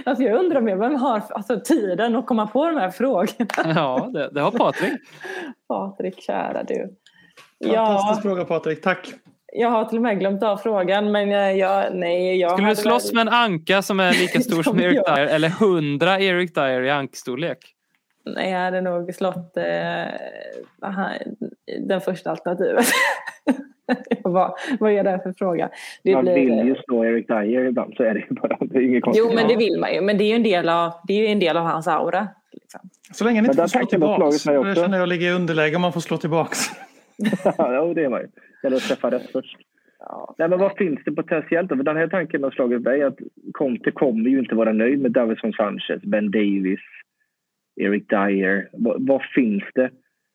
[0.04, 3.46] Alltså, jag undrar mer, vem har alltså, tiden att komma på de här frågorna?
[3.74, 4.92] Ja, det, det har Patrik.
[5.68, 6.74] Patrik, kära du.
[7.64, 9.12] Fantastisk Ja, fråga Patrik, tack.
[9.52, 12.36] jag har till och med glömt av frågan, men jag, jag, nej.
[12.36, 15.06] Jag Skulle du slåss med en anka som är lika stor som Som Eric.
[15.06, 17.58] Dyer eller 100 Eric Dyer i ankstorlek?
[18.24, 19.64] Nej, jag hade nog slått eh,
[21.80, 22.84] den första alternativet.
[24.22, 25.70] vad, vad är det här för fråga?
[26.02, 28.56] Det Man blir, vill ju slå Eric Dyer ibland, så är det ju bara.
[28.60, 29.24] Det är inget konstigt.
[29.28, 30.00] jo, men det vill man ju.
[30.00, 32.28] Men det är ju en del av, det är ju en del av hans aura.
[32.52, 32.80] Liksom.
[33.12, 34.46] Så länge ni Men inte den får slå tillbaks.
[34.46, 36.58] mig Jag känner jag ligger i underläge om man får slå tillbaks.
[37.44, 38.28] ja, det är man ju.
[38.62, 39.56] Eller att träffa rätt först.
[40.38, 41.76] Nej, men vad finns det potentiellt då?
[41.76, 43.18] För den här tanken har slagit mig att
[43.52, 46.80] Conte kommer ju inte vara nöjd med Davison Sanchez, Ben Davis,
[47.80, 48.68] Eric Dyer.
[48.72, 49.90] Vad, vad finns det?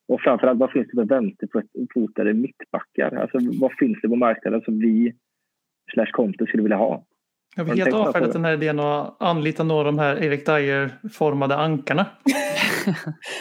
[0.07, 3.15] Och framförallt, vad finns det för vänsterfotade mittbackar?
[3.15, 5.14] Alltså, vad finns det på marknaden som vi
[5.93, 7.03] slash Conte skulle vilja ha?
[7.55, 11.55] Jag Har helt avfärdat den här idén att anlita några av de här Erik Dyer-formade
[11.55, 12.05] ankarna.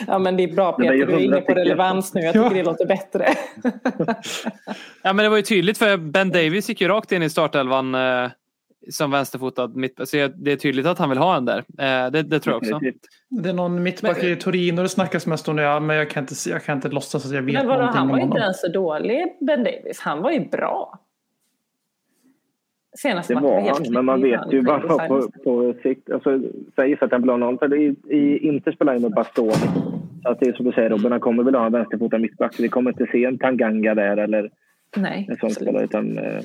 [0.06, 2.20] Ja, men det är bra Det är ju Peter, du är inne på relevans nu.
[2.20, 2.54] Jag tycker Ja.
[2.54, 3.26] det låter bättre.
[5.02, 7.94] Ja, men det var ju tydligt för Ben Davis gick ju rakt in i startelvan
[7.94, 8.30] eh,
[8.90, 10.08] som vänsterfotad mitt.
[10.08, 11.58] Så det är tydligt att han vill ha en där.
[11.58, 12.80] Eh, det, det tror jag också.
[13.28, 16.22] Det är någon mittback i Torino det snackas mest om nu, ja, men jag kan
[16.22, 18.32] inte, jag kan inte låtsas att jag vet Men vadå, någonting han var om inte
[18.32, 18.42] honom.
[18.42, 20.00] ens så dålig, Ben Davis.
[20.00, 20.98] Han var ju bra.
[22.98, 26.10] Senast Det matchen var helt han, men man vet ju bara på, på sikt.
[26.10, 26.40] Alltså,
[26.76, 27.58] säg för att han blir noll.
[27.58, 29.52] För i, i Inter spelar han med Bastoni.
[30.22, 32.54] Så att det är som du säger Robin, han kommer väl ha en vänsterfotad mittback.
[32.58, 34.50] Vi kommer inte se en Tanganga där eller
[34.96, 35.84] Nej, en sån spelare.
[35.84, 36.40] Utan, eh,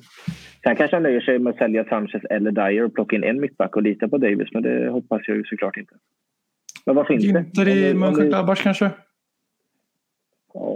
[0.63, 3.41] sen kanske han nöjer sig med att sälja Sanchez eller Dyer och plocka in en
[3.41, 4.47] mittback och lita på Davis.
[4.51, 5.93] Men det hoppas jag ju såklart inte.
[6.85, 7.39] Men vad finns det?
[7.39, 8.91] Günther i Mönchengladbach kanske?
[10.53, 10.75] Ja.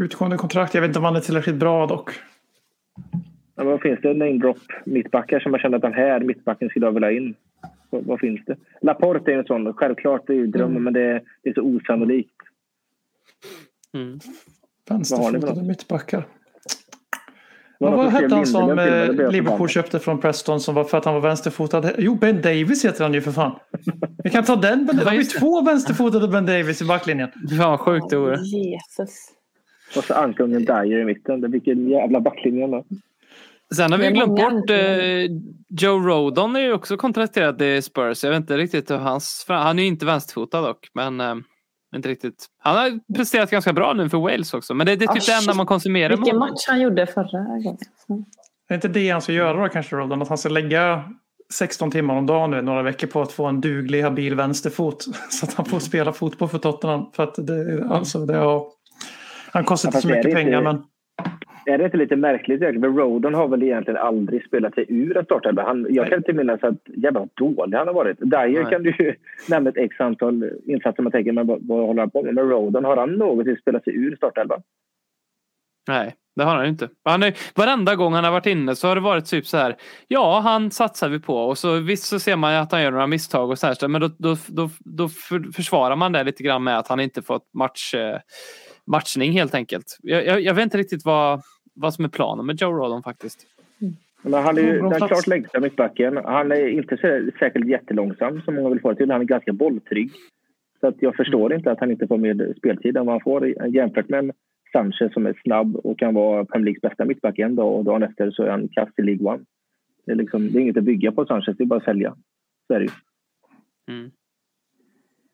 [0.00, 0.74] Utgående kontrakt.
[0.74, 2.10] Jag vet inte om han är tillräckligt bra dock.
[3.54, 4.14] Men vad finns det?
[4.14, 7.34] Name drop mittbackar som man känner att den här mittbacken skulle jag vilja in.
[7.90, 8.56] Vad, vad finns det?
[8.80, 9.72] Laporte är en sån.
[9.74, 12.30] Självklart, det är ju drömmen, men det, det är så osannolikt.
[13.94, 14.18] Mm.
[14.88, 16.24] Vad har ni för Vänsterfotade mittbackar.
[17.82, 20.98] Vad någon som skrev hette han som eh, Liverpool köpte från Preston som var för
[20.98, 21.90] att han var vänsterfotad?
[21.98, 23.52] Jo, Ben Davis heter han ju för fan.
[24.24, 24.86] Vi kan ta den.
[24.86, 27.28] Ben- Det har ju två vänsterfotade Ben Davis i backlinjen.
[27.58, 28.36] Fan vad sjukt det vore.
[28.36, 29.16] Jesus.
[29.96, 31.40] Och så ankungen Dyer i mitten.
[31.40, 32.84] Det- Vilken jävla backlinje ändå.
[33.76, 34.76] Sen har vi glömt bort eh,
[35.80, 38.24] Joe Rodon är ju också kontrakterad till Spurs.
[38.24, 39.44] Jag vet inte riktigt hur hans...
[39.48, 40.88] Han är ju inte vänsterfotad dock.
[40.94, 41.34] Men eh,
[41.96, 42.46] inte riktigt.
[42.58, 44.74] Han har presterat ganska bra nu för Wales också.
[44.74, 47.38] Men det, det är typ Ah, det enda man konsumerar Vilken match han gjorde förra
[47.38, 47.78] gången.
[48.68, 50.22] Är inte det han ska göra då kanske Roldan?
[50.22, 51.04] Att han ska lägga
[51.52, 55.06] 16 timmar om dagen nu några veckor på att få en duglig, habil vänsterfot.
[55.30, 57.10] Så att han får spela fotboll för Tottenham.
[57.12, 58.66] För att det, alltså, det har,
[59.52, 60.82] han kostar inte så mycket det pengar men
[61.66, 62.96] Är det inte lite märkligt egentligen?
[62.96, 65.62] Rodon har väl egentligen aldrig spelat sig ur en startelva.
[65.62, 68.18] Han, jag kan inte minnas att jävla dålig han har varit.
[68.20, 69.14] Dyer kan du ju
[69.48, 72.34] nämna ett x antal insatser man tänker, men vad, vad håller han på med?
[72.34, 74.62] Men Rodon, har han någonsin spelat sig ur startelva?
[75.88, 76.88] Nej, det har han ju inte.
[77.04, 79.76] Han är, varenda gång han har varit inne så har det varit typ så här.
[80.08, 82.90] Ja, han satsar vi på och så visst så ser man ju att han gör
[82.90, 83.88] några misstag och så här.
[83.88, 87.22] Men då, då, då, då för, försvarar man det lite grann med att han inte
[87.22, 88.18] fått match, eh,
[88.86, 89.98] matchning helt enkelt.
[90.02, 91.42] Jag, jag, jag vet inte riktigt vad,
[91.74, 93.46] vad som är planen med Joe Rodon faktiskt.
[94.22, 96.16] Men han är ju den klart längsta mittbacken.
[96.24, 99.10] Han är inte så, säkert jättelångsam som många vill få det till.
[99.10, 100.10] Han är ganska bolltrygg.
[100.80, 103.68] Så att jag förstår inte att han inte får mer speltid än vad han får
[103.74, 104.32] jämfört med en
[104.72, 108.02] Sanchez som är snabb och kan vara Premier Leagues bästa mittback en dag och dagen
[108.02, 109.44] efter så är han kast i League One.
[110.06, 112.16] Det är, liksom, det är inget att bygga på Sanchez, det är bara att sälja.
[112.66, 112.90] Så är det ju.
[113.94, 114.10] Mm.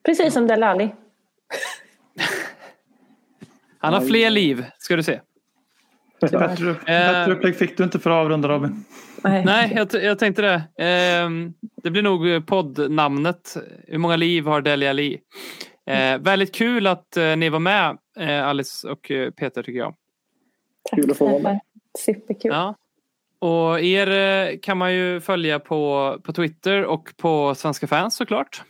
[0.04, 0.94] Precis som Delali.
[3.78, 5.20] Han har fler liv, ska du se.
[6.20, 8.84] bättre, bättre upplägg fick du inte för att avrunda Robin.
[9.24, 9.44] Nej.
[9.44, 10.84] Nej, jag, jag tänkte det.
[10.84, 13.56] Ehm, det blir nog poddnamnet.
[13.86, 15.20] Hur många liv har Delia Ali?
[15.86, 19.94] Eh, väldigt kul att eh, ni var med, eh, Alice och eh, Peter, tycker jag.
[20.90, 21.60] Tack Kul att få vara med.
[21.98, 22.52] Superkul.
[22.52, 22.74] Ja.
[23.38, 28.62] Och er eh, kan man ju följa på, på Twitter och på Svenska fans såklart.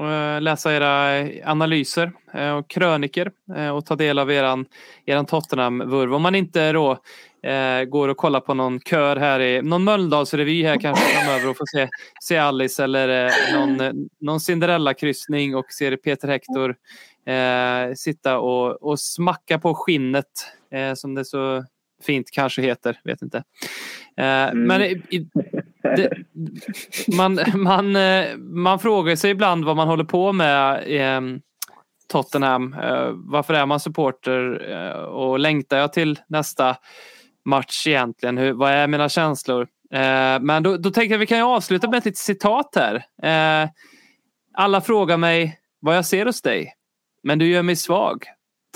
[0.00, 4.66] Eh, läsa era analyser eh, och kröniker eh, och ta del av eran,
[5.06, 6.14] eran Tottenham-vurv.
[6.14, 6.98] Om man inte då
[7.42, 11.56] eh, går och kollar på någon kör här i någon Mölndalsrevy här kanske framöver och
[11.56, 11.88] får se,
[12.22, 16.76] se Alice eller eh, någon, någon Cinderella-kryssning och ser Peter Hector
[17.26, 20.52] eh, sitta och, och smacka på skinnet
[20.94, 21.64] som det så
[22.02, 23.38] fint kanske heter, vet inte.
[24.16, 25.28] Eh, Men i,
[25.96, 26.10] det,
[27.16, 31.20] man, man, eh, man frågar sig ibland vad man håller på med i eh,
[32.08, 32.72] Tottenham.
[32.72, 36.76] Eh, varför är man supporter eh, och längtar jag till nästa
[37.44, 38.38] match egentligen?
[38.38, 39.68] Hur, vad är mina känslor?
[40.40, 43.04] Men då, då tänkte jag vi kan ju avsluta med ett litet citat här.
[44.54, 46.72] Alla frågar mig vad jag ser hos dig.
[47.22, 48.24] Men du gör mig svag.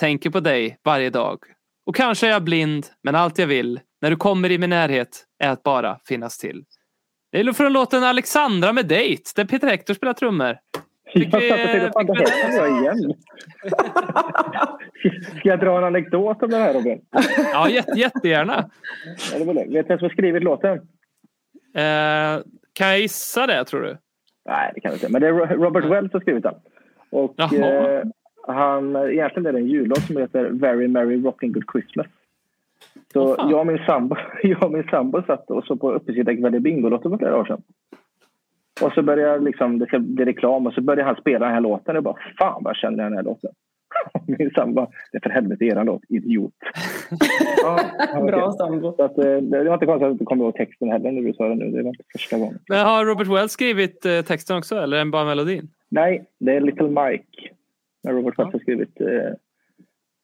[0.01, 1.39] Tänker på dig varje dag.
[1.87, 5.25] Och kanske är jag blind, men allt jag vill när du kommer i min närhet
[5.39, 6.65] är att bara finnas till.
[7.33, 10.59] Det är från låten Alexandra med dejt, där Peter Hector spelar trummor.
[11.13, 13.15] Jag Fick satt vi- och tänkte, fan det fick vi här kan jag igen.
[15.39, 17.01] Ska jag dra en anekdot om det här Robin?
[17.53, 18.71] Ja, jätte, jättegärna.
[19.33, 20.73] Vet du vem som har skrivit låten?
[21.75, 22.43] Eh,
[22.73, 23.97] kan jag gissa det, tror du?
[24.49, 25.09] Nej, det kan jag inte.
[25.09, 26.55] Men det är Ro- Robert Wells som har skrivit den.
[27.11, 28.05] Och eh,
[28.47, 32.07] han, egentligen är det en jullåt som heter Very Merry Rocking Good Christmas.
[33.13, 33.51] Så fan.
[33.51, 37.11] jag och min sambo, jag och min sambo satt och så på uppesittarkväll i Bingolotto
[37.11, 37.63] för flera år sedan.
[38.83, 41.55] Och så började jag liksom, det ska bli reklam och så började han spela den
[41.55, 43.51] här låten och jag bara fan vad jag känner den här låten.
[44.39, 46.55] Min sambo bara, det är för helvete eran låt, idiot.
[47.63, 47.81] ja,
[48.13, 48.93] ja, Bra sambo.
[48.97, 51.23] Så att, eh, det var inte konstigt att jag inte kommer ihåg texten heller när
[51.23, 51.71] du sa det nu.
[51.71, 52.59] Det var inte första gången.
[52.69, 55.69] Men har Robert Wells skrivit eh, texten också, eller är det bara melodin?
[55.89, 57.51] Nej, det är Little Mike.
[58.03, 59.07] När Robert Wells har skrivit eh,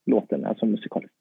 [0.05, 1.16] låten, alltså musikaliskt.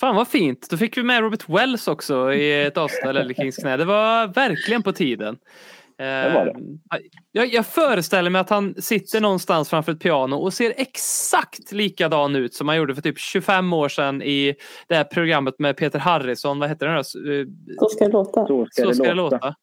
[0.00, 0.66] Fan vad fint.
[0.70, 3.76] Då fick vi med Robert Wells också i ett avsnitt av Ledley Kings knä.
[3.76, 5.36] Det var verkligen på tiden.
[5.98, 6.54] Eh, var det.
[7.32, 12.36] Jag, jag föreställer mig att han sitter någonstans framför ett piano och ser exakt likadan
[12.36, 14.54] ut som han gjorde för typ 25 år sedan i
[14.88, 16.58] det här programmet med Peter Harrison.
[16.58, 17.32] Vad heter den då?
[17.32, 17.46] Eh,
[17.78, 18.46] Så ska det låta.
[18.46, 19.36] Så ska, Så ska det, det låta.
[19.36, 19.54] låta.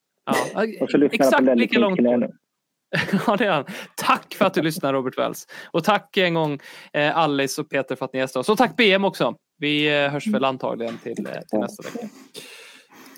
[0.53, 0.65] Ja.
[1.11, 1.99] Exakt lika långt.
[3.27, 3.65] Ja, det är han.
[3.95, 5.47] Tack för att du lyssnar Robert Wells.
[5.71, 6.59] Och tack en gång
[6.93, 8.49] eh, Alice och Peter för att ni gästade oss.
[8.49, 9.35] Och tack BM också.
[9.57, 12.07] Vi eh, hörs väl antagligen till, eh, till nästa vecka.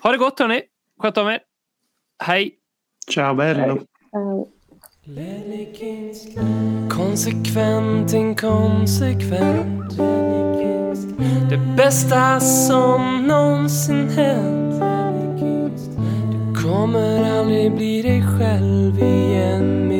[0.03, 0.61] Ha det gott hörni.
[1.01, 1.39] Sköt om er.
[2.23, 2.55] Hej.
[3.11, 3.79] Ciao bello.
[6.89, 9.97] Konsekvent, inkonsekvent
[11.49, 14.81] Det bästa som någonsin hänt
[16.31, 19.91] Du kommer aldrig bli dig själv igen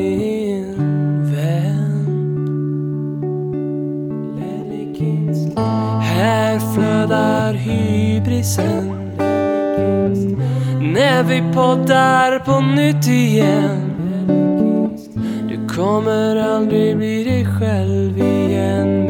[6.02, 9.12] Här flödar hybrisen.
[10.94, 13.92] När vi poddar på nytt igen.
[15.50, 19.06] Du kommer aldrig bli dig själv igen.